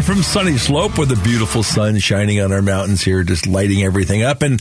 from 0.00 0.22
Sunny 0.22 0.56
Slope 0.58 0.96
with 0.96 1.08
the 1.08 1.20
beautiful 1.22 1.62
sun 1.62 1.98
shining 1.98 2.40
on 2.40 2.50
our 2.52 2.62
mountains 2.62 3.02
here, 3.02 3.24
just 3.24 3.46
lighting 3.46 3.82
everything 3.82 4.22
up. 4.22 4.40
And 4.40 4.60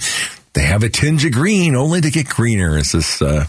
they 0.53 0.63
have 0.63 0.83
a 0.83 0.89
tinge 0.89 1.23
of 1.25 1.31
green 1.31 1.75
only 1.75 2.01
to 2.01 2.11
get 2.11 2.27
greener 2.27 2.75
as 2.75 2.91
this 2.91 3.21
uh, 3.21 3.45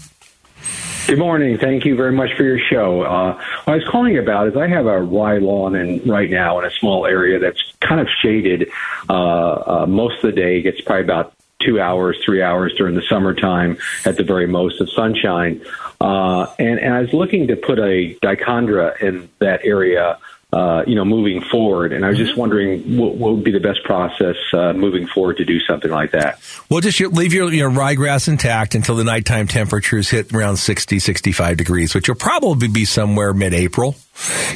Good 1.09 1.19
morning. 1.19 1.59
Thank 1.59 1.85
you 1.85 1.97
very 1.97 2.13
much 2.13 2.31
for 2.37 2.45
your 2.45 2.61
show. 2.61 3.03
Uh, 3.03 3.35
what 3.65 3.73
I 3.73 3.77
was 3.77 3.85
calling 3.91 4.19
about 4.19 4.47
is 4.47 4.57
I 4.57 4.69
have 4.69 4.87
a 4.87 5.03
rye 5.03 5.39
lawn 5.39 5.75
in, 5.75 6.01
right 6.09 6.31
now 6.31 6.61
in 6.61 6.65
a 6.65 6.71
small 6.71 7.07
area 7.07 7.41
that's 7.41 7.61
kind 7.81 8.01
of 8.01 8.09
shaded 8.23 8.71
uh, 9.11 9.83
uh, 9.83 9.87
most 9.89 10.23
of 10.23 10.23
the 10.23 10.33
day. 10.33 10.59
It 10.59 10.63
gets 10.63 10.81
probably 10.81 11.03
about 11.03 11.35
two 11.59 11.81
hours, 11.81 12.19
three 12.25 12.41
hours 12.41 12.73
during 12.75 12.95
the 12.95 13.03
summertime 13.03 13.79
at 14.05 14.17
the 14.17 14.23
very 14.23 14.47
most 14.47 14.81
of 14.81 14.89
sunshine. 14.91 15.61
Uh, 16.01 16.47
and, 16.59 16.79
and 16.79 16.95
I 16.95 17.01
was 17.01 17.13
looking 17.13 17.49
to 17.49 17.57
put 17.57 17.81
a 17.81 18.15
dichondra 18.23 19.01
in 19.03 19.29
that 19.41 19.65
area 19.65 20.19
uh, 20.53 20.83
you 20.87 20.95
know, 20.95 21.05
moving 21.05 21.41
forward. 21.41 21.93
And 21.93 22.05
I 22.05 22.11
was 22.11 22.19
just 22.19 22.37
wondering 22.37 22.99
what, 22.99 23.15
what 23.15 23.35
would 23.35 23.45
be 23.45 23.53
the 23.53 23.61
best 23.61 23.83
process 23.85 24.37
uh, 24.53 24.75
moving 24.75 25.07
forward 25.07 25.39
to 25.39 25.45
do 25.45 25.59
something 25.61 25.91
like 25.91 26.11
that. 26.11 26.41
Well, 26.69 26.81
just 26.81 27.01
leave 27.01 27.33
your, 27.33 27.51
your 27.53 27.71
ryegrass 27.71 28.29
intact 28.29 28.75
until 28.75 28.97
the 28.97 29.05
nighttime 29.05 29.49
temperatures 29.49 30.11
hit 30.11 30.33
around 30.35 30.59
60, 30.59 30.99
65 30.99 31.57
degrees, 31.57 31.95
which 31.95 32.09
will 32.09 32.17
probably 32.17 32.69
be 32.69 32.85
somewhere 32.85 33.33
mid-April 33.33 33.97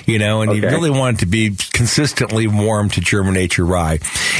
you 0.06 0.18
know, 0.18 0.42
and 0.42 0.50
okay. 0.50 0.60
you 0.60 0.68
really 0.68 0.90
want 0.90 1.18
it 1.18 1.20
to 1.20 1.26
be 1.26 1.56
consistently 1.72 2.46
warm 2.46 2.88
to 2.90 3.00
germinate 3.00 3.56
your 3.56 3.66
rye. 3.66 3.98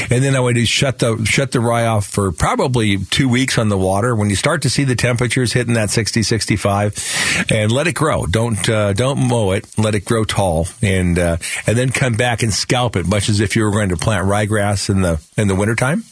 And 0.09 0.23
then 0.23 0.35
I 0.35 0.39
would 0.39 0.57
shut 0.67 0.99
the 0.99 1.23
shut 1.25 1.51
the 1.51 1.59
rye 1.59 1.85
off 1.85 2.05
for 2.05 2.31
probably 2.31 2.97
two 2.97 3.29
weeks 3.29 3.57
on 3.57 3.69
the 3.69 3.77
water. 3.77 4.15
When 4.15 4.29
you 4.29 4.35
start 4.35 4.63
to 4.63 4.69
see 4.69 4.83
the 4.83 4.95
temperatures 4.95 5.53
hitting 5.53 5.73
that 5.75 5.89
60, 5.89 6.23
65, 6.23 7.45
and 7.49 7.71
let 7.71 7.87
it 7.87 7.93
grow. 7.93 8.25
Don't 8.25 8.67
uh, 8.69 8.93
don't 8.93 9.27
mow 9.27 9.51
it. 9.51 9.67
Let 9.77 9.95
it 9.95 10.05
grow 10.05 10.23
tall, 10.23 10.67
and 10.81 11.17
uh, 11.17 11.37
and 11.65 11.77
then 11.77 11.89
come 11.91 12.13
back 12.13 12.43
and 12.43 12.53
scalp 12.53 12.95
it, 12.95 13.07
much 13.07 13.29
as 13.29 13.39
if 13.39 13.55
you 13.55 13.63
were 13.63 13.71
going 13.71 13.89
to 13.89 13.97
plant 13.97 14.27
ryegrass 14.27 14.89
in 14.89 15.01
the 15.01 15.21
in 15.37 15.47
the 15.47 15.55
wintertime. 15.55 16.03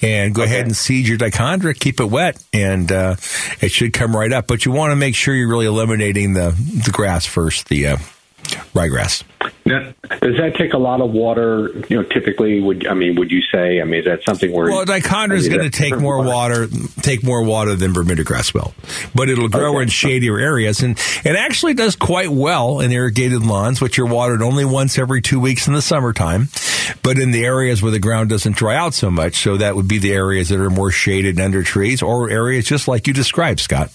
And 0.00 0.34
go 0.34 0.42
okay. 0.42 0.52
ahead 0.52 0.66
and 0.66 0.76
seed 0.76 1.06
your 1.06 1.18
dichondra. 1.18 1.78
Keep 1.78 2.00
it 2.00 2.06
wet, 2.06 2.42
and 2.52 2.90
uh, 2.90 3.16
it 3.60 3.70
should 3.70 3.92
come 3.92 4.16
right 4.16 4.32
up. 4.32 4.46
But 4.46 4.64
you 4.64 4.72
want 4.72 4.92
to 4.92 4.96
make 4.96 5.14
sure 5.14 5.34
you're 5.34 5.48
really 5.48 5.66
eliminating 5.66 6.34
the 6.34 6.50
the 6.50 6.90
grass 6.92 7.26
first. 7.26 7.68
The 7.68 7.88
uh, 7.88 7.96
ryegrass. 8.74 9.24
Now, 9.64 9.92
does 10.20 10.36
that 10.38 10.54
take 10.56 10.72
a 10.72 10.78
lot 10.78 11.00
of 11.00 11.12
water? 11.12 11.70
You 11.88 12.02
know, 12.02 12.02
typically, 12.02 12.60
would 12.60 12.86
I 12.86 12.94
mean, 12.94 13.16
would 13.16 13.30
you 13.30 13.40
say? 13.52 13.80
I 13.80 13.84
mean, 13.84 14.00
is 14.00 14.04
that 14.06 14.24
something 14.24 14.50
where? 14.52 14.66
Well, 14.66 14.84
dichondra 14.84 15.36
is 15.36 15.48
going 15.48 15.62
to 15.62 15.70
take 15.70 15.96
more 15.98 16.22
water, 16.22 16.66
take 17.00 17.22
more 17.22 17.42
water 17.44 17.74
than 17.74 17.92
Bermuda 17.92 18.24
grass 18.24 18.52
will, 18.52 18.74
but 19.14 19.28
it'll 19.28 19.48
grow 19.48 19.74
okay. 19.74 19.82
in 19.82 19.88
shadier 19.88 20.38
areas, 20.38 20.82
and 20.82 20.98
it 21.24 21.36
actually 21.36 21.74
does 21.74 21.96
quite 21.96 22.28
well 22.28 22.80
in 22.80 22.90
irrigated 22.90 23.42
lawns, 23.42 23.80
which 23.80 23.98
are 23.98 24.06
watered 24.06 24.42
only 24.42 24.64
once 24.64 24.98
every 24.98 25.22
two 25.22 25.38
weeks 25.38 25.68
in 25.68 25.74
the 25.74 25.82
summertime. 25.82 26.48
But 27.02 27.18
in 27.18 27.30
the 27.30 27.44
areas 27.44 27.82
where 27.82 27.92
the 27.92 28.00
ground 28.00 28.30
doesn't 28.30 28.56
dry 28.56 28.76
out 28.76 28.94
so 28.94 29.10
much, 29.10 29.36
so 29.36 29.56
that 29.56 29.76
would 29.76 29.88
be 29.88 29.98
the 29.98 30.12
areas 30.12 30.48
that 30.48 30.58
are 30.58 30.70
more 30.70 30.90
shaded 30.90 31.40
under 31.40 31.62
trees, 31.62 32.02
or 32.02 32.30
areas 32.30 32.64
just 32.64 32.88
like 32.88 33.06
you 33.06 33.12
described, 33.12 33.60
Scott. 33.60 33.92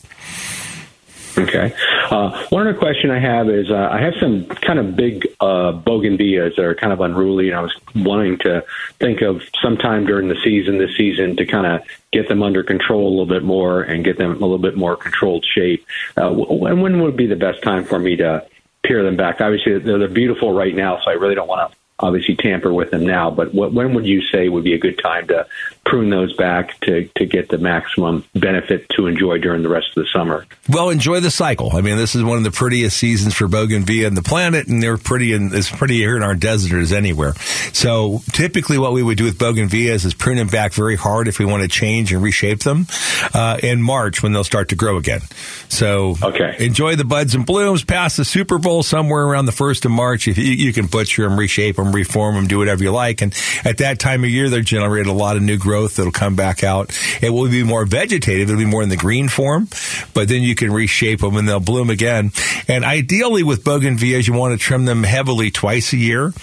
Okay. 1.38 1.73
Uh, 2.09 2.45
one 2.50 2.68
other 2.68 2.78
question 2.78 3.12
I 3.12 3.19
have 3.19 3.50
is 3.50 3.69
uh, 3.69 3.90
I 3.91 4.01
have 4.01 4.13
some 4.19 4.45
kind 4.45 4.79
of 4.79 4.95
big 4.95 5.28
uh, 5.41 5.73
bougainvilleas 5.73 6.56
that 6.56 6.63
are 6.63 6.75
kind 6.75 6.94
of 6.94 7.01
unruly, 7.01 7.50
and 7.50 7.57
I 7.57 7.62
was 7.62 7.75
wanting 7.95 8.38
to 8.40 8.63
think 8.97 9.22
of 9.22 9.41
sometime 9.62 10.06
during 10.06 10.29
the 10.29 10.38
season, 10.44 10.78
this 10.78 10.96
season, 10.96 11.35
to 11.35 11.46
kind 11.46 11.67
of 11.67 11.81
get 12.13 12.29
them 12.29 12.44
under 12.44 12.63
control 12.63 13.07
a 13.07 13.09
little 13.09 13.25
bit 13.25 13.44
more 13.44 13.81
and 13.81 14.06
get 14.06 14.17
them 14.17 14.31
a 14.31 14.40
little 14.40 14.57
bit 14.57 14.78
more 14.78 14.96
controlled 14.96 15.46
shape. 15.46 15.85
Uh, 16.16 16.31
when, 16.31 16.81
when 16.81 17.01
would 17.01 17.17
be 17.17 17.28
the 17.28 17.35
best 17.35 17.62
time 17.62 17.84
for 17.84 18.00
me 18.00 18.16
to 18.16 18.46
peer 18.84 19.03
them 19.03 19.17
back? 19.17 19.41
Obviously, 19.41 19.78
they're, 19.79 20.00
they're 20.00 20.07
beautiful 20.07 20.53
right 20.53 20.73
now, 20.73 21.00
so 21.03 21.12
I 21.12 21.16
really 21.16 21.35
don't 21.35 21.47
want 21.47 21.72
to 21.72 21.76
obviously 22.00 22.35
tamper 22.35 22.72
with 22.72 22.91
them 22.91 23.06
now. 23.06 23.31
But 23.31 23.53
what, 23.53 23.74
when 23.74 23.94
would 23.96 24.06
you 24.06 24.22
say 24.22 24.50
would 24.50 24.63
be 24.63 24.74
a 24.74 24.78
good 24.78 25.00
time 25.00 25.28
to 25.28 25.47
prune 25.85 26.09
those 26.09 26.35
back 26.35 26.80
to, 26.81 27.09
to 27.16 27.25
get 27.25 27.50
the 27.50 27.58
maximum 27.58 28.25
benefit 28.35 28.88
to 28.90 29.08
enjoy 29.08 29.38
during 29.38 29.63
the 29.63 29.69
rest 29.69 29.88
of 29.96 30.03
the 30.03 30.09
summer? 30.12 30.46
Well, 30.69 30.90
enjoy 30.90 31.22
the 31.22 31.31
cycle. 31.31 31.75
I 31.75 31.81
mean, 31.81 31.97
this 31.97 32.13
is 32.13 32.24
one 32.24 32.38
of 32.38 32.44
the 32.44 32.52
prettiest 32.52 32.97
seasons 32.97 33.34
for 33.34 33.47
bougainvillea 33.47 34.06
in 34.06 34.13
the 34.13 34.22
planet, 34.22 34.68
and 34.68 34.84
they're 34.84 34.97
pretty 34.97 35.34
in, 35.34 35.53
it's 35.53 35.72
pretty 35.72 35.96
here 35.96 36.18
in 36.18 36.24
our 36.24 36.35
desert 36.35 36.80
as 36.80 36.91
anywhere. 36.91 37.34
So 37.74 38.22
typically 38.34 38.78
what 38.78 38.94
we 38.94 39.02
would 39.02 39.18
do 39.18 39.24
with 39.24 39.38
bougainvilleas 39.38 40.06
is 40.06 40.14
prune 40.14 40.38
them 40.38 40.47
back 40.47 40.74
very 40.74 40.96
hard 40.96 41.28
if 41.28 41.40
we 41.40 41.46
want 41.46 41.64
to 41.64 41.69
change 41.69 42.12
and 42.12 42.22
reshape 42.22 42.59
them 42.59 42.88
uh, 43.34 43.58
in 43.64 43.81
March 43.81 44.22
when 44.22 44.34
they'll 44.34 44.44
start 44.44 44.69
to 44.69 44.75
grow 44.75 44.97
again. 44.97 45.22
So 45.69 46.16
okay. 46.22 46.58
enjoy 46.59 46.96
the 46.96 47.06
buds 47.06 47.34
and 47.34 47.46
blooms 47.46 47.84
past 47.84 48.18
the 48.18 48.25
Super 48.25 48.58
Bowl 48.58 48.84
somewhere 48.84 49.24
around 49.24 49.46
the 49.46 49.52
1st 49.52 49.85
of 49.85 49.91
March. 49.91 50.28
If 50.28 50.38
you, 50.38 50.52
you 50.52 50.74
can 50.74 50.88
butcher 50.88 51.24
them, 51.24 51.40
reshape 51.40 51.78
them, 51.78 51.86
them, 51.87 51.95
reform 51.95 52.35
them, 52.35 52.47
do 52.47 52.57
whatever 52.57 52.83
you 52.83 52.91
like. 52.91 53.21
And 53.21 53.33
at 53.63 53.79
that 53.79 53.99
time 53.99 54.23
of 54.23 54.29
year, 54.29 54.49
they're 54.49 54.61
generating 54.61 55.11
a 55.11 55.15
lot 55.15 55.35
of 55.35 55.43
new 55.43 55.57
growth 55.57 55.95
that'll 55.95 56.11
come 56.11 56.35
back 56.35 56.63
out. 56.63 56.97
It 57.21 57.29
will 57.29 57.49
be 57.49 57.63
more 57.63 57.85
vegetative. 57.85 58.49
It'll 58.49 58.59
be 58.59 58.65
more 58.65 58.83
in 58.83 58.89
the 58.89 58.97
green 58.97 59.29
form, 59.29 59.67
but 60.13 60.27
then 60.27 60.43
you 60.43 60.55
can 60.55 60.71
reshape 60.71 61.21
them 61.21 61.35
and 61.35 61.47
they'll 61.47 61.59
bloom 61.59 61.89
again. 61.89 62.31
And 62.67 62.83
ideally 62.85 63.43
with 63.43 63.63
bougainvilleas, 63.63 64.27
you 64.27 64.33
want 64.33 64.53
to 64.53 64.63
trim 64.63 64.85
them 64.85 65.03
heavily 65.03 65.51
twice 65.51 65.93
a 65.93 65.97
year. 65.97 66.33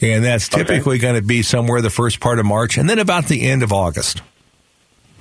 And 0.00 0.24
that's 0.24 0.48
typically 0.48 0.96
okay. 0.96 1.02
going 1.02 1.14
to 1.16 1.22
be 1.22 1.42
somewhere 1.42 1.80
the 1.80 1.90
first 1.90 2.20
part 2.20 2.38
of 2.38 2.46
March 2.46 2.78
and 2.78 2.88
then 2.88 2.98
about 2.98 3.26
the 3.26 3.42
end 3.48 3.62
of 3.62 3.72
August. 3.72 4.22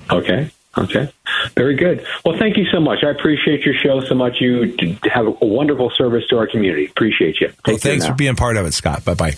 Okay. 0.10 0.52
Okay. 0.78 1.12
Very 1.56 1.76
good. 1.76 2.06
Well, 2.26 2.38
thank 2.38 2.58
you 2.58 2.66
so 2.72 2.80
much. 2.80 3.04
I 3.04 3.10
appreciate 3.10 3.66
your 3.66 3.76
show 3.76 4.02
so 4.02 4.16
much. 4.16 4.38
You 4.40 4.76
have 5.04 5.28
a 5.28 5.46
wonderful 5.46 5.92
service 5.92 6.26
to 6.30 6.38
our 6.38 6.48
community. 6.48 6.86
Appreciate 6.86 7.40
you. 7.42 7.48
Take 7.48 7.68
well, 7.68 7.78
thanks 7.78 8.06
for 8.06 8.14
being 8.14 8.36
part 8.36 8.58
of 8.58 8.66
it, 8.66 8.74
Scott. 8.74 9.06
Bye 9.06 9.14
bye. 9.14 9.34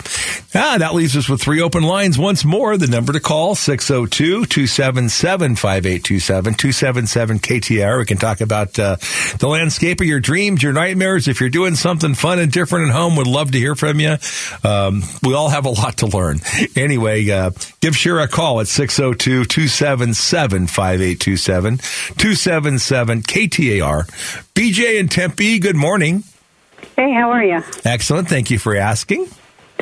Ah, 0.54 0.78
that 0.80 0.94
leaves 0.94 1.16
us 1.16 1.30
with 1.30 1.42
three 1.42 1.62
open 1.62 1.84
lines 1.84 2.18
once 2.18 2.44
more. 2.44 2.78
The 2.78 2.88
number 2.88 3.14
to 3.14 3.20
call 3.20 3.56
602 3.56 4.46
277 4.46 5.56
5827 5.56 6.54
277 6.54 7.40
KTAR. 7.40 8.00
We 8.00 8.06
can 8.06 8.18
talk 8.18 8.42
about 8.42 8.78
uh, 8.78 8.98
the 9.40 9.48
landscape 9.48 10.02
of 10.02 10.08
your 10.08 10.20
dreams, 10.20 10.62
your 10.62 10.74
nightmares. 10.74 11.28
If 11.28 11.40
you're 11.40 11.50
doing 11.50 11.76
something 11.76 12.14
fun 12.16 12.40
and 12.40 12.52
different 12.52 12.90
at 12.90 12.96
home, 12.96 13.16
would 13.16 13.28
love 13.28 13.52
to 13.52 13.58
hear 13.58 13.76
from 13.76 14.00
you. 14.00 14.18
Um, 14.64 15.04
we 15.24 15.34
all 15.34 15.50
have 15.50 15.66
a 15.66 15.70
lot 15.70 15.98
to 15.98 16.08
learn. 16.08 16.40
Anyway, 16.76 17.30
uh, 17.30 17.52
give 17.80 17.96
Shira 17.96 18.24
a 18.24 18.28
call 18.28 18.60
at 18.60 18.68
602 18.68 19.46
277 19.46 20.68
5827. 20.68 21.81
277 22.18 23.24
KTAR. 23.24 24.08
BJ 24.54 25.00
and 25.00 25.10
Tempe, 25.10 25.60
good 25.60 25.76
morning. 25.76 26.24
Hey, 26.96 27.14
how 27.14 27.32
are 27.32 27.44
you? 27.44 27.64
Excellent. 27.86 28.28
Thank 28.28 28.52
you 28.52 28.60
for 28.60 28.76
asking. 28.76 29.28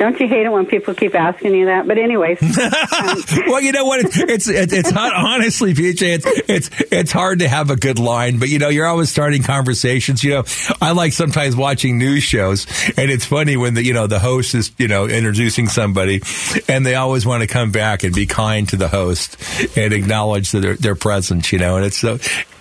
Don't 0.00 0.18
you 0.18 0.26
hate 0.26 0.46
it 0.46 0.48
when 0.50 0.64
people 0.64 0.94
keep 0.94 1.14
asking 1.14 1.54
you 1.54 1.66
that? 1.66 1.86
But 1.86 1.98
anyways, 1.98 2.40
um. 2.58 3.44
well, 3.48 3.60
you 3.60 3.70
know 3.70 3.84
what? 3.84 4.00
It's 4.00 4.48
it's, 4.48 4.72
it's 4.72 4.92
not 4.92 5.14
honestly, 5.14 5.74
BJ, 5.74 6.14
it's 6.14 6.26
it's 6.48 6.70
it's 6.90 7.12
hard 7.12 7.40
to 7.40 7.48
have 7.48 7.68
a 7.68 7.76
good 7.76 7.98
line, 7.98 8.38
but 8.38 8.48
you 8.48 8.58
know, 8.58 8.70
you're 8.70 8.86
always 8.86 9.10
starting 9.10 9.42
conversations. 9.42 10.24
You 10.24 10.30
know, 10.30 10.44
I 10.80 10.92
like 10.92 11.12
sometimes 11.12 11.54
watching 11.54 11.98
news 11.98 12.22
shows, 12.22 12.66
and 12.96 13.10
it's 13.10 13.26
funny 13.26 13.58
when 13.58 13.74
the 13.74 13.84
you 13.84 13.92
know 13.92 14.06
the 14.06 14.18
host 14.18 14.54
is 14.54 14.72
you 14.78 14.88
know 14.88 15.06
introducing 15.06 15.68
somebody, 15.68 16.22
and 16.66 16.86
they 16.86 16.94
always 16.94 17.26
want 17.26 17.42
to 17.42 17.46
come 17.46 17.70
back 17.70 18.02
and 18.02 18.14
be 18.14 18.24
kind 18.24 18.70
to 18.70 18.76
the 18.76 18.88
host 18.88 19.36
and 19.76 19.92
acknowledge 19.92 20.50
their 20.50 20.76
their 20.76 20.94
presence. 20.94 21.52
You 21.52 21.58
know, 21.58 21.76
and 21.76 21.84
it's 21.84 21.98
so 21.98 22.16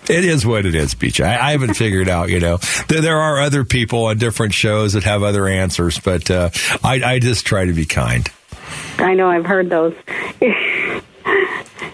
it 0.10 0.26
is 0.26 0.46
what 0.46 0.66
it 0.66 0.76
is, 0.76 0.96
Beach. 0.96 1.22
I, 1.22 1.50
I 1.50 1.52
haven't 1.52 1.76
figured 1.76 2.10
out, 2.10 2.30
you 2.30 2.40
know, 2.40 2.58
there, 2.88 3.02
there, 3.02 3.20
are 3.20 3.40
other 3.40 3.64
people 3.64 4.06
on 4.06 4.18
different 4.18 4.54
shows 4.54 4.94
that 4.94 5.04
have 5.04 5.24
other 5.24 5.48
answers, 5.48 6.00
but 6.00 6.30
uh, 6.32 6.50
I, 6.84 7.02
I 7.04 7.20
just 7.20 7.46
try 7.46 7.66
to 7.66 7.74
be 7.74 7.86
kind. 7.86 8.30
I 8.98 9.14
know 9.14 9.30
I've 9.30 9.46
heard 9.46 9.70
those. 9.70 9.96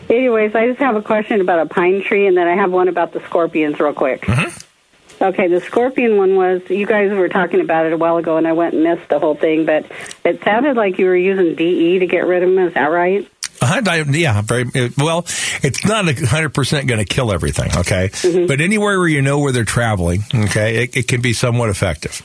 anyways, 0.09 0.55
I 0.55 0.67
just 0.67 0.79
have 0.79 0.95
a 0.95 1.01
question 1.01 1.41
about 1.41 1.59
a 1.59 1.65
pine 1.65 2.03
tree, 2.03 2.27
and 2.27 2.35
then 2.35 2.47
I 2.47 2.55
have 2.55 2.71
one 2.71 2.87
about 2.87 3.13
the 3.13 3.21
scorpions, 3.21 3.79
real 3.79 3.93
quick. 3.93 4.21
Mm-hmm. 4.21 5.23
Okay, 5.23 5.47
the 5.47 5.61
scorpion 5.61 6.17
one 6.17 6.35
was 6.35 6.69
you 6.69 6.85
guys 6.85 7.09
were 7.11 7.29
talking 7.29 7.61
about 7.61 7.85
it 7.85 7.93
a 7.93 7.97
while 7.97 8.17
ago, 8.17 8.37
and 8.37 8.45
I 8.45 8.51
went 8.51 8.73
and 8.73 8.83
missed 8.83 9.07
the 9.09 9.19
whole 9.19 9.35
thing, 9.35 9.65
but 9.65 9.89
it 10.25 10.43
sounded 10.43 10.75
like 10.75 10.99
you 10.99 11.05
were 11.05 11.15
using 11.15 11.55
DE 11.55 11.99
to 11.99 12.07
get 12.07 12.25
rid 12.25 12.43
of 12.43 12.49
them. 12.49 12.59
Is 12.59 12.73
that 12.73 12.87
right? 12.87 13.29
Yeah, 13.61 14.41
very 14.41 14.65
well. 14.97 15.25
It's 15.63 15.85
not 15.85 16.05
hundred 16.19 16.53
percent 16.53 16.87
going 16.87 16.99
to 16.99 17.05
kill 17.05 17.31
everything, 17.31 17.71
okay? 17.77 18.09
Mm-hmm. 18.09 18.47
But 18.47 18.61
anywhere 18.61 18.99
where 18.99 19.07
you 19.07 19.21
know 19.21 19.39
where 19.39 19.51
they're 19.51 19.63
traveling, 19.63 20.23
okay, 20.33 20.83
it, 20.83 20.97
it 20.97 21.07
can 21.07 21.21
be 21.21 21.33
somewhat 21.33 21.69
effective. 21.69 22.21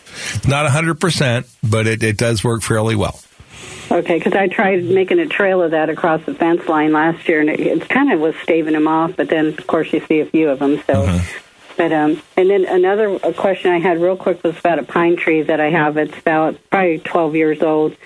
Not 0.47 0.67
hundred 0.71 1.01
percent, 1.01 1.47
but 1.63 1.87
it, 1.87 2.03
it 2.03 2.17
does 2.17 2.43
work 2.45 2.63
fairly 2.63 2.97
well. 2.97 3.21
Okay, 3.91 4.19
because 4.19 4.35
I 4.35 4.47
tried 4.47 4.85
making 4.85 5.19
a 5.19 5.27
trail 5.27 5.63
of 5.63 5.73
that 5.73 5.91
across 5.91 6.25
the 6.25 6.33
fence 6.35 6.69
line 6.69 6.93
last 6.93 7.29
year, 7.29 7.41
and 7.41 7.51
it, 7.51 7.59
it 7.59 7.89
kind 7.89 8.13
of 8.13 8.21
was 8.21 8.37
staving 8.43 8.75
them 8.75 8.87
off. 8.87 9.17
But 9.17 9.29
then, 9.31 9.47
of 9.47 9.67
course, 9.67 9.93
you 9.93 10.01
see 10.07 10.21
a 10.21 10.27
few 10.27 10.49
of 10.49 10.61
them. 10.61 10.77
So, 10.87 11.07
Mm-hmm. 11.07 11.39
but 11.77 11.93
um, 11.93 12.23
and 12.37 12.51
then 12.51 12.67
another 12.67 13.19
question 13.33 13.73
I 13.73 13.79
had 13.79 14.01
real 14.01 14.17
quick 14.17 14.45
was 14.45 14.57
about 14.59 14.79
a 14.79 14.85
pine 14.85 15.17
tree 15.17 15.43
that 15.43 15.61
I 15.61 15.71
have. 15.71 15.97
It's 15.97 16.17
about 16.19 16.59
probably 16.71 16.99
twelve 17.01 17.35
years 17.35 17.63
old, 17.63 17.97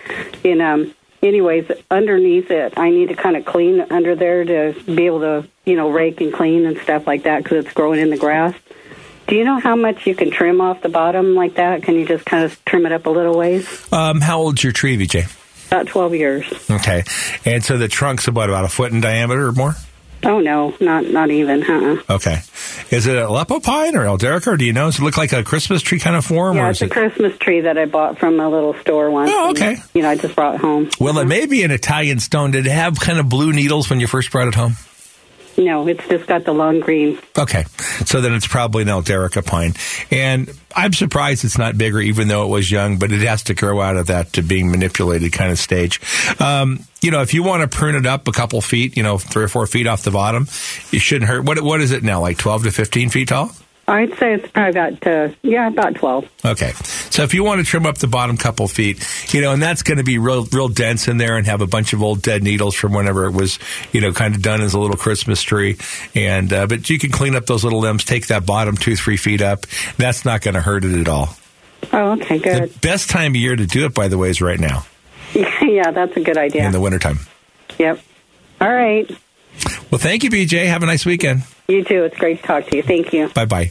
and 0.42 0.62
um, 0.62 0.94
anyways, 1.24 1.70
underneath 1.90 2.50
it, 2.50 2.74
I 2.76 2.90
need 2.90 3.08
to 3.08 3.14
kind 3.14 3.36
of 3.36 3.44
clean 3.44 3.80
under 3.90 4.14
there 4.14 4.44
to 4.44 4.80
be 4.84 5.06
able 5.06 5.20
to, 5.20 5.48
you 5.64 5.76
know, 5.76 5.90
rake 5.90 6.20
and 6.20 6.32
clean 6.32 6.66
and 6.66 6.78
stuff 6.78 7.06
like 7.06 7.24
that 7.24 7.42
because 7.42 7.64
it's 7.64 7.74
growing 7.74 8.00
in 8.00 8.10
the 8.10 8.16
grass. 8.16 8.54
Do 9.26 9.36
you 9.36 9.44
know 9.44 9.58
how 9.58 9.74
much 9.74 10.06
you 10.06 10.14
can 10.14 10.30
trim 10.30 10.60
off 10.60 10.82
the 10.82 10.90
bottom 10.90 11.34
like 11.34 11.54
that? 11.54 11.82
Can 11.82 11.94
you 11.94 12.06
just 12.06 12.26
kind 12.26 12.44
of 12.44 12.62
trim 12.66 12.84
it 12.84 12.92
up 12.92 13.06
a 13.06 13.10
little 13.10 13.36
ways? 13.36 13.90
Um, 13.92 14.20
how 14.20 14.40
old's 14.40 14.62
your 14.62 14.72
tree, 14.72 14.98
BJ? 14.98 15.34
About 15.68 15.86
12 15.86 16.14
years. 16.14 16.70
Okay. 16.70 17.04
And 17.46 17.64
so 17.64 17.78
the 17.78 17.88
trunk's 17.88 18.28
about, 18.28 18.50
about 18.50 18.66
a 18.66 18.68
foot 18.68 18.92
in 18.92 19.00
diameter 19.00 19.46
or 19.46 19.52
more? 19.52 19.74
Oh, 20.24 20.40
no, 20.40 20.74
not 20.80 21.04
not 21.04 21.30
even. 21.30 21.62
Uh-uh. 21.62 22.14
Okay. 22.14 22.40
Is 22.90 23.06
it 23.06 23.16
a 23.16 23.28
Aleppo 23.28 23.60
pine 23.60 23.96
or 23.96 24.04
Eldarica, 24.04 24.48
or 24.48 24.56
do 24.56 24.64
you 24.64 24.72
know? 24.72 24.86
Does 24.86 24.98
it 24.98 25.02
look 25.02 25.16
like 25.16 25.32
a 25.32 25.42
Christmas 25.44 25.82
tree 25.82 25.98
kind 25.98 26.16
of 26.16 26.24
form? 26.24 26.56
Yeah, 26.56 26.66
or 26.66 26.70
it's 26.70 26.82
a 26.82 26.86
it... 26.86 26.90
Christmas 26.90 27.36
tree 27.38 27.60
that 27.62 27.76
I 27.78 27.84
bought 27.84 28.18
from 28.18 28.40
a 28.40 28.48
little 28.48 28.74
store 28.80 29.10
once. 29.10 29.30
Oh, 29.32 29.48
and, 29.50 29.58
okay. 29.58 29.76
you 29.94 30.02
know, 30.02 30.10
I 30.10 30.16
just 30.16 30.34
brought 30.34 30.56
it 30.56 30.60
home. 30.60 30.90
Well, 30.98 31.18
it 31.18 31.26
may 31.26 31.46
be 31.46 31.62
an 31.62 31.70
Italian 31.70 32.20
stone. 32.20 32.50
Did 32.52 32.66
it 32.66 32.72
have 32.72 32.98
kind 32.98 33.18
of 33.18 33.28
blue 33.28 33.52
needles 33.52 33.90
when 33.90 34.00
you 34.00 34.06
first 34.06 34.30
brought 34.30 34.48
it 34.48 34.54
home? 34.54 34.76
No, 35.56 35.86
it's 35.86 36.06
just 36.08 36.26
got 36.26 36.44
the 36.44 36.52
long 36.52 36.80
green. 36.80 37.18
Okay. 37.38 37.64
So 38.04 38.20
then 38.20 38.32
it's 38.34 38.46
probably 38.46 38.82
an 38.82 38.88
Eldarica 38.88 39.44
pine. 39.44 39.74
And 40.10 40.50
I'm 40.74 40.92
surprised 40.92 41.44
it's 41.44 41.58
not 41.58 41.78
bigger, 41.78 42.00
even 42.00 42.28
though 42.28 42.44
it 42.44 42.48
was 42.48 42.70
young, 42.70 42.98
but 42.98 43.12
it 43.12 43.20
has 43.20 43.44
to 43.44 43.54
grow 43.54 43.80
out 43.80 43.96
of 43.96 44.08
that 44.08 44.32
to 44.34 44.42
being 44.42 44.70
manipulated 44.70 45.32
kind 45.32 45.50
of 45.50 45.58
stage. 45.58 46.00
Um, 46.40 46.80
you 47.02 47.10
know, 47.10 47.22
if 47.22 47.34
you 47.34 47.42
want 47.42 47.62
to 47.62 47.76
prune 47.76 47.94
it 47.94 48.06
up 48.06 48.26
a 48.28 48.32
couple 48.32 48.60
feet, 48.60 48.96
you 48.96 49.02
know, 49.02 49.18
three 49.18 49.44
or 49.44 49.48
four 49.48 49.66
feet 49.66 49.86
off 49.86 50.02
the 50.02 50.10
bottom, 50.10 50.44
it 50.92 51.00
shouldn't 51.00 51.30
hurt. 51.30 51.44
What, 51.44 51.60
what 51.60 51.80
is 51.80 51.92
it 51.92 52.02
now, 52.02 52.20
like 52.20 52.38
12 52.38 52.64
to 52.64 52.70
15 52.70 53.10
feet 53.10 53.28
tall? 53.28 53.52
I'd 53.86 54.16
say 54.18 54.34
it's 54.34 54.50
probably 54.50 54.70
about, 54.70 55.06
uh, 55.06 55.28
yeah, 55.42 55.68
about 55.68 55.94
12. 55.94 56.28
Okay. 56.44 56.72
So 57.10 57.22
if 57.22 57.34
you 57.34 57.44
want 57.44 57.60
to 57.60 57.64
trim 57.64 57.84
up 57.84 57.98
the 57.98 58.06
bottom 58.06 58.36
couple 58.36 58.66
feet, 58.66 59.06
you 59.32 59.40
know, 59.40 59.52
and 59.52 59.62
that's 59.62 59.82
going 59.82 59.98
to 59.98 60.04
be 60.04 60.18
real, 60.18 60.44
real 60.46 60.68
dense 60.68 61.06
in 61.06 61.18
there 61.18 61.36
and 61.36 61.46
have 61.46 61.60
a 61.60 61.66
bunch 61.66 61.92
of 61.92 62.02
old 62.02 62.22
dead 62.22 62.42
needles 62.42 62.74
from 62.74 62.92
whenever 62.92 63.26
it 63.26 63.32
was, 63.32 63.58
you 63.92 64.00
know, 64.00 64.12
kind 64.12 64.34
of 64.34 64.42
done 64.42 64.62
as 64.62 64.74
a 64.74 64.78
little 64.78 64.96
Christmas 64.96 65.42
tree. 65.42 65.76
And, 66.14 66.52
uh, 66.52 66.66
but 66.66 66.88
you 66.88 66.98
can 66.98 67.10
clean 67.10 67.36
up 67.36 67.46
those 67.46 67.62
little 67.62 67.80
limbs, 67.80 68.04
take 68.04 68.28
that 68.28 68.46
bottom 68.46 68.76
two, 68.76 68.96
three 68.96 69.16
feet 69.16 69.42
up. 69.42 69.66
That's 69.98 70.24
not 70.24 70.40
going 70.40 70.54
to 70.54 70.60
hurt 70.60 70.84
it 70.84 70.98
at 70.98 71.08
all. 71.08 71.36
Oh, 71.92 72.12
okay, 72.12 72.38
good. 72.38 72.70
The 72.70 72.78
best 72.78 73.10
time 73.10 73.32
of 73.32 73.36
year 73.36 73.54
to 73.54 73.66
do 73.66 73.84
it, 73.84 73.94
by 73.94 74.08
the 74.08 74.16
way, 74.16 74.30
is 74.30 74.40
right 74.40 74.58
now 74.58 74.86
yeah, 75.34 75.90
that's 75.90 76.16
a 76.16 76.20
good 76.20 76.38
idea. 76.38 76.64
in 76.64 76.72
the 76.72 76.80
wintertime. 76.80 77.18
Yep. 77.78 78.00
All 78.60 78.72
right. 78.72 79.10
Well, 79.90 79.98
thank 79.98 80.24
you, 80.24 80.30
BJ. 80.30 80.66
Have 80.66 80.82
a 80.82 80.86
nice 80.86 81.06
weekend. 81.06 81.44
You 81.68 81.82
too. 81.82 82.04
It's 82.04 82.16
great 82.18 82.40
to 82.40 82.46
talk 82.46 82.66
to 82.66 82.76
you. 82.76 82.82
Thank 82.82 83.12
you. 83.12 83.28
Bye 83.28 83.46
bye. 83.46 83.70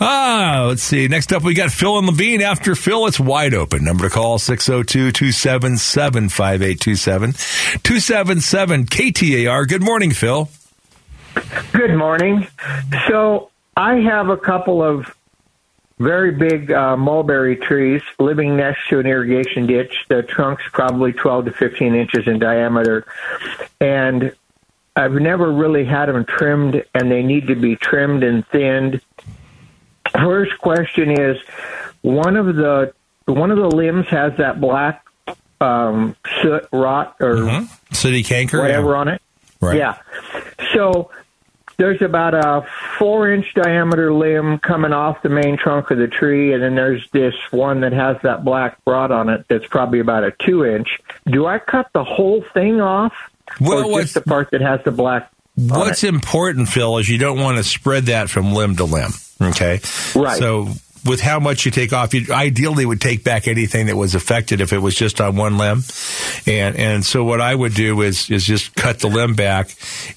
Ah, 0.00 0.64
let's 0.68 0.82
see. 0.82 1.08
Next 1.08 1.32
up, 1.32 1.42
we 1.42 1.52
got 1.52 1.70
Phil 1.70 1.98
and 1.98 2.08
Laveen. 2.08 2.40
After 2.40 2.74
Phil, 2.74 3.06
it's 3.06 3.20
wide 3.20 3.52
open. 3.52 3.84
Number 3.84 4.04
to 4.04 4.10
call 4.10 4.38
602 4.38 5.12
277 5.12 6.28
5827. 6.30 7.32
277 7.82 8.86
KTAR. 8.86 9.68
Good 9.68 9.82
morning, 9.82 10.12
Phil. 10.12 10.48
Good 11.72 11.94
morning. 11.96 12.46
So 13.08 13.50
I 13.76 13.96
have 13.96 14.28
a 14.28 14.36
couple 14.36 14.82
of 14.82 15.14
very 15.98 16.32
big 16.32 16.72
uh, 16.72 16.96
mulberry 16.96 17.56
trees 17.56 18.02
living 18.18 18.56
next 18.56 18.88
to 18.88 19.00
an 19.00 19.06
irrigation 19.06 19.66
ditch. 19.66 20.06
The 20.08 20.22
trunk's 20.22 20.64
probably 20.72 21.12
12 21.12 21.46
to 21.46 21.52
15 21.52 21.94
inches 21.94 22.26
in 22.26 22.38
diameter. 22.38 23.06
And 23.80 24.34
I've 24.96 25.12
never 25.12 25.50
really 25.52 25.84
had 25.84 26.06
them 26.06 26.24
trimmed, 26.24 26.84
and 26.94 27.10
they 27.10 27.22
need 27.22 27.48
to 27.48 27.56
be 27.56 27.76
trimmed 27.76 28.22
and 28.22 28.46
thinned. 28.48 29.00
First 30.12 30.58
question 30.58 31.10
is 31.10 31.36
one 32.02 32.36
of 32.36 32.54
the 32.54 32.94
one 33.26 33.50
of 33.50 33.56
the 33.58 33.68
limbs 33.68 34.06
has 34.08 34.36
that 34.36 34.60
black 34.60 35.04
um, 35.60 36.14
soot 36.42 36.68
rot 36.72 37.16
or 37.20 37.34
Mm-hmm. 37.36 37.94
Sooty 37.94 38.22
canker. 38.22 38.60
whatever 38.60 38.90
yeah. 38.90 38.98
on 38.98 39.08
it. 39.08 39.22
Right. 39.60 39.78
Yeah. 39.78 39.98
So 40.74 41.10
there's 41.78 42.02
about 42.02 42.34
a 42.34 42.66
four 42.98 43.32
inch 43.32 43.52
diameter 43.54 44.12
limb 44.12 44.58
coming 44.58 44.92
off 44.92 45.22
the 45.22 45.28
main 45.28 45.56
trunk 45.56 45.90
of 45.90 45.98
the 45.98 46.06
tree, 46.06 46.52
and 46.52 46.62
then 46.62 46.74
there's 46.76 47.08
this 47.12 47.34
one 47.50 47.80
that 47.80 47.92
has 47.92 48.16
that 48.22 48.44
black 48.44 48.78
rot 48.86 49.10
on 49.10 49.28
it 49.28 49.46
that's 49.48 49.66
probably 49.66 50.00
about 50.00 50.22
a 50.22 50.32
two 50.32 50.64
inch. 50.64 51.00
Do 51.26 51.46
I 51.46 51.58
cut 51.58 51.88
the 51.94 52.04
whole 52.04 52.44
thing 52.52 52.80
off? 52.80 53.12
Well, 53.60 53.84
or 53.84 53.90
what's- 53.90 54.04
just 54.12 54.14
the 54.14 54.20
part 54.22 54.50
that 54.52 54.60
has 54.60 54.80
the 54.84 54.90
black 54.90 55.30
What's 55.56 56.02
important, 56.02 56.68
Phil, 56.68 56.98
is 56.98 57.08
you 57.08 57.16
don't 57.16 57.38
want 57.38 57.58
to 57.58 57.62
spread 57.62 58.06
that 58.06 58.28
from 58.28 58.52
limb 58.54 58.74
to 58.76 58.84
limb. 58.84 59.12
Okay. 59.40 59.80
Right. 60.16 60.36
So 60.38 60.68
with 61.04 61.20
how 61.20 61.38
much 61.38 61.64
you 61.64 61.70
take 61.70 61.92
off, 61.92 62.14
you 62.14 62.32
ideally 62.32 62.86
would 62.86 63.00
take 63.00 63.24
back 63.24 63.46
anything 63.46 63.86
that 63.86 63.96
was 63.96 64.14
affected 64.14 64.60
if 64.60 64.72
it 64.72 64.78
was 64.78 64.94
just 64.94 65.20
on 65.20 65.36
one 65.36 65.58
limb. 65.58 65.82
And 66.46 66.76
and 66.76 67.04
so 67.04 67.24
what 67.24 67.40
I 67.40 67.54
would 67.54 67.74
do 67.74 68.00
is 68.02 68.30
is 68.30 68.44
just 68.44 68.74
cut 68.74 69.00
the 69.00 69.08
limb 69.08 69.34
back 69.34 69.70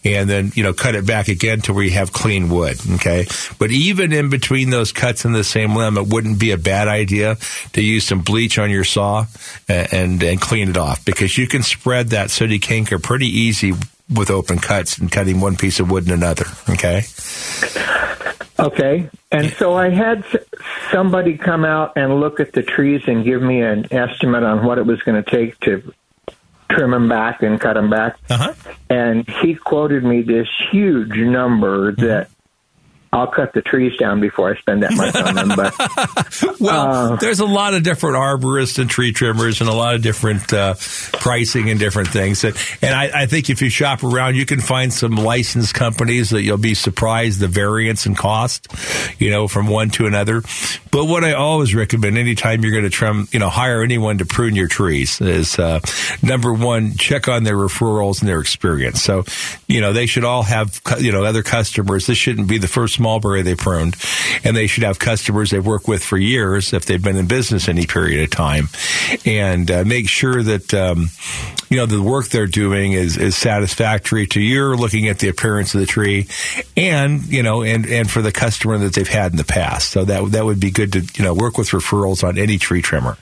and 0.04 0.30
then, 0.30 0.52
you 0.56 0.64
know, 0.64 0.74
cut 0.74 0.96
it 0.96 1.06
back 1.06 1.28
again 1.28 1.62
to 1.62 1.74
where 1.74 1.84
you 1.84 1.92
have 1.92 2.14
clean 2.14 2.50
wood. 2.50 2.80
Okay. 2.96 3.26
But 3.60 3.72
even 3.72 4.14
in 4.14 4.30
between 4.30 4.70
those 4.70 4.92
cuts 4.92 5.26
in 5.26 5.34
the 5.34 5.44
same 5.44 5.76
limb, 5.76 5.98
it 5.98 6.08
wouldn't 6.08 6.40
be 6.40 6.52
a 6.52 6.58
bad 6.58 6.88
idea 6.88 7.38
to 7.74 7.82
use 7.82 8.06
some 8.06 8.22
bleach 8.22 8.58
on 8.58 8.70
your 8.70 8.84
saw 8.84 9.26
and 9.68 9.94
and, 9.94 10.24
and 10.24 10.42
clean 10.42 10.70
it 10.70 10.78
off 10.78 11.04
because 11.06 11.38
you 11.38 11.48
can 11.48 11.64
spread 11.64 12.10
that 12.10 12.32
sooty 12.32 12.60
canker 12.60 13.00
pretty 13.00 13.28
easy 13.28 13.74
with 14.14 14.32
open 14.32 14.58
cuts 14.58 14.98
and 14.98 15.12
cutting 15.12 15.42
one 15.42 15.58
piece 15.58 15.80
of 15.80 15.92
wood 15.92 16.04
and 16.04 16.14
another. 16.14 16.46
Okay. 16.70 17.04
Okay. 18.60 19.10
And 19.32 19.52
so 19.54 19.74
I 19.74 19.90
had 19.90 20.24
somebody 20.92 21.38
come 21.38 21.66
out 21.66 21.94
and 21.96 22.20
look 22.20 22.40
at 22.40 22.54
the 22.54 22.64
trees 22.64 23.02
and 23.08 23.24
give 23.24 23.42
me 23.42 23.62
an 23.62 23.88
estimate 23.92 24.44
on 24.44 24.66
what 24.66 24.78
it 24.78 24.86
was 24.86 25.02
going 25.04 25.22
to 25.24 25.30
take 25.30 25.60
to 25.62 25.94
trim 26.70 26.92
them 26.92 27.10
back 27.10 27.44
and 27.44 27.60
cut 27.60 27.74
them 27.74 27.90
back. 27.90 28.18
Uh 28.30 28.38
huh. 28.38 28.54
And 28.90 29.28
he 29.42 29.56
quoted 29.56 30.04
me 30.04 30.22
this 30.22 30.48
huge 30.72 31.16
number 31.16 31.94
that 31.94 32.30
I'll 33.14 33.28
cut 33.28 33.54
the 33.54 33.62
trees 33.62 33.98
down 33.98 34.20
before 34.20 34.52
I 34.54 34.58
spend 34.60 34.84
that 34.84 34.94
much 34.94 35.16
on 35.16 35.36
them. 35.36 35.50
But 35.56 35.74
Well, 36.60 37.14
Uh, 37.14 37.16
there's 37.16 37.40
a 37.40 37.46
lot 37.46 37.74
of 37.74 37.84
different 37.84 38.18
arborists 38.18 38.80
and 38.80 38.90
tree 38.90 39.12
trimmers 39.14 39.62
and 39.62 39.70
a 39.70 39.74
lot 39.74 39.96
of 39.96 40.02
different 40.02 40.52
uh, 40.52 40.76
pricing 41.14 41.70
and 41.70 41.80
different 41.80 42.10
things. 42.10 42.44
And, 42.44 42.56
and 42.82 42.94
I, 42.94 43.24
I 43.24 43.26
think 43.26 43.50
if 43.50 43.62
you 43.62 43.70
shop 43.70 44.04
around, 44.04 44.36
you 44.36 44.46
can 44.46 44.60
find 44.60 44.92
some 44.92 45.16
licensed 45.16 45.74
companies 45.74 46.32
that 46.32 46.42
you'll 46.44 46.58
be 46.58 46.74
surprised 46.74 47.40
the 47.40 47.48
variance 47.48 48.06
in 48.06 48.16
cost, 48.16 48.68
you 49.20 49.30
know, 49.30 49.48
from 49.48 49.68
one 49.68 49.90
to 49.92 50.06
another. 50.06 50.42
But 50.92 51.06
what 51.06 51.24
I 51.24 51.34
always 51.34 51.74
recommend 51.76 52.18
anytime 52.18 52.62
you're 52.64 52.72
going 52.72 52.84
to 52.84 52.90
trim, 52.90 53.28
you 53.32 53.40
know, 53.40 53.50
hire 53.50 53.82
anyone 53.84 54.18
to 54.18 54.26
prune 54.26 54.56
your 54.56 54.68
trees 54.68 55.22
is 55.22 55.58
uh, 55.60 55.80
number 56.22 56.54
one, 56.54 56.96
check 56.96 57.28
on 57.28 57.44
their 57.44 57.56
referrals 57.56 58.20
and 58.20 58.28
their 58.30 58.40
experience. 58.42 59.02
So, 59.02 59.24
you 59.68 59.80
know, 59.82 59.94
they 59.94 60.06
should 60.08 60.24
all 60.24 60.44
have, 60.44 60.82
you 61.00 61.12
know, 61.12 61.24
other 61.24 61.44
customers. 61.44 62.08
This 62.08 62.18
shouldn't 62.18 62.48
be 62.48 62.58
the 62.58 62.68
first 62.68 62.97
mulberry 63.00 63.42
they 63.42 63.56
pruned, 63.56 63.96
and 64.44 64.56
they 64.56 64.68
should 64.68 64.84
have 64.84 65.00
customers 65.00 65.52
they've 65.52 65.66
worked 65.66 65.88
with 65.88 66.04
for 66.04 66.18
years 66.18 66.74
if 66.74 66.86
they've 66.86 67.02
been 67.02 67.16
in 67.16 67.28
business 67.28 67.68
any 67.68 67.86
period 67.86 68.24
of 68.24 68.30
time, 68.30 68.68
and 69.26 69.70
uh, 69.70 69.84
make 69.86 70.08
sure 70.08 70.42
that 70.44 70.74
um, 70.74 71.10
you 71.70 71.78
know 71.78 71.86
the 71.86 72.02
work 72.02 72.28
they're 72.28 72.48
doing 72.48 72.94
is 72.94 73.18
is 73.18 73.36
satisfactory 73.36 74.28
to 74.28 74.42
you. 74.42 74.76
Looking 74.76 75.08
at 75.08 75.20
the 75.20 75.28
appearance 75.28 75.74
of 75.74 75.82
the 75.82 75.88
tree, 75.88 76.28
and 76.76 77.26
you 77.28 77.44
know, 77.44 77.64
and 77.64 77.86
and 77.86 78.10
for 78.10 78.22
the 78.22 78.32
customer 78.32 78.78
that 78.80 78.94
they've 78.94 79.08
had 79.08 79.32
in 79.32 79.38
the 79.38 79.44
past. 79.44 79.92
So 79.92 80.06
that 80.06 80.32
that 80.32 80.46
would 80.46 80.60
be 80.60 80.72
good 80.72 80.94
to 80.94 81.00
you 81.00 81.24
know 81.24 81.34
work 81.34 81.58
with 81.58 81.70
referrals 81.70 82.24
on 82.24 82.38
any 82.38 82.58
tree 82.58 82.82
trimmer, 82.82 83.18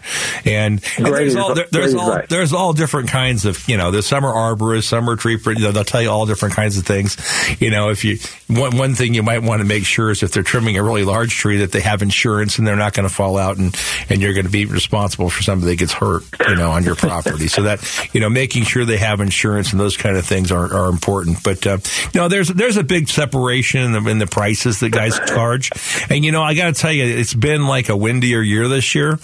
and, 0.45 0.81
and 0.97 1.05
there's 1.05 1.35
all 1.35 1.53
there, 1.53 1.67
there's 1.71 1.95
all 1.95 2.19
there's 2.29 2.53
all 2.53 2.73
different 2.73 3.09
kinds 3.09 3.45
of 3.45 3.67
you 3.67 3.77
know 3.77 3.91
there's 3.91 4.05
some 4.05 4.25
are 4.25 4.33
arborists, 4.33 4.85
some 4.85 5.09
are 5.09 5.15
tree. 5.15 5.39
You 5.45 5.55
know, 5.55 5.71
they'll 5.71 5.83
tell 5.83 6.01
you 6.01 6.09
all 6.09 6.25
different 6.25 6.55
kinds 6.55 6.77
of 6.77 6.85
things. 6.85 7.17
You 7.59 7.69
know, 7.69 7.89
if 7.89 8.05
you 8.05 8.17
one 8.47 8.77
one 8.77 8.95
thing 8.95 9.13
you 9.13 9.23
might 9.23 9.43
want 9.43 9.61
to 9.61 9.64
to 9.67 9.73
make 9.73 9.85
sure 9.85 10.09
is 10.09 10.23
if 10.23 10.31
they're 10.31 10.43
trimming 10.43 10.77
a 10.77 10.83
really 10.83 11.03
large 11.03 11.35
tree 11.35 11.57
that 11.57 11.71
they 11.71 11.81
have 11.81 12.01
insurance 12.01 12.57
and 12.57 12.67
they're 12.67 12.75
not 12.75 12.93
going 12.93 13.07
to 13.07 13.13
fall 13.13 13.37
out 13.37 13.57
and, 13.57 13.75
and 14.09 14.21
you're 14.21 14.33
going 14.33 14.45
to 14.45 14.51
be 14.51 14.65
responsible 14.65 15.29
for 15.29 15.43
somebody 15.43 15.71
that 15.73 15.79
gets 15.79 15.93
hurt, 15.93 16.23
you 16.47 16.55
know, 16.55 16.71
on 16.71 16.83
your 16.83 16.95
property. 16.95 17.47
so 17.47 17.63
that, 17.63 17.81
you 18.13 18.21
know, 18.21 18.29
making 18.29 18.63
sure 18.63 18.85
they 18.85 18.97
have 18.97 19.19
insurance 19.21 19.71
and 19.71 19.79
those 19.79 19.97
kind 19.97 20.17
of 20.17 20.25
things 20.25 20.51
are, 20.51 20.73
are 20.73 20.89
important. 20.89 21.43
But, 21.43 21.65
uh, 21.65 21.77
you 22.13 22.19
know, 22.19 22.27
there's, 22.27 22.49
there's 22.49 22.77
a 22.77 22.83
big 22.83 23.09
separation 23.09 23.81
in 23.81 23.91
the, 23.91 24.09
in 24.09 24.19
the 24.19 24.27
prices 24.27 24.79
that 24.79 24.89
guys 24.89 25.19
charge. 25.27 25.71
And, 26.09 26.23
you 26.23 26.31
know, 26.31 26.41
I 26.41 26.53
got 26.53 26.73
to 26.73 26.81
tell 26.81 26.91
you, 26.91 27.03
it's 27.03 27.33
been 27.33 27.67
like 27.67 27.89
a 27.89 27.97
windier 27.97 28.41
year 28.41 28.67
this 28.67 28.95
year, 28.95 29.19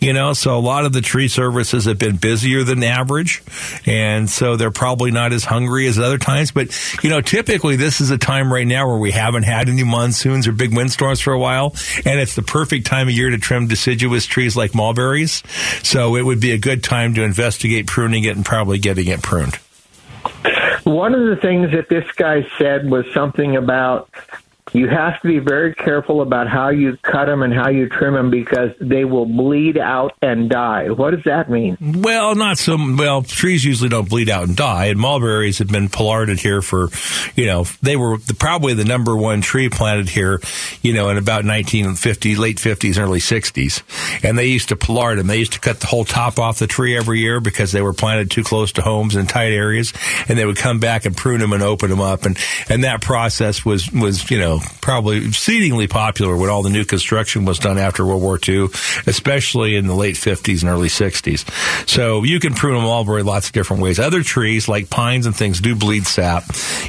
you 0.00 0.12
know, 0.12 0.32
so 0.32 0.56
a 0.56 0.60
lot 0.60 0.84
of 0.84 0.92
the 0.92 1.00
tree 1.00 1.28
services 1.28 1.84
have 1.84 1.98
been 1.98 2.16
busier 2.16 2.64
than 2.64 2.82
average. 2.82 3.42
And 3.86 4.28
so 4.28 4.56
they're 4.56 4.70
probably 4.70 5.10
not 5.10 5.32
as 5.32 5.44
hungry 5.44 5.86
as 5.86 5.98
other 5.98 6.18
times. 6.18 6.50
But, 6.50 6.76
you 7.02 7.10
know, 7.10 7.20
typically 7.20 7.76
this 7.76 8.00
is 8.00 8.10
a 8.10 8.18
time 8.18 8.52
right 8.52 8.66
now 8.66 8.86
where 8.88 8.98
we 8.98 9.10
haven't 9.10 9.44
had 9.44 9.68
any 9.68 9.79
monsoons 9.84 10.46
or 10.46 10.52
big 10.52 10.74
windstorms 10.74 11.20
for 11.20 11.32
a 11.32 11.38
while. 11.38 11.74
And 12.04 12.20
it's 12.20 12.34
the 12.34 12.42
perfect 12.42 12.86
time 12.86 13.08
of 13.08 13.14
year 13.14 13.30
to 13.30 13.38
trim 13.38 13.66
deciduous 13.66 14.26
trees 14.26 14.56
like 14.56 14.74
mulberries. 14.74 15.42
So 15.82 16.16
it 16.16 16.22
would 16.22 16.40
be 16.40 16.52
a 16.52 16.58
good 16.58 16.82
time 16.82 17.14
to 17.14 17.22
investigate 17.22 17.86
pruning 17.86 18.24
it 18.24 18.36
and 18.36 18.44
probably 18.44 18.78
getting 18.78 19.08
it 19.08 19.22
pruned. 19.22 19.58
One 20.84 21.14
of 21.14 21.26
the 21.26 21.36
things 21.36 21.72
that 21.72 21.88
this 21.88 22.10
guy 22.12 22.46
said 22.58 22.90
was 22.90 23.04
something 23.12 23.56
about 23.56 24.10
you 24.72 24.88
have 24.88 25.20
to 25.22 25.28
be 25.28 25.38
very 25.38 25.74
careful 25.74 26.22
about 26.22 26.48
how 26.48 26.68
you 26.68 26.96
cut 27.02 27.26
them 27.26 27.42
and 27.42 27.52
how 27.52 27.68
you 27.68 27.88
trim 27.88 28.14
them 28.14 28.30
because 28.30 28.70
they 28.80 29.04
will 29.04 29.26
bleed 29.26 29.78
out 29.78 30.14
and 30.22 30.48
die. 30.48 30.90
What 30.90 31.10
does 31.10 31.24
that 31.24 31.50
mean? 31.50 31.76
Well, 31.80 32.34
not 32.34 32.58
so. 32.58 32.76
Well, 32.78 33.22
trees 33.22 33.64
usually 33.64 33.88
don't 33.88 34.08
bleed 34.08 34.30
out 34.30 34.48
and 34.48 34.56
die, 34.56 34.86
and 34.86 34.98
mulberries 34.98 35.58
have 35.58 35.68
been 35.68 35.88
pollarded 35.88 36.38
here 36.38 36.62
for, 36.62 36.88
you 37.34 37.46
know, 37.46 37.64
they 37.82 37.96
were 37.96 38.18
the, 38.18 38.34
probably 38.34 38.74
the 38.74 38.84
number 38.84 39.16
one 39.16 39.40
tree 39.40 39.68
planted 39.68 40.08
here, 40.08 40.40
you 40.82 40.92
know, 40.92 41.08
in 41.08 41.16
about 41.16 41.44
1950, 41.44 42.36
late 42.36 42.58
50s, 42.58 42.98
early 42.98 43.20
60s, 43.20 44.24
and 44.24 44.38
they 44.38 44.46
used 44.46 44.68
to 44.68 44.76
pollard 44.76 45.16
them. 45.16 45.26
They 45.26 45.38
used 45.38 45.52
to 45.54 45.60
cut 45.60 45.80
the 45.80 45.86
whole 45.86 46.04
top 46.04 46.38
off 46.38 46.58
the 46.58 46.66
tree 46.66 46.96
every 46.96 47.20
year 47.20 47.40
because 47.40 47.72
they 47.72 47.82
were 47.82 47.92
planted 47.92 48.30
too 48.30 48.44
close 48.44 48.72
to 48.72 48.82
homes 48.82 49.16
in 49.16 49.26
tight 49.26 49.52
areas, 49.52 49.92
and 50.28 50.38
they 50.38 50.46
would 50.46 50.56
come 50.56 50.78
back 50.78 51.04
and 51.04 51.16
prune 51.16 51.40
them 51.40 51.52
and 51.52 51.62
open 51.62 51.90
them 51.90 52.00
up, 52.00 52.24
and 52.24 52.38
and 52.68 52.84
that 52.84 53.00
process 53.00 53.64
was 53.64 53.90
was 53.92 54.30
you 54.30 54.38
know 54.38 54.59
probably 54.80 55.26
exceedingly 55.26 55.86
popular 55.86 56.36
when 56.36 56.50
all 56.50 56.62
the 56.62 56.70
new 56.70 56.84
construction 56.84 57.44
was 57.44 57.58
done 57.58 57.78
after 57.78 58.04
World 58.04 58.22
War 58.22 58.38
II, 58.46 58.68
especially 59.06 59.76
in 59.76 59.86
the 59.86 59.94
late 59.94 60.16
50s 60.16 60.62
and 60.62 60.70
early 60.70 60.88
60s. 60.88 61.88
So 61.88 62.22
you 62.22 62.40
can 62.40 62.54
prune 62.54 62.74
them 62.74 62.84
all 62.84 63.04
very 63.04 63.22
lots 63.22 63.46
of 63.48 63.52
different 63.52 63.82
ways. 63.82 63.98
Other 63.98 64.22
trees 64.22 64.68
like 64.68 64.90
pines 64.90 65.26
and 65.26 65.34
things 65.34 65.60
do 65.60 65.74
bleed 65.74 66.06
sap, 66.06 66.44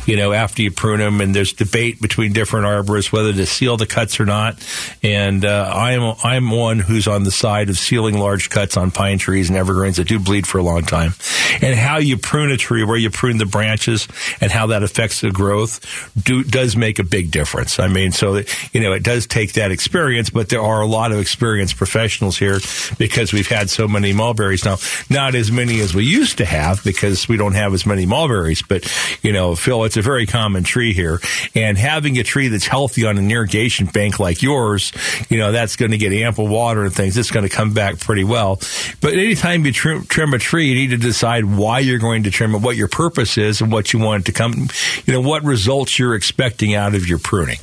you 0.06 0.16
know, 0.18 0.34
after 0.34 0.62
you 0.62 0.72
prune 0.72 1.00
them, 1.00 1.22
and 1.22 1.36
there's 1.36 1.54
debate 1.54 2.02
between 2.02 2.34
different 2.34 2.66
arborists 2.66 3.12
whether 3.12 3.34
to 3.34 3.46
seal 3.46 3.78
the 3.78 3.88
cuts 3.88 4.20
or 4.20 4.26
not. 4.26 4.58
And 5.04 5.46
uh, 5.46 5.72
I'm 5.74 6.16
I'm 6.24 6.52
one 6.52 6.80
who's 6.80 7.08
on 7.08 7.24
the 7.24 7.32
side 7.32 7.70
of 7.70 7.78
sealing 7.78 8.18
large 8.18 8.50
cuts 8.50 8.78
on 8.78 8.92
pine 8.92 9.18
trees 9.18 9.50
and 9.50 9.58
evergreens 9.58 9.98
that 9.98 10.08
do 10.08 10.20
bleed 10.20 10.48
for 10.48 10.58
a 10.58 10.64
long 10.64 10.84
time. 10.84 11.14
And 11.62 11.76
how 11.76 11.98
you 11.98 12.18
prune 12.18 12.52
a 12.52 12.58
tree, 12.58 12.84
where 12.84 12.98
you 12.98 13.10
prune 13.10 13.38
the 13.38 13.46
branches, 13.46 14.08
and 14.40 14.52
how 14.52 14.68
that 14.68 14.84
affects 14.84 15.22
the 15.22 15.32
growth, 15.32 15.80
do, 16.22 16.44
does 16.44 16.76
make 16.76 17.00
a 17.00 17.04
big 17.04 17.32
difference. 17.32 17.80
I 17.80 17.88
mean, 17.88 18.12
so, 18.12 18.42
you 18.72 18.82
know, 18.82 18.94
it 18.94 19.04
does 19.04 19.28
take 19.28 19.54
that 19.54 19.72
experience, 19.72 20.30
but 20.30 20.50
there 20.50 20.62
are 20.62 20.82
a 20.82 20.88
lot 20.88 21.12
of 21.12 21.20
experienced 21.20 21.78
professionals 21.78 22.38
here 22.38 22.60
because 22.98 23.34
we've 23.34 23.48
had 23.48 23.70
so 23.70 23.88
many 23.88 24.14
mulberries. 24.14 24.66
Now, 24.66 24.78
not 25.10 25.36
as 25.36 25.52
many 25.52 25.80
as 25.82 25.94
we 25.94 26.06
used 26.06 26.38
to 26.38 26.46
have 26.46 26.84
because 26.84 27.28
we 27.28 27.38
don't 27.38 27.54
have 27.54 27.74
as 27.74 27.86
many 27.86 28.06
mulberries, 28.06 28.62
but, 28.62 28.88
you 29.22 29.34
know, 29.34 29.56
Phil, 29.56 29.84
it's 29.84 29.98
a 29.98 30.02
very 30.02 30.26
common 30.26 30.64
tree 30.64 30.94
here. 30.94 31.20
And 31.56 31.78
having 31.78 32.18
a 32.18 32.24
tree 32.24 32.48
that's 32.48 32.68
healthy 32.68 33.06
on 33.06 33.18
an 33.18 33.30
irrigation 33.30 33.88
bank 33.88 34.20
like 34.20 34.42
yours, 34.42 34.92
you 35.30 35.38
know, 35.38 35.52
that's 35.52 35.76
going 35.76 35.92
to 35.92 35.98
get 35.98 36.14
ample 36.14 36.48
water 36.48 36.84
and 36.84 36.94
things. 36.94 37.18
It's 37.18 37.32
going 37.32 37.48
to 37.48 37.54
come 37.54 37.74
back 37.74 38.00
pretty 38.00 38.24
well. 38.24 38.60
But 39.02 39.14
anytime 39.14 39.66
you 39.66 39.72
trim, 39.72 40.06
trim 40.06 40.34
a 40.34 40.40
tree, 40.40 40.68
you 40.68 40.76
need 40.76 40.92
to 40.92 40.98
decide 40.98 41.41
why 41.46 41.80
you're 41.80 42.00
going 42.00 42.24
to 42.24 42.32
trim 42.32 42.56
it, 42.56 42.62
what 42.62 42.76
your 42.76 42.88
purpose 42.88 43.38
is, 43.38 43.62
and 43.62 43.72
what 43.72 43.94
you 43.94 44.00
want 44.00 44.24
it 44.24 44.26
to 44.28 44.32
come, 44.32 44.70
you 45.06 45.14
know, 45.14 45.22
what 45.22 45.44
results 45.44 45.98
you're 45.98 46.16
expecting 46.16 46.76
out 46.76 46.96
of 46.96 47.08
your 47.08 47.20
pruning. 47.20 47.58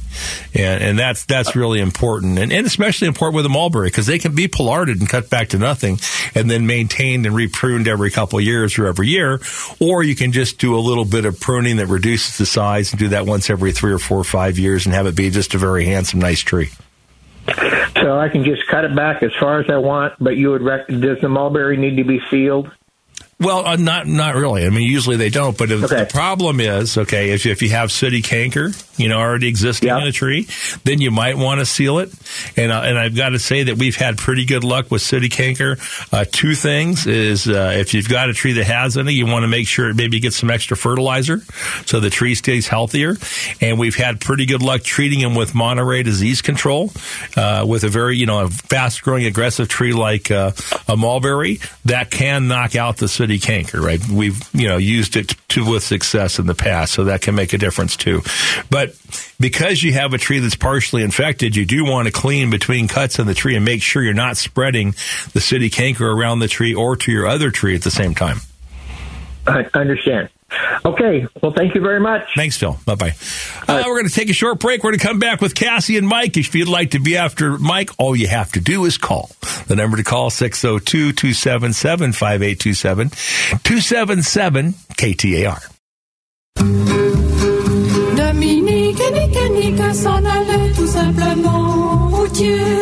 And, 0.54 0.82
and 0.82 0.98
that's, 0.98 1.24
that's 1.24 1.54
really 1.54 1.80
important. 1.80 2.38
And, 2.38 2.52
and 2.52 2.66
especially 2.66 3.08
important 3.08 3.36
with 3.36 3.46
a 3.46 3.50
mulberry 3.50 3.88
because 3.88 4.06
they 4.06 4.18
can 4.18 4.34
be 4.34 4.48
pollarded 4.48 5.00
and 5.00 5.08
cut 5.08 5.30
back 5.30 5.48
to 5.50 5.58
nothing 5.58 5.98
and 6.34 6.50
then 6.50 6.66
maintained 6.66 7.26
and 7.26 7.34
repruned 7.34 7.86
every 7.86 8.10
couple 8.10 8.40
years 8.40 8.78
or 8.78 8.86
every 8.86 9.08
year. 9.08 9.40
Or 9.80 10.02
you 10.02 10.14
can 10.14 10.32
just 10.32 10.58
do 10.58 10.76
a 10.76 10.80
little 10.80 11.04
bit 11.04 11.24
of 11.24 11.38
pruning 11.40 11.76
that 11.76 11.86
reduces 11.86 12.38
the 12.38 12.46
size 12.46 12.92
and 12.92 12.98
do 12.98 13.08
that 13.08 13.26
once 13.26 13.50
every 13.50 13.72
three 13.72 13.92
or 13.92 13.98
four 13.98 14.18
or 14.18 14.24
five 14.24 14.58
years 14.58 14.86
and 14.86 14.94
have 14.94 15.06
it 15.06 15.16
be 15.16 15.30
just 15.30 15.54
a 15.54 15.58
very 15.58 15.84
handsome, 15.84 16.20
nice 16.20 16.40
tree. 16.40 16.70
So 18.02 18.18
I 18.18 18.28
can 18.28 18.44
just 18.44 18.66
cut 18.66 18.84
it 18.84 18.94
back 18.94 19.22
as 19.22 19.32
far 19.40 19.60
as 19.60 19.70
I 19.70 19.78
want, 19.78 20.14
but 20.20 20.36
you 20.36 20.50
would 20.50 20.62
rec- 20.62 20.88
does 20.88 21.20
the 21.20 21.28
mulberry 21.28 21.76
need 21.76 21.96
to 21.96 22.04
be 22.04 22.20
sealed? 22.30 22.70
Well, 23.40 23.64
uh, 23.64 23.76
not 23.76 24.08
not 24.08 24.34
really. 24.34 24.66
I 24.66 24.70
mean, 24.70 24.82
usually 24.82 25.16
they 25.16 25.30
don't. 25.30 25.56
But 25.56 25.70
if 25.70 25.84
okay. 25.84 26.00
the 26.00 26.06
problem 26.06 26.58
is, 26.58 26.98
okay, 26.98 27.30
if 27.30 27.46
if 27.46 27.62
you 27.62 27.70
have 27.70 27.92
sooty 27.92 28.20
canker, 28.20 28.72
you 28.96 29.08
know, 29.08 29.18
already 29.18 29.46
existing 29.46 29.90
yep. 29.90 30.02
in 30.02 30.08
a 30.08 30.12
tree, 30.12 30.48
then 30.82 31.00
you 31.00 31.12
might 31.12 31.38
want 31.38 31.60
to 31.60 31.66
seal 31.66 31.98
it. 31.98 32.12
And 32.56 32.72
uh, 32.72 32.80
and 32.80 32.98
I've 32.98 33.14
got 33.14 33.30
to 33.30 33.38
say 33.38 33.62
that 33.64 33.76
we've 33.78 33.94
had 33.94 34.18
pretty 34.18 34.44
good 34.44 34.64
luck 34.64 34.90
with 34.90 35.02
sooty 35.02 35.28
canker. 35.28 35.76
Uh, 36.12 36.24
two 36.30 36.56
things 36.56 37.06
is 37.06 37.46
uh, 37.46 37.74
if 37.76 37.94
you've 37.94 38.08
got 38.08 38.28
a 38.28 38.34
tree 38.34 38.54
that 38.54 38.64
has 38.64 38.98
any, 38.98 39.12
you 39.12 39.26
want 39.26 39.44
to 39.44 39.48
make 39.48 39.68
sure 39.68 39.88
it 39.88 39.94
maybe 39.94 40.18
gets 40.18 40.36
some 40.36 40.50
extra 40.50 40.76
fertilizer 40.76 41.40
so 41.86 42.00
the 42.00 42.10
tree 42.10 42.34
stays 42.34 42.66
healthier. 42.66 43.14
And 43.60 43.78
we've 43.78 43.94
had 43.94 44.20
pretty 44.20 44.46
good 44.46 44.62
luck 44.62 44.82
treating 44.82 45.20
them 45.20 45.36
with 45.36 45.54
Monterey 45.54 46.02
disease 46.02 46.42
control 46.42 46.90
uh, 47.36 47.64
with 47.68 47.84
a 47.84 47.88
very 47.88 48.16
you 48.16 48.26
know 48.26 48.46
a 48.46 48.48
fast 48.48 49.04
growing 49.04 49.26
aggressive 49.26 49.68
tree 49.68 49.92
like 49.92 50.32
uh, 50.32 50.50
a 50.88 50.96
mulberry 50.96 51.60
that 51.84 52.10
can 52.10 52.48
knock 52.48 52.74
out 52.74 52.96
the 52.96 53.06
sooty 53.28 53.38
canker, 53.38 53.80
right? 53.80 54.00
We've, 54.08 54.42
you 54.54 54.68
know, 54.68 54.78
used 54.78 55.16
it 55.16 55.34
to, 55.48 55.70
with 55.70 55.82
success 55.82 56.38
in 56.38 56.46
the 56.46 56.54
past, 56.54 56.94
so 56.94 57.04
that 57.04 57.20
can 57.20 57.34
make 57.34 57.52
a 57.52 57.58
difference 57.58 57.96
too. 57.96 58.22
But 58.70 58.98
because 59.38 59.82
you 59.82 59.92
have 59.92 60.14
a 60.14 60.18
tree 60.18 60.38
that's 60.38 60.56
partially 60.56 61.02
infected, 61.02 61.54
you 61.54 61.66
do 61.66 61.84
want 61.84 62.06
to 62.06 62.12
clean 62.12 62.48
between 62.48 62.88
cuts 62.88 63.18
in 63.18 63.26
the 63.26 63.34
tree 63.34 63.54
and 63.54 63.64
make 63.64 63.82
sure 63.82 64.02
you're 64.02 64.14
not 64.14 64.36
spreading 64.36 64.94
the 65.34 65.40
sooty 65.40 65.68
canker 65.68 66.10
around 66.10 66.38
the 66.38 66.48
tree 66.48 66.74
or 66.74 66.96
to 66.96 67.12
your 67.12 67.26
other 67.26 67.50
tree 67.50 67.74
at 67.74 67.82
the 67.82 67.90
same 67.90 68.14
time. 68.14 68.38
I 69.46 69.68
understand. 69.74 70.30
Okay. 70.84 71.26
Well, 71.42 71.52
thank 71.52 71.74
you 71.74 71.80
very 71.80 72.00
much. 72.00 72.22
Thanks, 72.34 72.56
Phil. 72.56 72.78
Bye 72.86 72.94
bye. 72.94 73.14
Uh, 73.66 73.82
we're 73.86 73.98
going 73.98 74.08
to 74.08 74.14
take 74.14 74.30
a 74.30 74.34
short 74.34 74.60
break. 74.60 74.82
We're 74.82 74.90
going 74.92 75.00
to 75.00 75.06
come 75.06 75.18
back 75.18 75.40
with 75.40 75.54
Cassie 75.54 75.96
and 75.98 76.08
Mike. 76.08 76.36
If 76.36 76.54
you'd 76.54 76.68
like 76.68 76.92
to 76.92 77.00
be 77.00 77.16
after 77.16 77.58
Mike, 77.58 77.90
all 77.98 78.16
you 78.16 78.28
have 78.28 78.52
to 78.52 78.60
do 78.60 78.84
is 78.84 78.96
call. 78.96 79.30
The 79.66 79.76
number 79.76 79.96
to 79.96 80.04
call 80.04 80.30
602 80.30 81.12
277 81.12 82.12
5827 82.12 83.10
277 83.10 84.72
KTAR. 84.96 85.74
Dominique 88.16 89.00
et 89.00 89.48
Nick 89.50 89.94
s'en 89.94 90.24
allait 90.24 90.72
tout 90.74 90.86
simplement. 90.86 92.08
Routier, 92.08 92.77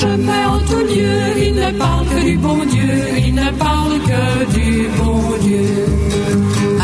chemin, 0.00 0.48
en 0.54 0.58
tout 0.68 0.84
lieu, 0.92 1.46
il 1.46 1.54
ne 1.54 1.70
parle 1.78 2.06
que 2.08 2.20
du 2.24 2.36
bon 2.36 2.58
Dieu. 2.64 2.94
Il 3.26 3.34
ne 3.34 3.50
parle 3.66 3.96
que 4.10 4.24
du 4.56 4.88
bon 4.98 5.20
Dieu. 5.46 5.66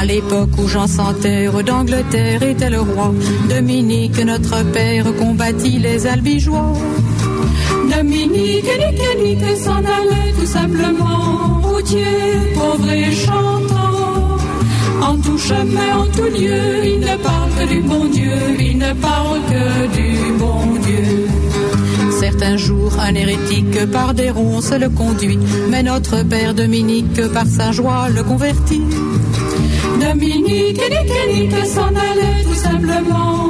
À 0.00 0.04
l'époque 0.04 0.50
où 0.58 0.68
Jean 0.68 0.86
Santerre 0.86 1.62
d'Angleterre 1.64 2.42
était 2.42 2.70
le 2.70 2.80
roi, 2.80 3.12
Dominique, 3.48 4.18
notre 4.24 4.62
père, 4.72 5.06
combattit 5.18 5.78
les 5.78 6.06
albigeois. 6.06 6.72
Dominique, 7.94 8.70
nique, 8.82 9.16
nique, 9.22 9.56
s'en 9.56 9.82
allait 9.98 10.32
tout 10.38 10.46
simplement, 10.46 11.60
routier, 11.62 12.16
pauvre 12.54 12.90
et 12.90 13.12
chantant. 13.12 14.38
En 15.02 15.16
tout 15.16 15.38
chemin, 15.38 15.90
en 16.02 16.06
tout 16.16 16.30
lieu, 16.38 16.62
il 16.84 17.00
ne 17.00 17.16
parle 17.16 17.50
que 17.58 17.64
du 17.74 17.80
bon 17.80 18.04
Dieu, 18.06 18.38
il 18.58 18.78
ne 18.78 18.92
parle 18.94 19.40
que 19.52 19.96
du 19.96 20.32
bon 20.38 20.62
Dieu. 20.86 21.29
Certains 22.40 22.56
jours, 22.56 22.98
un 22.98 23.14
hérétique 23.14 23.84
par 23.92 24.14
des 24.14 24.30
ronces 24.30 24.72
le 24.72 24.88
conduit, 24.88 25.38
mais 25.68 25.82
notre 25.82 26.22
père 26.22 26.54
Dominique 26.54 27.20
par 27.34 27.46
sa 27.46 27.70
joie 27.70 28.08
le 28.08 28.22
convertit. 28.22 28.80
Dominique, 30.00 30.80
nique, 30.80 31.52
nique, 31.52 31.66
s'en 31.66 31.88
allait 31.88 32.42
tout 32.42 32.54
simplement, 32.54 33.49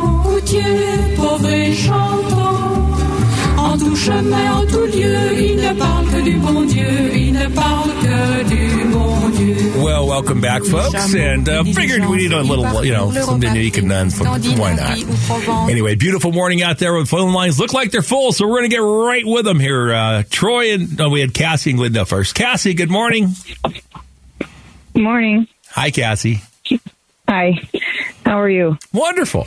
chemin, 4.00 4.52
en 4.52 4.66
tout 4.66 4.86
lieu, 4.86 5.38
il 5.38 5.56
ne 5.56 5.72
parle 5.74 6.06
que 6.06 6.20
du 6.22 6.36
bon 6.38 6.64
Dieu, 6.64 7.14
il 7.14 7.32
ne 7.32 7.46
parle 7.48 7.90
que 8.00 8.48
du 8.48 8.84
bon 8.88 9.28
Dieu. 9.30 9.82
Well, 9.82 10.06
welcome 10.06 10.40
back, 10.40 10.64
folks, 10.64 11.14
and 11.14 11.48
uh, 11.48 11.64
figured 11.64 12.06
we 12.06 12.16
need 12.16 12.32
a 12.32 12.42
little, 12.42 12.84
you 12.84 12.92
know, 12.92 13.10
something 13.12 13.54
unique 13.54 13.76
and 13.78 13.88
none. 13.88 14.10
Why 14.10 14.74
not? 14.74 15.70
Anyway, 15.70 15.96
beautiful 15.96 16.32
morning 16.32 16.62
out 16.62 16.78
there. 16.78 16.94
with 16.94 17.08
phone 17.08 17.32
lines 17.32 17.58
look 17.60 17.72
like 17.72 17.90
they're 17.90 18.02
full, 18.02 18.32
so 18.32 18.46
we're 18.46 18.58
going 18.60 18.70
to 18.70 18.76
get 18.76 18.82
right 18.82 19.24
with 19.26 19.44
them 19.44 19.60
here. 19.60 19.92
Uh, 19.92 20.22
Troy 20.30 20.72
and 20.72 21.00
oh, 21.00 21.10
we 21.10 21.20
had 21.20 21.34
Cassie 21.34 21.70
and 21.70 21.78
Linda 21.78 22.04
first. 22.06 22.34
Cassie, 22.34 22.74
good 22.74 22.90
morning. 22.90 23.28
Good 24.94 25.02
morning. 25.02 25.46
Hi, 25.70 25.90
Cassie. 25.90 26.40
Hi. 27.28 27.52
How 28.24 28.40
are 28.40 28.50
you? 28.50 28.76
Wonderful. 28.92 29.46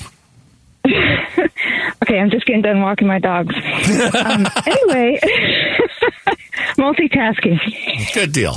okay, 2.03 2.19
I'm 2.19 2.29
just 2.29 2.45
getting 2.45 2.61
done 2.61 2.81
walking 2.81 3.07
my 3.07 3.19
dogs. 3.19 3.55
um, 3.55 4.45
anyway, 4.65 5.19
multitasking. 6.77 8.13
Good 8.13 8.33
deal. 8.33 8.55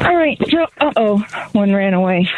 All 0.00 0.16
right. 0.16 0.36
So, 0.50 0.66
uh 0.80 0.92
oh, 0.96 1.24
one 1.52 1.72
ran 1.72 1.94
away. 1.94 2.28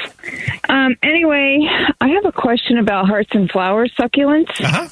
Um, 0.68 0.96
anyway, 1.02 1.66
I 2.00 2.08
have 2.08 2.26
a 2.26 2.32
question 2.32 2.76
about 2.76 3.06
hearts 3.06 3.30
and 3.32 3.50
flowers 3.50 3.92
succulents. 3.98 4.60
Uh-huh. 4.60 4.88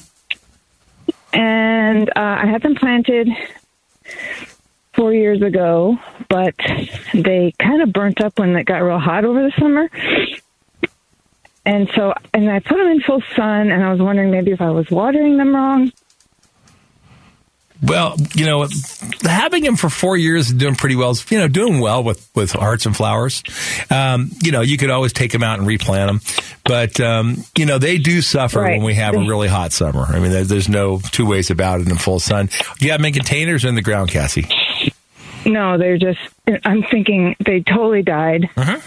And 1.31 2.09
uh, 2.09 2.13
I 2.15 2.47
had 2.47 2.63
them 2.63 2.75
planted 2.75 3.27
four 4.93 5.13
years 5.13 5.41
ago, 5.41 5.97
but 6.29 6.55
they 7.13 7.53
kind 7.59 7.83
of 7.83 7.93
burnt 7.93 8.21
up 8.21 8.39
when 8.39 8.55
it 8.55 8.65
got 8.65 8.79
real 8.79 8.99
hot 8.99 9.25
over 9.25 9.43
the 9.43 9.51
summer. 9.59 9.89
And 11.65 11.89
so, 11.95 12.13
and 12.33 12.49
I 12.49 12.59
put 12.59 12.77
them 12.77 12.87
in 12.87 13.01
full 13.01 13.21
sun, 13.35 13.71
and 13.71 13.83
I 13.83 13.91
was 13.91 14.01
wondering 14.01 14.31
maybe 14.31 14.51
if 14.51 14.61
I 14.61 14.69
was 14.71 14.89
watering 14.91 15.37
them 15.37 15.55
wrong. 15.55 15.91
Well, 17.81 18.15
you 18.33 18.45
know, 18.45 18.65
having 19.23 19.65
him 19.65 19.75
for 19.75 19.89
four 19.89 20.15
years 20.15 20.49
and 20.49 20.59
doing 20.59 20.75
pretty 20.75 20.95
well, 20.95 21.17
you 21.29 21.37
know, 21.37 21.49
doing 21.49 21.81
well 21.81 22.01
with, 22.01 22.29
with 22.33 22.53
hearts 22.53 22.85
and 22.85 22.95
flowers. 22.95 23.43
Um, 23.89 24.31
you 24.41 24.53
know, 24.53 24.61
you 24.61 24.77
could 24.77 24.89
always 24.89 25.11
take 25.11 25.33
them 25.33 25.43
out 25.43 25.59
and 25.59 25.67
replant 25.67 26.07
them. 26.09 26.21
But, 26.63 27.01
um, 27.01 27.43
you 27.57 27.65
know, 27.65 27.79
they 27.79 27.97
do 27.97 28.21
suffer 28.21 28.61
right. 28.61 28.77
when 28.77 28.85
we 28.85 28.93
have 28.93 29.15
a 29.15 29.19
really 29.19 29.49
hot 29.49 29.73
summer. 29.73 30.03
I 30.03 30.19
mean, 30.19 30.31
there, 30.31 30.45
there's 30.45 30.69
no 30.69 30.99
two 31.11 31.25
ways 31.25 31.51
about 31.51 31.81
it 31.81 31.89
in 31.89 31.97
full 31.97 32.21
sun. 32.21 32.49
Do 32.79 32.85
you 32.85 32.91
have 32.91 33.01
them 33.01 33.05
in 33.07 33.13
containers 33.13 33.65
or 33.65 33.67
in 33.67 33.75
the 33.75 33.81
ground, 33.81 34.11
Cassie? 34.11 34.47
No, 35.45 35.77
they're 35.77 35.97
just, 35.97 36.21
I'm 36.63 36.83
thinking 36.83 37.35
they 37.45 37.59
totally 37.59 38.01
died. 38.01 38.49
Uh-huh. 38.55 38.79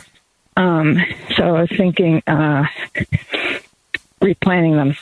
Um, 0.57 0.99
so 1.37 1.43
I 1.57 1.61
was 1.63 1.71
thinking, 1.77 2.23
uh, 2.27 2.65
replanting 4.21 4.77
them. 4.77 4.97